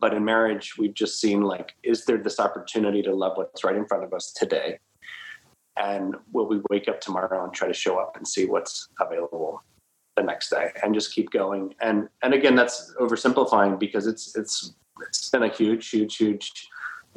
But 0.00 0.12
in 0.12 0.24
marriage, 0.24 0.74
we've 0.78 0.94
just 0.94 1.20
seen 1.20 1.42
like, 1.42 1.72
is 1.82 2.04
there 2.04 2.18
this 2.18 2.38
opportunity 2.38 3.02
to 3.02 3.14
love 3.14 3.36
what's 3.36 3.64
right 3.64 3.76
in 3.76 3.86
front 3.86 4.04
of 4.04 4.12
us 4.12 4.32
today? 4.32 4.78
And 5.76 6.14
will 6.32 6.46
we 6.46 6.60
wake 6.70 6.88
up 6.88 7.00
tomorrow 7.00 7.44
and 7.44 7.52
try 7.52 7.66
to 7.66 7.74
show 7.74 7.98
up 7.98 8.16
and 8.16 8.28
see 8.28 8.44
what's 8.44 8.88
available? 9.00 9.62
The 10.16 10.22
next 10.22 10.50
day 10.50 10.70
and 10.82 10.94
just 10.94 11.12
keep 11.12 11.30
going. 11.30 11.74
And 11.80 12.08
and 12.22 12.34
again, 12.34 12.54
that's 12.54 12.94
oversimplifying 13.00 13.78
because 13.78 14.06
it's 14.06 14.36
it's 14.36 14.74
it's 15.08 15.28
been 15.30 15.42
a 15.42 15.48
huge, 15.48 15.88
huge, 15.88 16.16
huge 16.16 16.68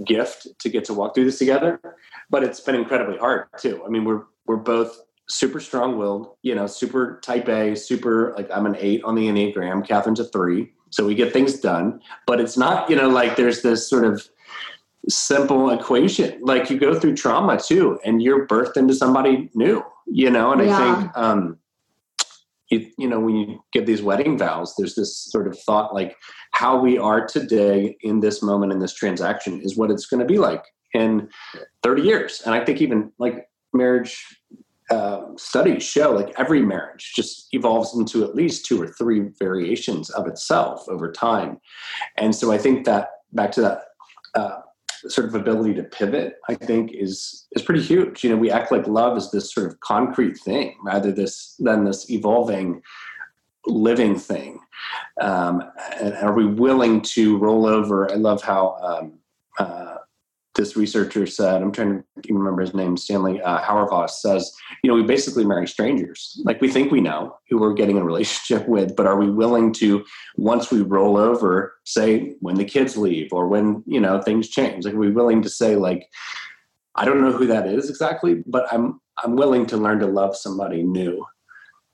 gift 0.05 0.47
to 0.59 0.69
get 0.69 0.85
to 0.85 0.93
walk 0.93 1.13
through 1.13 1.25
this 1.25 1.39
together. 1.39 1.79
But 2.29 2.43
it's 2.43 2.59
been 2.59 2.75
incredibly 2.75 3.17
hard 3.17 3.47
too. 3.59 3.83
I 3.85 3.89
mean, 3.89 4.03
we're 4.03 4.23
we're 4.47 4.57
both 4.57 4.99
super 5.29 5.59
strong 5.59 5.97
willed, 5.97 6.35
you 6.41 6.55
know, 6.55 6.67
super 6.67 7.19
type 7.21 7.47
A, 7.49 7.75
super 7.75 8.33
like 8.35 8.49
I'm 8.51 8.65
an 8.65 8.75
eight 8.79 9.03
on 9.03 9.15
the 9.15 9.27
Enneagram, 9.27 9.87
Katherine's 9.87 10.19
a 10.19 10.25
three. 10.25 10.71
So 10.89 11.05
we 11.05 11.15
get 11.15 11.33
things 11.33 11.59
done. 11.59 12.01
But 12.25 12.39
it's 12.39 12.57
not, 12.57 12.89
you 12.89 12.95
know, 12.95 13.09
like 13.09 13.35
there's 13.35 13.61
this 13.61 13.89
sort 13.89 14.05
of 14.05 14.27
simple 15.09 15.69
equation. 15.69 16.39
Like 16.41 16.69
you 16.69 16.79
go 16.79 16.99
through 16.99 17.15
trauma 17.15 17.59
too, 17.59 17.99
and 18.03 18.21
you're 18.21 18.47
birthed 18.47 18.77
into 18.77 18.93
somebody 18.93 19.49
new, 19.53 19.83
you 20.05 20.29
know, 20.29 20.51
and 20.51 20.65
yeah. 20.65 20.77
I 20.77 21.01
think 21.01 21.17
um 21.17 21.57
you, 22.69 22.89
you 22.97 23.07
know 23.07 23.19
when 23.19 23.35
you 23.35 23.59
give 23.73 23.85
these 23.85 24.01
wedding 24.01 24.37
vows 24.37 24.73
there's 24.77 24.95
this 24.95 25.17
sort 25.17 25.47
of 25.47 25.57
thought 25.59 25.93
like 25.93 26.15
how 26.51 26.79
we 26.79 26.97
are 26.97 27.25
today 27.25 27.95
in 28.01 28.19
this 28.19 28.41
moment 28.41 28.71
in 28.71 28.79
this 28.79 28.93
transaction 28.93 29.61
is 29.61 29.77
what 29.77 29.91
it's 29.91 30.05
going 30.05 30.19
to 30.19 30.25
be 30.25 30.37
like 30.37 30.63
in 30.93 31.29
30 31.83 32.01
years. 32.01 32.41
And 32.45 32.53
i 32.55 32.63
think 32.63 32.81
even 32.81 33.11
like 33.19 33.47
marriage 33.73 34.25
uh, 34.89 35.21
studies 35.35 35.83
show 35.83 36.11
like 36.11 36.33
every 36.39 36.61
marriage 36.61 37.11
just 37.13 37.49
evolves 37.51 37.93
into 37.93 38.23
at 38.23 38.35
least 38.35 38.65
two 38.65 38.81
or 38.81 38.87
three 38.87 39.27
variations 39.37 40.09
of 40.11 40.27
itself 40.27 40.87
over 40.87 41.11
time. 41.11 41.59
And 42.17 42.33
so 42.33 42.51
i 42.51 42.57
think 42.57 42.85
that 42.85 43.09
back 43.33 43.51
to 43.53 43.61
that 43.61 43.81
uh, 44.35 44.61
sort 45.09 45.27
of 45.27 45.35
ability 45.35 45.73
to 45.75 45.83
pivot, 45.83 46.35
I 46.47 46.55
think, 46.55 46.91
is 46.93 47.47
is 47.51 47.61
pretty 47.61 47.81
huge. 47.81 48.23
You 48.23 48.31
know, 48.31 48.37
we 48.37 48.51
act 48.51 48.71
like 48.71 48.87
love 48.87 49.17
is 49.17 49.31
this 49.31 49.53
sort 49.53 49.67
of 49.67 49.79
concrete 49.79 50.37
thing 50.37 50.77
rather 50.83 51.11
this 51.11 51.55
than 51.59 51.85
this 51.85 52.09
evolving, 52.09 52.81
living 53.65 54.17
thing. 54.17 54.59
Um, 55.19 55.63
and 55.99 56.13
are 56.15 56.33
we 56.33 56.45
willing 56.45 57.01
to 57.01 57.37
roll 57.37 57.65
over? 57.65 58.11
I 58.11 58.15
love 58.15 58.41
how 58.41 58.77
um, 58.81 59.13
uh, 59.59 59.96
this 60.57 60.75
researcher 60.75 61.25
said, 61.25 61.61
I'm 61.61 61.71
trying 61.71 62.03
to 62.23 62.33
remember 62.33 62.61
his 62.61 62.73
name, 62.73 62.97
Stanley 62.97 63.41
uh, 63.41 63.61
Hauerwas 63.61 64.09
says, 64.09 64.51
you 64.83 64.89
know, 64.89 64.95
we 64.95 65.03
basically 65.03 65.45
marry 65.45 65.67
strangers. 65.67 66.41
Like 66.43 66.59
we 66.59 66.67
think 66.67 66.91
we 66.91 66.99
know 66.99 67.37
who 67.49 67.59
we're 67.59 67.73
getting 67.73 67.97
a 67.97 68.03
relationship 68.03 68.67
with, 68.69 68.95
but 68.95 69.05
are 69.05 69.17
we 69.17 69.29
willing 69.29 69.71
to, 69.73 70.03
once 70.35 70.71
we 70.71 70.81
roll 70.81 71.15
over, 71.15 71.75
say 71.85 72.35
when 72.41 72.55
the 72.55 72.65
kids 72.65 72.97
leave 72.97 73.31
or 73.31 73.47
when, 73.47 73.83
you 73.85 73.99
know, 73.99 74.21
things 74.21 74.49
change? 74.49 74.83
Like, 74.83 74.95
are 74.95 74.99
we 74.99 75.11
willing 75.11 75.41
to 75.43 75.49
say, 75.49 75.75
like, 75.75 76.09
I 76.95 77.05
don't 77.05 77.21
know 77.21 77.31
who 77.31 77.45
that 77.47 77.67
is 77.67 77.89
exactly, 77.89 78.43
but 78.47 78.71
I'm, 78.73 78.99
I'm 79.23 79.35
willing 79.35 79.67
to 79.67 79.77
learn 79.77 79.99
to 79.99 80.07
love 80.07 80.35
somebody 80.35 80.83
new. 80.83 81.25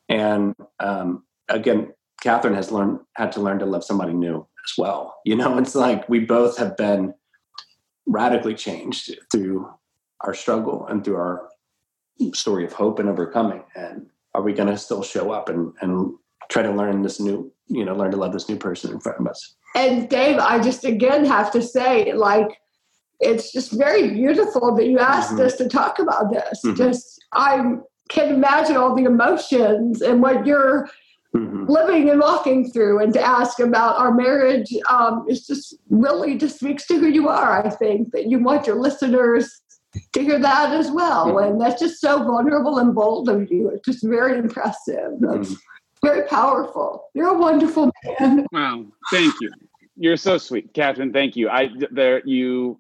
And 0.08 0.56
um, 0.80 1.26
again, 1.50 1.94
Katherine 2.22 2.56
has 2.56 2.72
learned, 2.72 3.00
had 3.16 3.34
to 3.34 3.42
learn 3.42 3.60
to 3.60 3.66
love 3.66 3.84
somebody 3.84 4.14
new 4.14 4.48
as 4.66 4.74
well. 4.78 5.16
You 5.26 5.36
know, 5.36 5.58
it's 5.58 5.76
like 5.76 6.08
we 6.08 6.20
both 6.20 6.58
have 6.58 6.78
been 6.78 7.14
radically 8.06 8.56
changed 8.56 9.16
through 9.32 9.70
our 10.22 10.34
struggle 10.34 10.88
and 10.88 11.04
through 11.04 11.16
our 11.16 11.50
story 12.34 12.66
of 12.66 12.74
hope 12.74 13.00
and 13.00 13.10
overcoming. 13.10 13.64
And 13.76 14.08
are 14.34 14.42
we 14.42 14.54
going 14.54 14.70
to 14.70 14.78
still 14.78 15.04
show 15.04 15.32
up 15.32 15.50
and, 15.50 15.74
and 15.82 16.14
try 16.50 16.64
to 16.64 16.72
learn 16.72 17.02
this 17.02 17.20
new, 17.20 17.52
you 17.68 17.86
know, 17.86 17.96
learn 17.96 18.12
to 18.12 18.18
love 18.18 18.34
this 18.34 18.50
new 18.50 18.58
person 18.58 18.92
in 18.92 19.00
front 19.00 19.20
of 19.20 19.28
us? 19.28 19.56
And 19.76 20.08
Dave, 20.10 20.38
I 20.38 20.60
just 20.60 20.86
again 20.86 21.26
have 21.26 21.52
to 21.52 21.62
say, 21.62 22.14
like, 22.14 22.60
it's 23.20 23.52
just 23.52 23.72
very 23.72 24.10
beautiful 24.10 24.76
that 24.76 24.88
you 24.88 25.00
asked 25.00 25.34
mm-hmm. 25.34 25.46
us 25.46 25.56
to 25.58 25.70
talk 25.70 26.00
about 26.00 26.32
this. 26.32 26.62
Mm-hmm. 26.66 26.76
Just, 26.76 27.24
I 27.34 27.76
can 28.10 28.34
imagine 28.34 28.76
all 28.76 28.96
the 28.96 29.06
emotions 29.06 30.02
and 30.02 30.22
what 30.22 30.46
you're 30.46 30.90
mm-hmm. 31.36 31.66
living 31.68 32.10
and 32.10 32.20
walking 32.20 32.70
through 32.72 33.02
and 33.02 33.14
to 33.14 33.22
ask 33.22 33.60
about 33.60 33.98
our 33.98 34.14
marriage 34.14 34.72
um, 34.90 35.26
is 35.28 35.46
just 35.46 35.76
really 35.90 36.38
just 36.38 36.60
speaks 36.60 36.86
to 36.88 36.98
who 37.00 37.08
you 37.08 37.28
are 37.28 37.66
i 37.66 37.70
think 37.70 38.12
that 38.12 38.28
you 38.28 38.40
want 38.40 38.68
your 38.68 38.80
listeners 38.80 39.64
to 40.14 40.22
hear 40.22 40.40
that 40.40 40.74
as 40.74 40.92
well. 40.92 41.28
Mm-hmm. 41.28 41.52
and 41.52 41.62
that's 41.62 41.80
just 41.80 42.02
so 42.02 42.24
vulnerable 42.24 42.80
and 42.80 42.96
bold 42.96 43.30
of 43.30 43.52
you. 43.52 43.70
It's 43.70 43.86
just 43.86 44.04
very 44.04 44.38
impressive. 44.38 45.12
That's 45.20 45.50
mm-hmm. 45.50 46.08
very 46.08 46.28
powerful. 46.28 47.06
You're 47.14 47.30
a 47.30 47.38
wonderful 47.38 47.92
man. 48.20 48.46
Wow. 48.52 48.86
Thank 49.12 49.36
you. 49.42 49.52
You're 49.96 50.18
so 50.18 50.38
sweet. 50.38 50.74
Katherine 50.74 51.14
thank 51.14 51.36
you. 51.36 51.50
I 51.50 51.70
there 51.92 52.22
you 52.26 52.80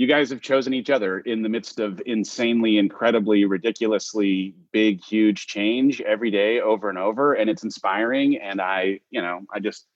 you 0.00 0.06
guys 0.06 0.30
have 0.30 0.40
chosen 0.40 0.72
each 0.72 0.88
other 0.88 1.18
in 1.18 1.42
the 1.42 1.48
midst 1.50 1.78
of 1.78 2.00
insanely, 2.06 2.78
incredibly, 2.78 3.44
ridiculously 3.44 4.54
big, 4.72 5.04
huge 5.04 5.46
change 5.46 6.00
every 6.00 6.30
day 6.30 6.58
over 6.58 6.88
and 6.88 6.96
over. 6.96 7.34
And 7.34 7.50
it's 7.50 7.64
inspiring. 7.64 8.38
And 8.38 8.62
I, 8.62 9.00
you 9.10 9.20
know, 9.20 9.42
I 9.52 9.60
just, 9.60 9.86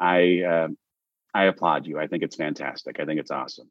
I, 0.00 0.40
uh, 0.40 0.68
I 1.34 1.44
applaud 1.44 1.86
you. 1.86 1.98
I 1.98 2.06
think 2.06 2.22
it's 2.22 2.34
fantastic. 2.34 2.98
I 2.98 3.04
think 3.04 3.20
it's 3.20 3.30
awesome. 3.30 3.70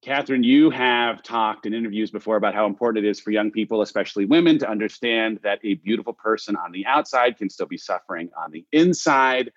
Katherine, 0.00 0.44
you 0.44 0.70
have 0.70 1.24
talked 1.24 1.66
in 1.66 1.74
interviews 1.74 2.12
before 2.12 2.36
about 2.36 2.54
how 2.54 2.66
important 2.66 3.04
it 3.04 3.08
is 3.10 3.18
for 3.18 3.32
young 3.32 3.50
people, 3.50 3.82
especially 3.82 4.26
women, 4.26 4.60
to 4.60 4.70
understand 4.70 5.40
that 5.42 5.58
a 5.64 5.74
beautiful 5.74 6.12
person 6.12 6.54
on 6.54 6.70
the 6.70 6.86
outside 6.86 7.36
can 7.36 7.50
still 7.50 7.66
be 7.66 7.78
suffering 7.78 8.30
on 8.40 8.52
the 8.52 8.64
inside. 8.70 9.50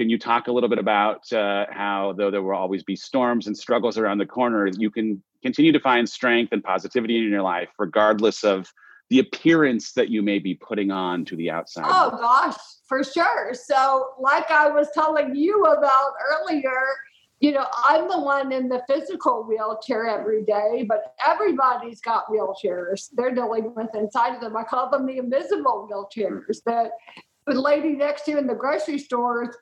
Can 0.00 0.08
you 0.08 0.18
talk 0.18 0.48
a 0.48 0.52
little 0.52 0.70
bit 0.70 0.78
about 0.78 1.30
uh, 1.30 1.66
how, 1.70 2.14
though 2.16 2.30
there 2.30 2.40
will 2.40 2.54
always 2.54 2.82
be 2.82 2.96
storms 2.96 3.48
and 3.48 3.54
struggles 3.54 3.98
around 3.98 4.16
the 4.16 4.24
corner, 4.24 4.66
you 4.78 4.90
can 4.90 5.22
continue 5.42 5.72
to 5.72 5.78
find 5.78 6.08
strength 6.08 6.52
and 6.52 6.64
positivity 6.64 7.18
in 7.18 7.24
your 7.24 7.42
life, 7.42 7.68
regardless 7.78 8.42
of 8.42 8.72
the 9.10 9.18
appearance 9.18 9.92
that 9.92 10.08
you 10.08 10.22
may 10.22 10.38
be 10.38 10.54
putting 10.54 10.90
on 10.90 11.26
to 11.26 11.36
the 11.36 11.50
outside? 11.50 11.84
Oh, 11.86 12.12
gosh, 12.12 12.56
for 12.88 13.04
sure. 13.04 13.52
So, 13.52 14.12
like 14.18 14.50
I 14.50 14.70
was 14.70 14.88
telling 14.94 15.34
you 15.34 15.64
about 15.66 16.12
earlier, 16.32 16.80
you 17.40 17.52
know, 17.52 17.66
I'm 17.84 18.08
the 18.08 18.20
one 18.20 18.52
in 18.52 18.70
the 18.70 18.82
physical 18.88 19.44
wheelchair 19.46 20.06
every 20.06 20.44
day, 20.46 20.86
but 20.88 21.14
everybody's 21.26 22.00
got 22.00 22.24
wheelchairs 22.28 23.10
they're 23.12 23.34
dealing 23.34 23.74
with 23.74 23.94
inside 23.94 24.34
of 24.34 24.40
them. 24.40 24.56
I 24.56 24.62
call 24.62 24.88
them 24.88 25.04
the 25.04 25.18
invisible 25.18 25.90
wheelchairs 25.92 26.62
that 26.64 26.92
the 27.46 27.60
lady 27.60 27.90
next 27.90 28.22
to 28.22 28.30
you 28.30 28.38
in 28.38 28.46
the 28.46 28.54
grocery 28.54 28.98
stores 28.98 29.54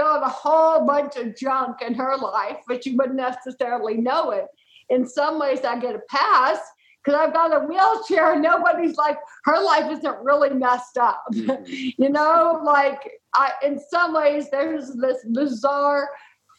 got 0.00 0.24
a 0.24 0.28
whole 0.28 0.86
bunch 0.86 1.16
of 1.16 1.36
junk 1.36 1.82
in 1.82 1.92
her 1.94 2.16
life, 2.16 2.56
but 2.66 2.86
you 2.86 2.96
wouldn't 2.96 3.16
necessarily 3.16 3.98
know 3.98 4.30
it. 4.30 4.46
In 4.88 5.06
some 5.06 5.38
ways, 5.38 5.60
I 5.60 5.78
get 5.78 5.94
a 5.94 6.00
pass 6.08 6.58
because 7.04 7.20
I've 7.20 7.34
got 7.34 7.54
a 7.54 7.66
wheelchair 7.66 8.32
and 8.32 8.42
nobody's 8.42 8.96
like, 8.96 9.18
her 9.44 9.62
life 9.62 9.90
isn't 9.90 10.24
really 10.24 10.50
messed 10.50 10.98
up. 10.98 11.22
Mm-hmm. 11.32 12.02
you 12.02 12.08
know, 12.08 12.60
like 12.64 13.10
I, 13.34 13.52
in 13.62 13.78
some 13.78 14.14
ways, 14.14 14.50
there's 14.50 14.92
this 14.94 15.18
bizarre 15.32 16.10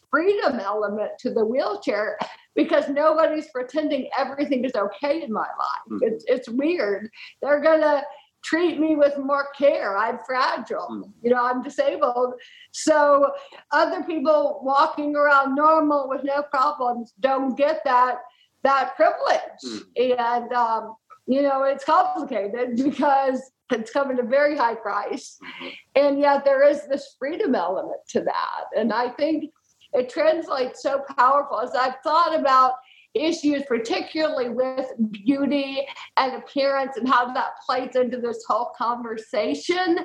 freedom 0.09 0.59
element 0.59 1.11
to 1.19 1.33
the 1.33 1.43
wheelchair 1.43 2.17
because 2.55 2.89
nobody's 2.89 3.47
pretending 3.51 4.09
everything 4.17 4.65
is 4.65 4.75
okay 4.75 5.23
in 5.23 5.31
my 5.31 5.41
life. 5.41 5.87
Mm-hmm. 5.89 5.97
It's, 6.03 6.25
it's 6.27 6.49
weird. 6.49 7.09
They're 7.41 7.61
going 7.61 7.81
to, 7.81 8.03
treat 8.43 8.79
me 8.79 8.95
with 8.95 9.17
more 9.17 9.47
care. 9.57 9.97
I'm 9.97 10.19
fragile. 10.25 10.87
Mm. 10.89 11.11
You 11.21 11.31
know, 11.31 11.43
I'm 11.43 11.61
disabled. 11.61 12.33
So 12.71 13.31
other 13.71 14.03
people 14.03 14.61
walking 14.63 15.15
around 15.15 15.55
normal 15.55 16.09
with 16.09 16.23
no 16.23 16.43
problems 16.43 17.13
don't 17.19 17.55
get 17.57 17.81
that 17.85 18.19
that 18.63 18.95
privilege. 18.95 19.85
Mm. 19.97 20.19
And 20.19 20.53
um, 20.53 20.95
you 21.27 21.41
know, 21.41 21.63
it's 21.63 21.85
complicated 21.85 22.75
because 22.83 23.51
it's 23.71 23.91
coming 23.91 24.19
at 24.19 24.25
a 24.25 24.27
very 24.27 24.57
high 24.57 24.75
price. 24.75 25.37
Mm-hmm. 25.43 25.67
And 25.95 26.19
yet 26.19 26.43
there 26.43 26.67
is 26.67 26.87
this 26.87 27.15
freedom 27.17 27.55
element 27.55 28.01
to 28.09 28.21
that. 28.21 28.65
And 28.75 28.91
I 28.91 29.09
think 29.09 29.51
it 29.93 30.09
translates 30.09 30.81
so 30.81 31.03
powerful 31.17 31.59
as 31.59 31.73
I've 31.73 31.99
thought 32.03 32.37
about 32.37 32.73
issues, 33.13 33.63
particularly 33.67 34.49
with 34.49 34.87
beauty 35.11 35.85
and 36.17 36.33
appearance 36.33 36.97
and 36.97 37.07
how 37.07 37.33
that 37.33 37.53
plays 37.65 37.95
into 37.95 38.17
this 38.17 38.43
whole 38.47 38.71
conversation. 38.77 39.99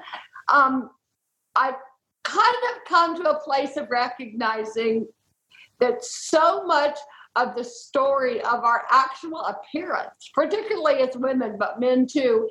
Um, 0.48 0.90
I've 1.54 1.76
kind 2.24 2.56
of 2.72 2.84
come 2.86 3.16
to 3.22 3.30
a 3.30 3.40
place 3.40 3.76
of 3.76 3.88
recognizing 3.90 5.06
that 5.78 6.04
so 6.04 6.64
much 6.64 6.98
of 7.36 7.54
the 7.54 7.64
story 7.64 8.40
of 8.40 8.64
our 8.64 8.84
actual 8.90 9.40
appearance, 9.44 10.30
particularly 10.34 11.00
as 11.02 11.16
women, 11.16 11.56
but 11.58 11.78
men 11.78 12.06
too, 12.06 12.48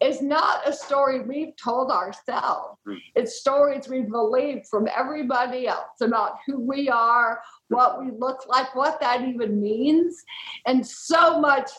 is 0.00 0.22
not 0.22 0.66
a 0.66 0.72
story 0.72 1.20
we've 1.20 1.54
told 1.56 1.90
ourselves. 1.90 2.78
Hmm. 2.86 2.94
It's 3.14 3.40
stories 3.40 3.88
we've 3.88 4.08
believed 4.08 4.66
from 4.68 4.88
everybody 4.96 5.68
else 5.68 6.00
about 6.00 6.38
who 6.46 6.60
we 6.60 6.88
are, 6.88 7.42
what 7.70 8.00
we 8.00 8.10
look 8.18 8.46
like, 8.48 8.74
what 8.74 9.00
that 9.00 9.22
even 9.22 9.60
means. 9.60 10.22
And 10.66 10.86
so 10.86 11.40
much 11.40 11.70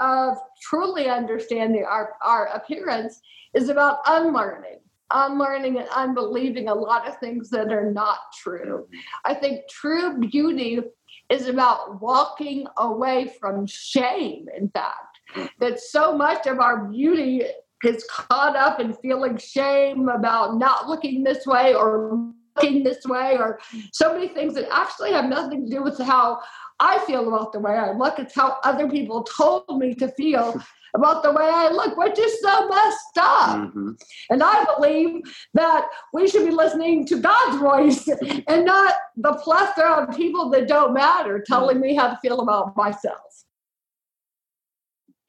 of 0.00 0.38
truly 0.62 1.08
understanding 1.08 1.84
our, 1.84 2.14
our 2.24 2.46
appearance 2.46 3.20
is 3.54 3.68
about 3.68 3.98
unlearning, 4.06 4.78
unlearning 5.10 5.78
and 5.78 5.88
unbelieving 5.94 6.68
a 6.68 6.74
lot 6.74 7.06
of 7.06 7.18
things 7.18 7.50
that 7.50 7.72
are 7.72 7.92
not 7.92 8.18
true. 8.40 8.88
I 9.24 9.34
think 9.34 9.68
true 9.68 10.18
beauty 10.18 10.80
is 11.28 11.48
about 11.48 12.00
walking 12.00 12.66
away 12.78 13.32
from 13.38 13.66
shame, 13.66 14.46
in 14.56 14.68
fact 14.70 15.18
that 15.60 15.80
so 15.80 16.16
much 16.16 16.46
of 16.46 16.60
our 16.60 16.84
beauty 16.86 17.42
is 17.84 18.04
caught 18.04 18.56
up 18.56 18.80
in 18.80 18.94
feeling 18.94 19.36
shame 19.36 20.08
about 20.08 20.56
not 20.56 20.88
looking 20.88 21.22
this 21.22 21.46
way 21.46 21.74
or 21.74 22.32
looking 22.56 22.82
this 22.82 23.04
way 23.04 23.36
or 23.38 23.58
so 23.92 24.12
many 24.12 24.28
things 24.28 24.54
that 24.54 24.68
actually 24.72 25.12
have 25.12 25.26
nothing 25.26 25.64
to 25.64 25.70
do 25.70 25.82
with 25.82 25.98
how 25.98 26.40
I 26.80 26.98
feel 27.06 27.28
about 27.28 27.52
the 27.52 27.60
way 27.60 27.72
I 27.72 27.92
look. 27.92 28.18
It's 28.18 28.34
how 28.34 28.58
other 28.64 28.88
people 28.88 29.22
told 29.24 29.64
me 29.78 29.94
to 29.94 30.08
feel 30.08 30.60
about 30.94 31.22
the 31.22 31.32
way 31.32 31.44
I 31.44 31.70
look, 31.70 31.96
which 31.96 32.18
is 32.18 32.40
so 32.42 32.68
messed 32.68 33.18
up. 33.18 33.60
Mm-hmm. 33.60 33.90
And 34.30 34.42
I 34.42 34.64
believe 34.74 35.22
that 35.54 35.88
we 36.12 36.28
should 36.28 36.44
be 36.44 36.52
listening 36.52 37.06
to 37.06 37.18
God's 37.18 37.58
voice 37.58 38.08
and 38.48 38.64
not 38.66 38.94
the 39.16 39.34
plethora 39.34 40.04
of 40.04 40.16
people 40.16 40.50
that 40.50 40.68
don't 40.68 40.92
matter 40.92 41.42
telling 41.46 41.80
me 41.80 41.94
how 41.94 42.08
to 42.08 42.18
feel 42.20 42.40
about 42.40 42.76
myself. 42.76 43.20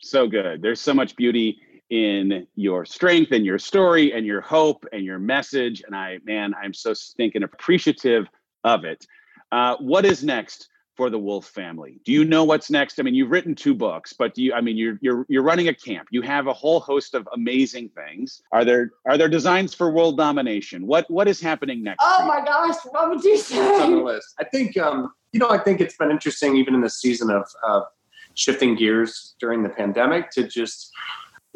So 0.01 0.27
good. 0.27 0.61
There's 0.61 0.81
so 0.81 0.93
much 0.93 1.15
beauty 1.15 1.59
in 1.93 2.47
your 2.55 2.85
strength 2.85 3.31
and 3.31 3.45
your 3.45 3.59
story 3.59 4.13
and 4.13 4.25
your 4.25 4.41
hope 4.41 4.83
and 4.91 5.05
your 5.05 5.19
message. 5.19 5.83
And 5.85 5.95
I, 5.95 6.17
man, 6.25 6.55
I'm 6.59 6.73
so 6.73 6.91
stinking 6.95 7.43
appreciative 7.43 8.25
of 8.63 8.83
it. 8.83 9.05
Uh, 9.51 9.75
what 9.77 10.03
is 10.03 10.23
next 10.23 10.69
for 10.95 11.11
the 11.11 11.19
Wolf 11.19 11.45
family? 11.45 11.99
Do 12.03 12.11
you 12.11 12.25
know 12.25 12.45
what's 12.45 12.71
next? 12.71 12.99
I 12.99 13.03
mean, 13.03 13.13
you've 13.13 13.29
written 13.29 13.53
two 13.53 13.75
books, 13.75 14.11
but 14.11 14.33
do 14.33 14.41
you? 14.41 14.53
I 14.55 14.61
mean, 14.61 14.75
you're 14.75 14.97
you're 15.01 15.27
you're 15.29 15.43
running 15.43 15.67
a 15.67 15.73
camp. 15.73 16.07
You 16.09 16.23
have 16.23 16.47
a 16.47 16.53
whole 16.53 16.79
host 16.79 17.13
of 17.13 17.29
amazing 17.31 17.89
things. 17.89 18.41
Are 18.51 18.65
there 18.65 18.93
are 19.05 19.15
there 19.15 19.29
designs 19.29 19.75
for 19.75 19.91
world 19.91 20.17
domination? 20.17 20.87
What 20.87 21.07
what 21.11 21.27
is 21.27 21.39
happening 21.39 21.83
next? 21.83 21.99
Oh 22.01 22.25
my 22.25 22.43
gosh, 22.43 22.77
what 22.89 23.07
would 23.11 23.23
you 23.23 23.37
say? 23.37 23.59
on 23.83 23.91
the 23.91 23.97
list. 23.97 24.33
I 24.39 24.45
think 24.45 24.77
um, 24.77 25.13
you 25.31 25.39
know, 25.39 25.51
I 25.51 25.59
think 25.59 25.79
it's 25.79 25.95
been 25.97 26.09
interesting, 26.09 26.57
even 26.57 26.73
in 26.73 26.81
the 26.81 26.89
season 26.89 27.29
of, 27.29 27.43
of 27.67 27.83
shifting 28.33 28.75
gears 28.75 29.35
during 29.39 29.61
the 29.61 29.69
pandemic, 29.69 30.31
to 30.31 30.47
just 30.47 30.91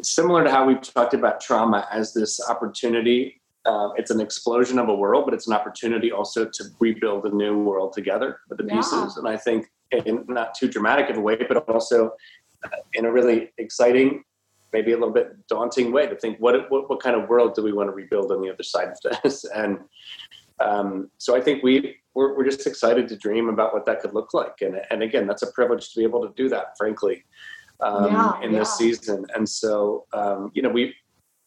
similar 0.02 0.44
to 0.44 0.50
how 0.50 0.64
we've 0.64 0.80
talked 0.80 1.14
about 1.14 1.40
trauma 1.40 1.86
as 1.90 2.12
this 2.12 2.40
opportunity. 2.48 3.40
Um, 3.66 3.92
it's 3.96 4.10
an 4.10 4.20
explosion 4.20 4.78
of 4.78 4.88
a 4.88 4.94
world, 4.94 5.24
but 5.24 5.34
it's 5.34 5.46
an 5.46 5.52
opportunity 5.52 6.12
also 6.12 6.44
to 6.46 6.64
rebuild 6.80 7.26
a 7.26 7.34
new 7.34 7.58
world 7.58 7.92
together 7.92 8.40
with 8.48 8.58
the 8.58 8.64
yeah. 8.64 8.76
pieces. 8.76 9.16
And 9.16 9.28
I 9.28 9.36
think 9.36 9.66
in 9.90 10.24
not 10.28 10.54
too 10.54 10.68
dramatic 10.68 11.10
of 11.10 11.16
a 11.16 11.20
way, 11.20 11.36
but 11.36 11.68
also 11.68 12.12
in 12.94 13.04
a 13.04 13.12
really 13.12 13.50
exciting, 13.58 14.24
maybe 14.72 14.92
a 14.92 14.96
little 14.96 15.12
bit 15.12 15.46
daunting 15.48 15.92
way 15.92 16.06
to 16.06 16.16
think 16.16 16.38
what, 16.38 16.70
what, 16.70 16.88
what 16.88 17.00
kind 17.00 17.16
of 17.16 17.28
world 17.28 17.54
do 17.54 17.62
we 17.62 17.72
want 17.72 17.88
to 17.88 17.94
rebuild 17.94 18.30
on 18.30 18.42
the 18.42 18.50
other 18.50 18.62
side 18.62 18.88
of 18.88 19.22
this? 19.22 19.44
And 19.54 19.78
um, 20.60 21.10
so 21.18 21.36
I 21.36 21.40
think 21.40 21.62
we 21.62 21.98
we're, 22.14 22.36
we're 22.36 22.44
just 22.44 22.66
excited 22.66 23.06
to 23.08 23.16
dream 23.16 23.48
about 23.48 23.72
what 23.72 23.86
that 23.86 24.00
could 24.00 24.12
look 24.12 24.34
like. 24.34 24.60
And, 24.60 24.80
and 24.90 25.04
again, 25.04 25.28
that's 25.28 25.42
a 25.42 25.52
privilege 25.52 25.92
to 25.92 26.00
be 26.00 26.02
able 26.02 26.26
to 26.26 26.34
do 26.34 26.48
that, 26.48 26.76
frankly, 26.76 27.24
um, 27.80 28.12
yeah, 28.12 28.40
in 28.42 28.52
yeah. 28.52 28.58
this 28.60 28.76
season. 28.76 29.24
And 29.34 29.48
so, 29.48 30.06
um, 30.12 30.50
you 30.54 30.62
know, 30.62 30.68
we 30.70 30.94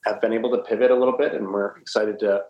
have 0.06 0.22
been 0.22 0.34
able 0.34 0.52
to 0.52 0.64
pivot 0.64 0.92
a 0.92 0.96
little 0.96 1.18
bit 1.18 1.34
and 1.34 1.48
we're 1.48 1.78
excited 1.78 2.20
to, 2.20 2.44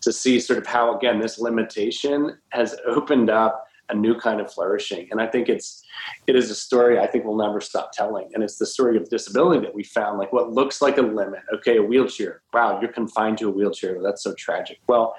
to 0.00 0.12
see 0.12 0.40
sort 0.40 0.58
of 0.58 0.66
how, 0.66 0.96
again, 0.96 1.20
this 1.20 1.38
limitation 1.38 2.38
has 2.50 2.76
opened 2.86 3.30
up 3.30 3.64
a 3.88 3.94
new 3.94 4.18
kind 4.18 4.40
of 4.40 4.52
flourishing. 4.52 5.06
And 5.10 5.20
I 5.20 5.28
think 5.28 5.48
it's, 5.48 5.84
it 6.26 6.34
is 6.34 6.50
a 6.50 6.54
story 6.54 6.98
I 6.98 7.06
think 7.06 7.24
we'll 7.24 7.36
never 7.36 7.60
stop 7.60 7.92
telling. 7.92 8.28
And 8.34 8.42
it's 8.42 8.58
the 8.58 8.66
story 8.66 8.96
of 8.96 9.08
disability 9.08 9.60
that 9.60 9.74
we 9.74 9.84
found, 9.84 10.18
like 10.18 10.32
what 10.32 10.50
looks 10.50 10.82
like 10.82 10.98
a 10.98 11.02
limit. 11.02 11.40
Okay, 11.54 11.76
a 11.76 11.82
wheelchair. 11.82 12.42
Wow, 12.52 12.80
you're 12.80 12.92
confined 12.92 13.38
to 13.38 13.48
a 13.48 13.50
wheelchair. 13.50 14.02
That's 14.02 14.24
so 14.24 14.34
tragic. 14.34 14.80
Well, 14.88 15.14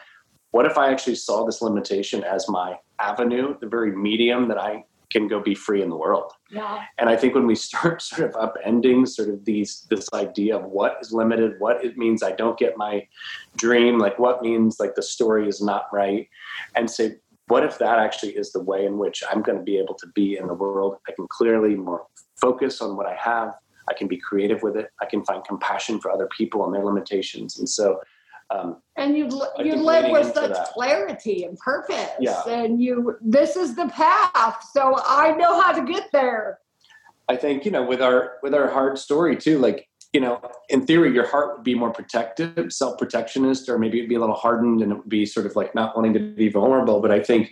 what 0.52 0.66
if 0.66 0.78
I 0.78 0.92
actually 0.92 1.16
saw 1.16 1.46
this 1.46 1.62
limitation 1.62 2.24
as 2.24 2.50
my 2.50 2.78
avenue, 3.00 3.56
the 3.60 3.68
very 3.68 3.96
medium 3.96 4.48
that 4.50 4.58
I 4.58 4.84
can 5.20 5.28
go 5.28 5.40
be 5.40 5.56
free 5.56 5.82
in 5.82 5.90
the 5.90 5.96
world? 5.96 6.32
Yeah. 6.50 6.84
And 6.98 7.10
I 7.10 7.16
think 7.16 7.36
when 7.36 7.48
we 7.48 7.56
start 7.56 8.02
sort 8.10 8.30
of 8.30 8.36
upending 8.36 9.08
sort 9.08 9.30
of 9.30 9.46
these 9.46 9.86
this 9.90 10.08
idea 10.14 10.58
of 10.58 10.66
what 10.66 10.98
is 11.02 11.12
limited, 11.12 11.60
what 11.60 11.84
it 11.84 11.98
means 11.98 12.24
I 12.24 12.32
don't 12.32 12.58
get 12.58 12.78
my 12.78 13.08
dream, 13.56 14.00
like 14.00 14.20
what 14.20 14.42
means 14.42 14.80
like 14.80 14.96
the 14.96 15.04
story 15.04 15.48
is 15.48 15.62
not 15.62 15.86
right, 15.92 16.28
and 16.76 16.90
say, 16.90 17.16
what 17.48 17.64
if 17.64 17.78
that 17.78 18.00
actually 18.00 18.34
is 18.34 18.52
the 18.52 18.62
way 18.62 18.86
in 18.86 18.98
which 18.98 19.24
I'm 19.32 19.42
going 19.42 19.58
to 19.58 19.64
be 19.64 19.78
able 19.78 19.96
to 19.96 20.08
be 20.08 20.38
in 20.38 20.48
the 20.48 20.54
world? 20.54 20.98
I 21.08 21.14
can 21.14 21.28
clearly 21.30 21.76
more 21.76 22.06
focus 22.40 22.82
on 22.82 22.98
what 22.98 23.06
I 23.06 23.16
have. 23.16 23.54
I 23.90 23.94
can 23.94 24.08
be 24.08 24.18
creative 24.18 24.64
with 24.64 24.76
it. 24.76 24.90
I 25.02 25.06
can 25.06 25.24
find 25.24 25.44
compassion 25.46 26.02
for 26.02 26.12
other 26.12 26.28
people 26.38 26.66
and 26.66 26.74
their 26.74 26.84
limitations. 26.84 27.58
And 27.58 27.70
so 27.70 28.02
um, 28.50 28.82
and 28.96 29.18
you 29.18 29.30
you 29.60 29.76
live 29.76 30.12
with 30.12 30.34
such 30.34 30.54
that. 30.54 30.70
clarity 30.70 31.44
and 31.44 31.58
purpose. 31.58 32.10
Yeah. 32.20 32.42
And 32.48 32.82
you 32.82 33.18
this 33.22 33.56
is 33.56 33.76
the 33.76 33.88
path. 33.88 34.64
So 34.72 34.96
I 35.06 35.36
know 35.36 35.60
how 35.62 35.74
to 35.74 35.86
get 35.86 36.10
there. 36.12 36.60
I 37.30 37.36
think, 37.36 37.66
you 37.66 37.72
know, 37.72 37.84
with 37.84 38.02
our 38.02 38.38
with 38.42 38.54
our 38.54 38.70
hard 38.70 38.98
story 38.98 39.36
too, 39.36 39.60
like, 39.60 39.90
you 40.14 40.22
know, 40.22 40.40
in 40.70 40.86
theory, 40.86 41.14
your 41.14 41.28
heart 41.28 41.58
would 41.58 41.64
be 41.66 41.76
more 41.76 41.92
protective, 41.92 42.72
self-protectionist, 42.72 43.68
or 43.68 43.78
maybe 43.78 43.98
it'd 43.98 44.10
be 44.10 44.16
a 44.16 44.20
little 44.20 44.36
hardened 44.36 44.82
and 44.82 44.94
it 44.94 44.96
would 44.96 45.10
be 45.10 45.26
sort 45.26 45.46
of 45.46 45.56
like 45.56 45.76
not 45.76 45.96
wanting 45.96 46.14
to 46.14 46.20
be 46.20 46.48
vulnerable. 46.48 47.02
But 47.02 47.12
I 47.12 47.22
think 47.22 47.50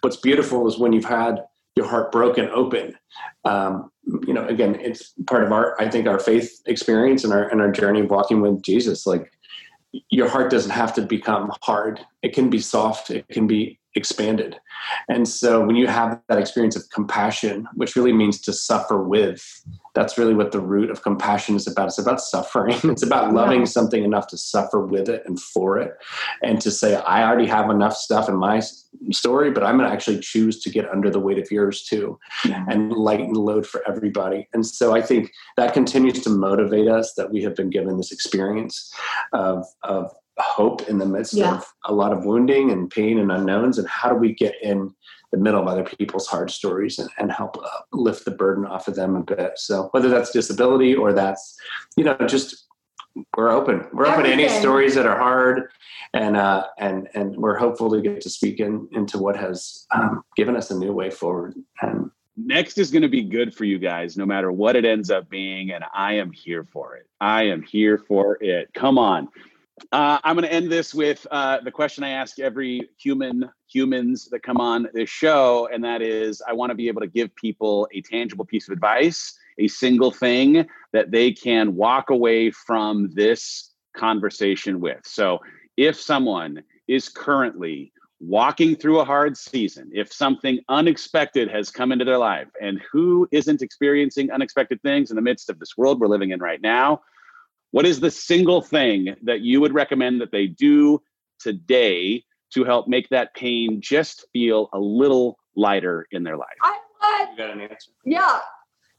what's 0.00 0.16
beautiful 0.16 0.66
is 0.66 0.78
when 0.78 0.94
you've 0.94 1.04
had 1.04 1.44
your 1.76 1.86
heart 1.86 2.10
broken 2.10 2.48
open. 2.50 2.96
Um, 3.44 3.90
you 4.26 4.32
know, 4.32 4.46
again, 4.46 4.76
it's 4.80 5.12
part 5.26 5.44
of 5.44 5.52
our, 5.52 5.80
I 5.80 5.88
think, 5.88 6.06
our 6.06 6.18
faith 6.18 6.60
experience 6.66 7.24
and 7.24 7.32
our 7.32 7.48
and 7.48 7.60
our 7.60 7.70
journey 7.70 8.00
of 8.00 8.10
walking 8.10 8.40
with 8.40 8.62
Jesus. 8.62 9.06
Like 9.06 9.30
your 10.10 10.28
heart 10.28 10.50
doesn't 10.50 10.70
have 10.70 10.94
to 10.94 11.02
become 11.02 11.52
hard. 11.62 12.00
It 12.22 12.32
can 12.34 12.50
be 12.50 12.60
soft. 12.60 13.10
It 13.10 13.28
can 13.28 13.46
be 13.46 13.78
expanded. 13.94 14.58
And 15.08 15.28
so 15.28 15.64
when 15.64 15.76
you 15.76 15.86
have 15.86 16.20
that 16.28 16.38
experience 16.38 16.76
of 16.76 16.88
compassion, 16.90 17.68
which 17.74 17.94
really 17.94 18.12
means 18.12 18.40
to 18.42 18.52
suffer 18.52 19.02
with, 19.02 19.64
that's 19.94 20.16
really 20.16 20.34
what 20.34 20.52
the 20.52 20.60
root 20.60 20.90
of 20.90 21.02
compassion 21.02 21.56
is 21.56 21.66
about. 21.66 21.88
It's 21.88 21.98
about 21.98 22.20
suffering. 22.20 22.76
It's 22.92 23.02
about 23.02 23.32
loving 23.32 23.60
yeah. 23.60 23.66
something 23.66 24.04
enough 24.04 24.26
to 24.28 24.36
suffer 24.36 24.84
with 24.84 25.08
it 25.08 25.22
and 25.24 25.40
for 25.40 25.78
it. 25.78 25.92
And 26.42 26.60
to 26.60 26.70
say, 26.70 26.96
I 26.96 27.26
already 27.26 27.46
have 27.46 27.70
enough 27.70 27.96
stuff 27.96 28.28
in 28.28 28.36
my 28.36 28.60
story, 29.10 29.50
but 29.50 29.62
I'm 29.62 29.78
going 29.78 29.88
to 29.88 29.94
actually 29.94 30.20
choose 30.20 30.60
to 30.62 30.70
get 30.70 30.88
under 30.90 31.10
the 31.10 31.20
weight 31.20 31.38
of 31.38 31.50
yours 31.50 31.82
too 31.84 32.18
yeah. 32.44 32.64
and 32.68 32.92
lighten 32.92 33.32
the 33.32 33.40
load 33.40 33.66
for 33.66 33.86
everybody. 33.88 34.48
And 34.52 34.66
so 34.66 34.94
I 34.94 35.00
think 35.00 35.32
that 35.56 35.72
continues 35.72 36.20
to 36.20 36.30
motivate 36.30 36.88
us 36.88 37.14
that 37.14 37.32
we 37.32 37.42
have 37.42 37.56
been 37.56 37.70
given 37.70 37.96
this 37.96 38.12
experience 38.12 38.92
of, 39.32 39.64
of 39.82 40.12
hope 40.38 40.88
in 40.88 40.98
the 40.98 41.06
midst 41.06 41.34
yeah. 41.34 41.56
of 41.56 41.74
a 41.84 41.94
lot 41.94 42.12
of 42.12 42.24
wounding 42.24 42.70
and 42.70 42.90
pain 42.90 43.18
and 43.18 43.30
unknowns 43.30 43.78
and 43.78 43.88
how 43.88 44.08
do 44.08 44.16
we 44.16 44.34
get 44.34 44.54
in 44.62 44.92
the 45.30 45.38
middle 45.38 45.60
of 45.60 45.66
other 45.66 45.84
people's 45.84 46.26
hard 46.26 46.50
stories 46.50 46.98
and, 46.98 47.08
and 47.18 47.32
help 47.32 47.56
uh, 47.62 47.68
lift 47.92 48.24
the 48.24 48.30
burden 48.30 48.66
off 48.66 48.86
of 48.86 48.94
them 48.94 49.16
a 49.16 49.22
bit. 49.22 49.52
So 49.56 49.88
whether 49.92 50.08
that's 50.08 50.30
disability 50.30 50.94
or 50.94 51.12
that's 51.12 51.56
you 51.96 52.04
know 52.04 52.16
just 52.26 52.66
we're 53.36 53.50
open. 53.50 53.86
We're 53.92 54.06
Everything. 54.06 54.32
open 54.32 54.38
to 54.38 54.44
any 54.44 54.60
stories 54.60 54.94
that 54.94 55.06
are 55.06 55.18
hard 55.18 55.70
and 56.14 56.36
uh 56.36 56.66
and 56.78 57.08
and 57.14 57.36
we're 57.36 57.58
hopeful 57.58 57.90
to 57.90 58.00
get 58.00 58.20
to 58.22 58.30
speak 58.30 58.60
in 58.60 58.88
into 58.92 59.18
what 59.18 59.36
has 59.36 59.86
um, 59.94 60.22
given 60.36 60.56
us 60.56 60.70
a 60.70 60.78
new 60.78 60.92
way 60.92 61.10
forward. 61.10 61.54
And 61.82 62.10
next 62.36 62.78
is 62.78 62.90
going 62.90 63.02
to 63.02 63.08
be 63.08 63.22
good 63.22 63.54
for 63.54 63.64
you 63.64 63.78
guys 63.78 64.16
no 64.16 64.24
matter 64.24 64.50
what 64.50 64.76
it 64.76 64.86
ends 64.86 65.10
up 65.10 65.28
being 65.28 65.70
and 65.72 65.84
i 65.92 66.14
am 66.14 66.32
here 66.32 66.64
for 66.64 66.96
it. 66.96 67.06
I 67.20 67.44
am 67.44 67.62
here 67.62 67.98
for 67.98 68.38
it. 68.40 68.72
Come 68.72 68.96
on 68.96 69.28
uh, 69.90 70.18
I'm 70.22 70.36
going 70.36 70.48
to 70.48 70.52
end 70.52 70.70
this 70.70 70.94
with 70.94 71.26
uh, 71.30 71.58
the 71.64 71.70
question 71.70 72.04
I 72.04 72.10
ask 72.10 72.38
every 72.38 72.88
human 72.96 73.50
humans 73.66 74.28
that 74.30 74.42
come 74.42 74.58
on 74.58 74.88
this 74.94 75.10
show, 75.10 75.68
and 75.72 75.82
that 75.84 76.02
is, 76.02 76.42
I 76.46 76.52
want 76.52 76.70
to 76.70 76.74
be 76.74 76.88
able 76.88 77.00
to 77.00 77.06
give 77.06 77.34
people 77.34 77.88
a 77.92 78.00
tangible 78.02 78.44
piece 78.44 78.68
of 78.68 78.72
advice, 78.72 79.36
a 79.58 79.68
single 79.68 80.10
thing 80.10 80.66
that 80.92 81.10
they 81.10 81.32
can 81.32 81.74
walk 81.74 82.10
away 82.10 82.50
from 82.50 83.10
this 83.14 83.72
conversation 83.96 84.80
with. 84.80 85.00
So, 85.04 85.40
if 85.76 86.00
someone 86.00 86.62
is 86.86 87.08
currently 87.08 87.92
walking 88.20 88.76
through 88.76 89.00
a 89.00 89.04
hard 89.04 89.36
season, 89.36 89.90
if 89.92 90.12
something 90.12 90.60
unexpected 90.68 91.50
has 91.50 91.70
come 91.70 91.92
into 91.92 92.04
their 92.04 92.18
life, 92.18 92.48
and 92.60 92.80
who 92.92 93.26
isn't 93.32 93.62
experiencing 93.62 94.30
unexpected 94.30 94.80
things 94.82 95.10
in 95.10 95.16
the 95.16 95.22
midst 95.22 95.50
of 95.50 95.58
this 95.58 95.76
world 95.76 95.98
we're 95.98 96.06
living 96.06 96.30
in 96.30 96.40
right 96.40 96.60
now? 96.62 97.00
What 97.72 97.86
is 97.86 98.00
the 98.00 98.10
single 98.10 98.62
thing 98.62 99.16
that 99.22 99.40
you 99.40 99.60
would 99.60 99.74
recommend 99.74 100.20
that 100.20 100.30
they 100.30 100.46
do 100.46 101.02
today 101.40 102.22
to 102.54 102.64
help 102.64 102.86
make 102.86 103.08
that 103.08 103.34
pain 103.34 103.80
just 103.80 104.26
feel 104.32 104.68
a 104.72 104.78
little 104.78 105.38
lighter 105.56 106.06
in 106.12 106.22
their 106.22 106.36
life? 106.36 106.48
I 106.62 106.78
would. 107.02 107.30
You 107.30 107.36
got 107.36 107.50
an 107.50 107.60
answer? 107.62 107.90
Yeah. 108.04 108.40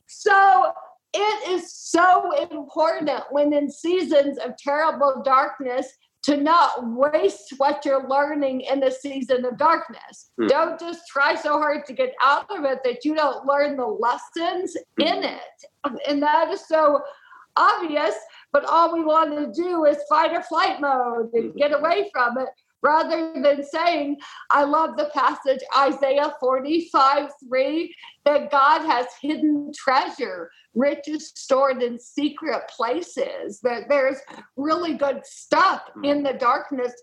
So 0.08 0.74
it 1.14 1.50
is 1.50 1.72
so 1.72 2.32
important 2.52 3.12
when 3.30 3.54
in 3.54 3.70
seasons 3.70 4.40
of 4.40 4.58
terrible 4.58 5.22
darkness 5.24 5.88
to 6.24 6.38
not 6.38 6.88
waste 6.88 7.54
what 7.58 7.86
you're 7.86 8.08
learning 8.08 8.62
in 8.62 8.80
the 8.80 8.90
season 8.90 9.46
of 9.46 9.58
darkness. 9.58 10.32
Hmm. 10.40 10.48
Don't 10.48 10.80
just 10.80 11.02
try 11.08 11.36
so 11.36 11.60
hard 11.60 11.86
to 11.86 11.94
get 11.94 12.14
out 12.24 12.46
of 12.50 12.64
it 12.64 12.80
that 12.86 13.06
you 13.06 13.14
don't 13.14 13.46
learn 13.46 13.78
the 13.78 13.86
lessons 13.86 14.76
hmm. 14.98 15.08
in 15.08 15.24
it. 15.24 16.02
And 16.08 16.24
that 16.24 16.50
is 16.50 16.66
so 16.68 17.02
obvious 17.56 18.16
but 18.54 18.66
all 18.66 18.94
we 18.94 19.04
want 19.04 19.32
to 19.32 19.62
do 19.62 19.86
is 19.86 19.98
fight 20.08 20.32
or 20.32 20.44
flight 20.44 20.80
mode 20.80 21.34
and 21.34 21.50
mm-hmm. 21.50 21.58
get 21.58 21.74
away 21.74 22.10
from 22.14 22.38
it 22.38 22.48
rather 22.84 23.34
than 23.42 23.64
saying, 23.64 24.18
I 24.52 24.64
love 24.66 24.98
the 24.98 25.10
passage, 25.14 25.62
Isaiah 25.76 26.34
45 26.40 27.30
3, 27.50 27.96
that 28.26 28.52
God 28.52 28.86
has 28.86 29.08
hidden 29.22 29.72
treasure, 29.76 30.52
riches 30.76 31.32
stored 31.36 31.82
in 31.82 31.98
secret 31.98 32.62
places, 32.70 33.60
that 33.62 33.90
there's 33.90 34.20
really 34.56 34.94
good 34.94 35.26
stuff 35.26 35.82
mm-hmm. 35.90 36.06
in 36.06 36.24
the 36.24 36.34
darkness 36.34 36.94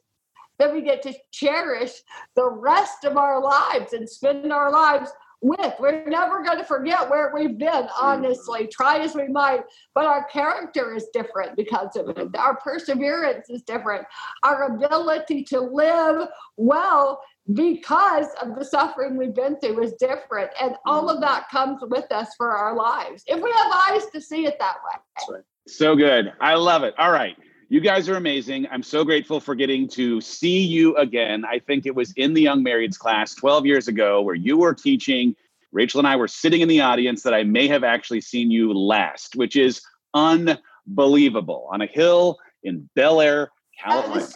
that 0.61 0.73
we 0.73 0.83
get 0.83 1.03
to 1.03 1.15
cherish 1.33 1.93
the 2.37 2.49
rest 2.49 3.05
of 3.05 3.17
our 3.17 3.43
lives 3.43 3.95
and 3.95 4.09
spend 4.09 4.53
our 4.53 4.71
lives 4.71 5.11
with. 5.43 5.75
We're 5.79 6.05
never 6.07 6.43
going 6.43 6.59
to 6.59 6.65
forget 6.65 7.09
where 7.09 7.33
we've 7.35 7.59
been, 7.59 7.69
mm-hmm. 7.69 8.05
honestly, 8.05 8.67
try 8.67 8.99
as 8.99 9.15
we 9.15 9.29
might. 9.29 9.63
But 9.95 10.07
our 10.07 10.25
character 10.25 10.95
is 10.95 11.09
different 11.13 11.57
because 11.57 11.97
of 11.97 12.09
it. 12.11 12.37
Our 12.37 12.57
perseverance 12.57 13.49
is 13.51 13.63
different. 13.63 14.07
Our 14.43 14.75
ability 14.75 15.45
to 15.45 15.61
live 15.61 16.29
well 16.57 17.23
because 17.55 18.27
of 18.41 18.57
the 18.57 18.65
suffering 18.65 19.17
we've 19.17 19.35
been 19.35 19.59
through 19.61 19.83
is 19.83 19.95
different. 19.95 20.51
And 20.61 20.77
all 20.87 21.09
of 21.09 21.21
that 21.23 21.49
comes 21.51 21.81
with 21.83 22.11
us 22.13 22.29
for 22.37 22.51
our 22.53 22.77
lives 22.77 23.25
if 23.27 23.43
we 23.43 23.51
have 23.51 23.73
eyes 23.89 24.07
to 24.13 24.21
see 24.21 24.47
it 24.47 24.57
that 24.61 24.77
way. 24.85 25.41
So 25.67 25.97
good. 25.97 26.33
I 26.41 26.55
love 26.55 26.85
it. 26.85 26.95
All 26.99 27.11
right. 27.11 27.37
You 27.73 27.79
guys 27.79 28.09
are 28.09 28.17
amazing. 28.17 28.67
I'm 28.73 28.83
so 28.83 29.05
grateful 29.05 29.39
for 29.39 29.55
getting 29.55 29.87
to 29.91 30.21
see 30.21 30.61
you 30.61 30.97
again. 30.97 31.45
I 31.45 31.61
think 31.61 31.87
it 31.87 31.95
was 31.95 32.13
in 32.17 32.35
the 32.35 32.43
Young 32.43 32.65
Marrieds 32.65 32.99
class 32.99 33.33
12 33.37 33.65
years 33.65 33.87
ago 33.87 34.21
where 34.23 34.35
you 34.35 34.57
were 34.59 34.75
teaching. 34.75 35.37
Rachel 35.71 36.01
and 36.01 36.09
I 36.09 36.17
were 36.17 36.27
sitting 36.27 36.63
in 36.63 36.69
the 36.69 36.81
audience 36.81 37.23
that 37.23 37.33
I 37.33 37.45
may 37.45 37.69
have 37.69 37.85
actually 37.85 38.23
seen 38.23 38.51
you 38.51 38.75
last, 38.75 39.37
which 39.37 39.55
is 39.55 39.81
unbelievable 40.15 41.69
on 41.73 41.81
a 41.81 41.87
hill 41.87 42.39
in 42.65 42.91
Bel 42.97 43.21
Air, 43.21 43.53
California. 43.81 44.27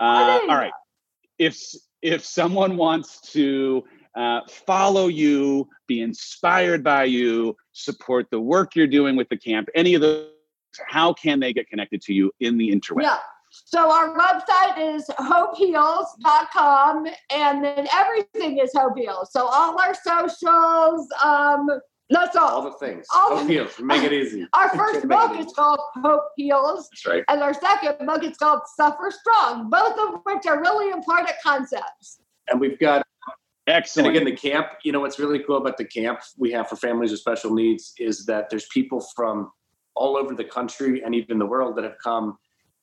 Uh, 0.00 0.40
all 0.48 0.56
right. 0.56 0.72
If 1.38 1.60
if 2.00 2.24
someone 2.24 2.78
wants 2.78 3.20
to 3.32 3.84
uh, 4.14 4.40
follow 4.48 5.08
you, 5.08 5.68
be 5.88 6.00
inspired 6.00 6.82
by 6.82 7.04
you, 7.04 7.54
support 7.72 8.28
the 8.30 8.40
work 8.40 8.74
you're 8.74 8.86
doing 8.86 9.14
with 9.14 9.28
the 9.28 9.36
camp, 9.36 9.68
any 9.74 9.92
of 9.92 10.00
the, 10.00 10.30
how 10.86 11.12
can 11.12 11.40
they 11.40 11.52
get 11.52 11.68
connected 11.68 12.00
to 12.02 12.12
you 12.14 12.30
in 12.40 12.56
the 12.58 12.70
interweb? 12.70 13.02
Yeah. 13.02 13.18
So 13.50 13.90
our 13.90 14.16
website 14.16 14.94
is 14.94 15.08
hopeheals.com 15.18 17.06
and 17.30 17.64
then 17.64 17.88
everything 17.92 18.58
is 18.58 18.72
Hope 18.76 18.96
Heals. 18.96 19.32
So 19.32 19.46
all 19.46 19.80
our 19.80 19.94
socials, 19.94 21.08
um, 21.24 21.68
that's 22.10 22.36
all. 22.36 22.48
All 22.48 22.62
the 22.62 22.72
things. 22.72 23.06
All 23.14 23.36
Hope 23.38 23.46
the- 23.46 23.52
Heals. 23.54 23.78
Make 23.80 24.02
it 24.02 24.12
easy. 24.12 24.46
Our 24.54 24.68
first 24.70 25.08
book 25.08 25.38
is 25.38 25.52
called 25.54 25.80
Hope 26.02 26.24
Heals, 26.36 26.88
That's 26.90 27.06
right. 27.06 27.24
and 27.28 27.42
our 27.42 27.54
second 27.54 28.06
book 28.06 28.22
is 28.24 28.36
called 28.36 28.60
Suffer 28.76 29.10
Strong, 29.10 29.70
both 29.70 29.98
of 29.98 30.20
which 30.24 30.46
are 30.46 30.60
really 30.60 30.90
important 30.90 31.32
concepts. 31.42 32.20
And 32.48 32.60
we've 32.60 32.78
got 32.78 33.02
Excellent. 33.66 34.06
And 34.08 34.16
Excellent. 34.16 34.16
again, 34.16 34.24
the 34.24 34.50
camp, 34.50 34.66
you 34.82 34.92
know, 34.92 35.00
what's 35.00 35.18
really 35.18 35.40
cool 35.40 35.58
about 35.58 35.76
the 35.76 35.84
camp 35.84 36.20
we 36.38 36.50
have 36.52 36.68
for 36.70 36.76
families 36.76 37.10
with 37.10 37.20
special 37.20 37.52
needs 37.52 37.92
is 37.98 38.24
that 38.24 38.48
there's 38.48 38.66
people 38.68 39.04
from 39.14 39.50
all 39.98 40.16
over 40.16 40.34
the 40.34 40.44
country 40.44 41.02
and 41.04 41.14
even 41.14 41.38
the 41.38 41.46
world 41.46 41.76
that 41.76 41.84
have 41.84 41.98
come 42.02 42.38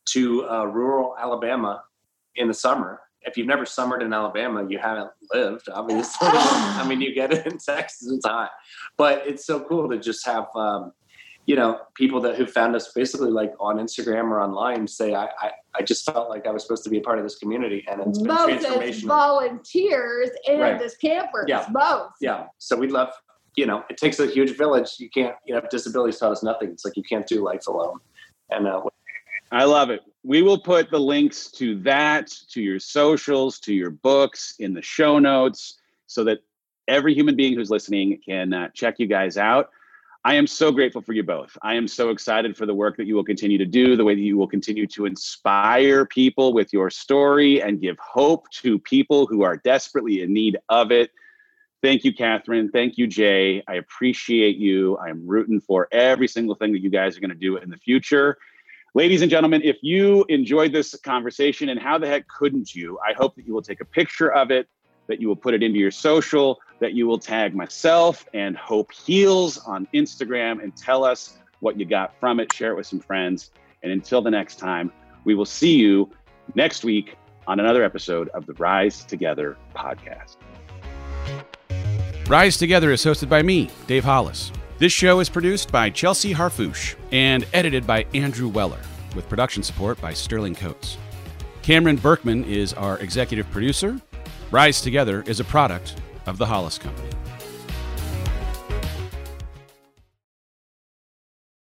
to 0.09 0.47
uh, 0.49 0.65
rural 0.65 1.15
Alabama 1.19 1.83
in 2.35 2.47
the 2.47 2.53
summer. 2.53 2.99
If 3.21 3.37
you've 3.37 3.47
never 3.47 3.65
summered 3.65 4.03
in 4.03 4.13
Alabama, 4.13 4.67
you 4.69 4.77
haven't 4.77 5.09
lived, 5.33 5.67
obviously. 5.73 6.27
I 6.31 6.85
mean, 6.87 7.01
you 7.01 7.15
get 7.15 7.33
it 7.33 7.47
in 7.47 7.57
Texas, 7.57 8.07
it's 8.11 8.25
hot. 8.25 8.51
But 8.97 9.23
it's 9.25 9.45
so 9.45 9.59
cool 9.61 9.89
to 9.89 9.97
just 9.97 10.23
have, 10.27 10.45
um, 10.55 10.91
you 11.47 11.55
know, 11.55 11.79
people 11.95 12.21
that 12.21 12.35
who 12.35 12.45
found 12.45 12.75
us 12.75 12.91
basically 12.93 13.31
like 13.31 13.53
on 13.59 13.77
Instagram 13.77 14.25
or 14.25 14.39
online 14.41 14.87
say, 14.87 15.15
I, 15.15 15.25
I, 15.25 15.51
I 15.73 15.81
just 15.81 16.05
felt 16.05 16.29
like 16.29 16.45
I 16.45 16.51
was 16.51 16.61
supposed 16.63 16.83
to 16.83 16.89
be 16.91 16.97
a 16.99 17.01
part 17.01 17.17
of 17.17 17.23
this 17.25 17.37
community. 17.37 17.83
And 17.89 17.99
it's 18.01 18.19
been 18.19 18.27
both 18.27 18.49
as 18.51 18.63
transformational. 18.65 19.07
volunteers 19.07 20.29
and 20.47 20.59
Right. 20.61 20.81
as 20.81 20.95
campers, 20.97 21.45
Yeah. 21.47 21.67
both. 21.71 22.11
yeah 22.21 22.47
so 22.59 22.75
we'd 22.75 22.91
love 22.91 23.09
you 23.55 23.65
know 23.65 23.83
it 23.89 23.97
takes 23.97 24.19
a 24.19 24.27
huge 24.27 24.57
village 24.57 24.95
you 24.99 25.09
can't 25.09 25.35
you 25.45 25.53
know 25.53 25.61
disabilities 25.69 26.17
taught 26.17 26.31
us 26.31 26.43
nothing 26.43 26.69
it's 26.69 26.85
like 26.85 26.97
you 26.97 27.03
can't 27.03 27.27
do 27.27 27.43
life 27.43 27.67
alone 27.67 27.99
and 28.51 28.67
uh, 28.67 28.81
I 29.51 29.63
love 29.63 29.89
it. 29.89 30.01
We 30.23 30.41
will 30.41 30.57
put 30.57 30.89
the 30.89 30.99
links 30.99 31.51
to 31.51 31.79
that, 31.83 32.27
to 32.49 32.61
your 32.61 32.79
socials, 32.79 33.59
to 33.61 33.73
your 33.73 33.91
books 33.91 34.55
in 34.59 34.73
the 34.73 34.81
show 34.81 35.19
notes 35.19 35.79
so 36.07 36.23
that 36.25 36.39
every 36.87 37.13
human 37.13 37.35
being 37.35 37.55
who's 37.55 37.69
listening 37.69 38.19
can 38.25 38.53
uh, 38.53 38.69
check 38.73 38.99
you 38.99 39.07
guys 39.07 39.37
out. 39.37 39.69
I 40.23 40.33
am 40.33 40.47
so 40.47 40.71
grateful 40.71 41.03
for 41.03 41.13
you 41.13 41.21
both. 41.21 41.55
I 41.61 41.75
am 41.75 41.87
so 41.87 42.09
excited 42.09 42.57
for 42.57 42.65
the 42.65 42.73
work 42.73 42.97
that 42.97 43.05
you 43.05 43.13
will 43.13 43.23
continue 43.23 43.59
to 43.59 43.65
do, 43.65 43.95
the 43.95 44.03
way 44.03 44.15
that 44.15 44.21
you 44.21 44.37
will 44.37 44.47
continue 44.47 44.87
to 44.87 45.05
inspire 45.05 46.03
people 46.07 46.51
with 46.51 46.73
your 46.73 46.89
story 46.89 47.61
and 47.61 47.79
give 47.79 47.97
hope 47.99 48.49
to 48.49 48.79
people 48.79 49.27
who 49.27 49.43
are 49.43 49.57
desperately 49.57 50.23
in 50.23 50.33
need 50.33 50.57
of 50.69 50.91
it. 50.91 51.11
Thank 51.85 52.03
you, 52.03 52.15
Katherine. 52.15 52.71
Thank 52.71 52.97
you, 52.97 53.05
Jay. 53.05 53.61
I 53.67 53.75
appreciate 53.75 54.57
you. 54.57 54.97
I 54.97 55.09
am 55.09 55.21
rooting 55.27 55.61
for 55.61 55.87
every 55.91 56.27
single 56.27 56.55
thing 56.55 56.73
that 56.73 56.79
you 56.79 56.89
guys 56.89 57.15
are 57.15 57.19
going 57.19 57.29
to 57.29 57.35
do 57.35 57.57
in 57.57 57.69
the 57.69 57.77
future. 57.77 58.39
Ladies 58.95 59.21
and 59.21 59.29
gentlemen, 59.29 59.61
if 59.63 59.77
you 59.83 60.25
enjoyed 60.27 60.71
this 60.71 60.95
conversation, 61.03 61.69
and 61.69 61.79
how 61.79 61.99
the 61.99 62.07
heck 62.07 62.27
couldn't 62.27 62.73
you? 62.73 62.97
I 63.07 63.13
hope 63.13 63.35
that 63.35 63.45
you 63.45 63.53
will 63.53 63.61
take 63.61 63.81
a 63.81 63.85
picture 63.85 64.33
of 64.33 64.49
it, 64.49 64.67
that 65.05 65.21
you 65.21 65.27
will 65.27 65.35
put 65.35 65.53
it 65.53 65.61
into 65.61 65.77
your 65.77 65.91
social, 65.91 66.59
that 66.79 66.93
you 66.93 67.05
will 67.05 67.19
tag 67.19 67.53
myself 67.53 68.25
and 68.33 68.57
Hope 68.57 68.91
Heals 68.91 69.59
on 69.59 69.87
Instagram 69.93 70.63
and 70.63 70.75
tell 70.75 71.03
us 71.03 71.37
what 71.59 71.79
you 71.79 71.85
got 71.85 72.19
from 72.19 72.39
it. 72.39 72.51
Share 72.51 72.71
it 72.71 72.77
with 72.77 72.87
some 72.87 72.99
friends. 72.99 73.51
And 73.83 73.91
until 73.91 74.23
the 74.23 74.31
next 74.31 74.57
time, 74.57 74.91
we 75.23 75.35
will 75.35 75.45
see 75.45 75.75
you 75.75 76.09
next 76.55 76.83
week 76.83 77.15
on 77.45 77.59
another 77.59 77.83
episode 77.83 78.29
of 78.29 78.47
the 78.47 78.53
Rise 78.53 79.03
Together 79.03 79.55
podcast. 79.75 80.37
Rise 82.27 82.57
Together 82.57 82.91
is 82.91 83.05
hosted 83.05 83.29
by 83.29 83.43
me, 83.43 83.69
Dave 83.85 84.03
Hollis. 84.03 84.51
This 84.79 84.91
show 84.91 85.19
is 85.19 85.29
produced 85.29 85.71
by 85.71 85.91
Chelsea 85.91 86.33
Harfouche 86.33 86.95
and 87.11 87.45
edited 87.53 87.85
by 87.85 88.07
Andrew 88.15 88.47
Weller, 88.47 88.79
with 89.15 89.29
production 89.29 89.61
support 89.61 90.01
by 90.01 90.11
Sterling 90.11 90.55
Coates. 90.55 90.97
Cameron 91.61 91.97
Berkman 91.97 92.43
is 92.45 92.73
our 92.73 92.97
executive 92.97 93.47
producer. 93.51 94.01
Rise 94.49 94.81
Together 94.81 95.23
is 95.27 95.39
a 95.39 95.43
product 95.43 96.01
of 96.25 96.39
the 96.39 96.47
Hollis 96.47 96.79
Company. 96.79 97.09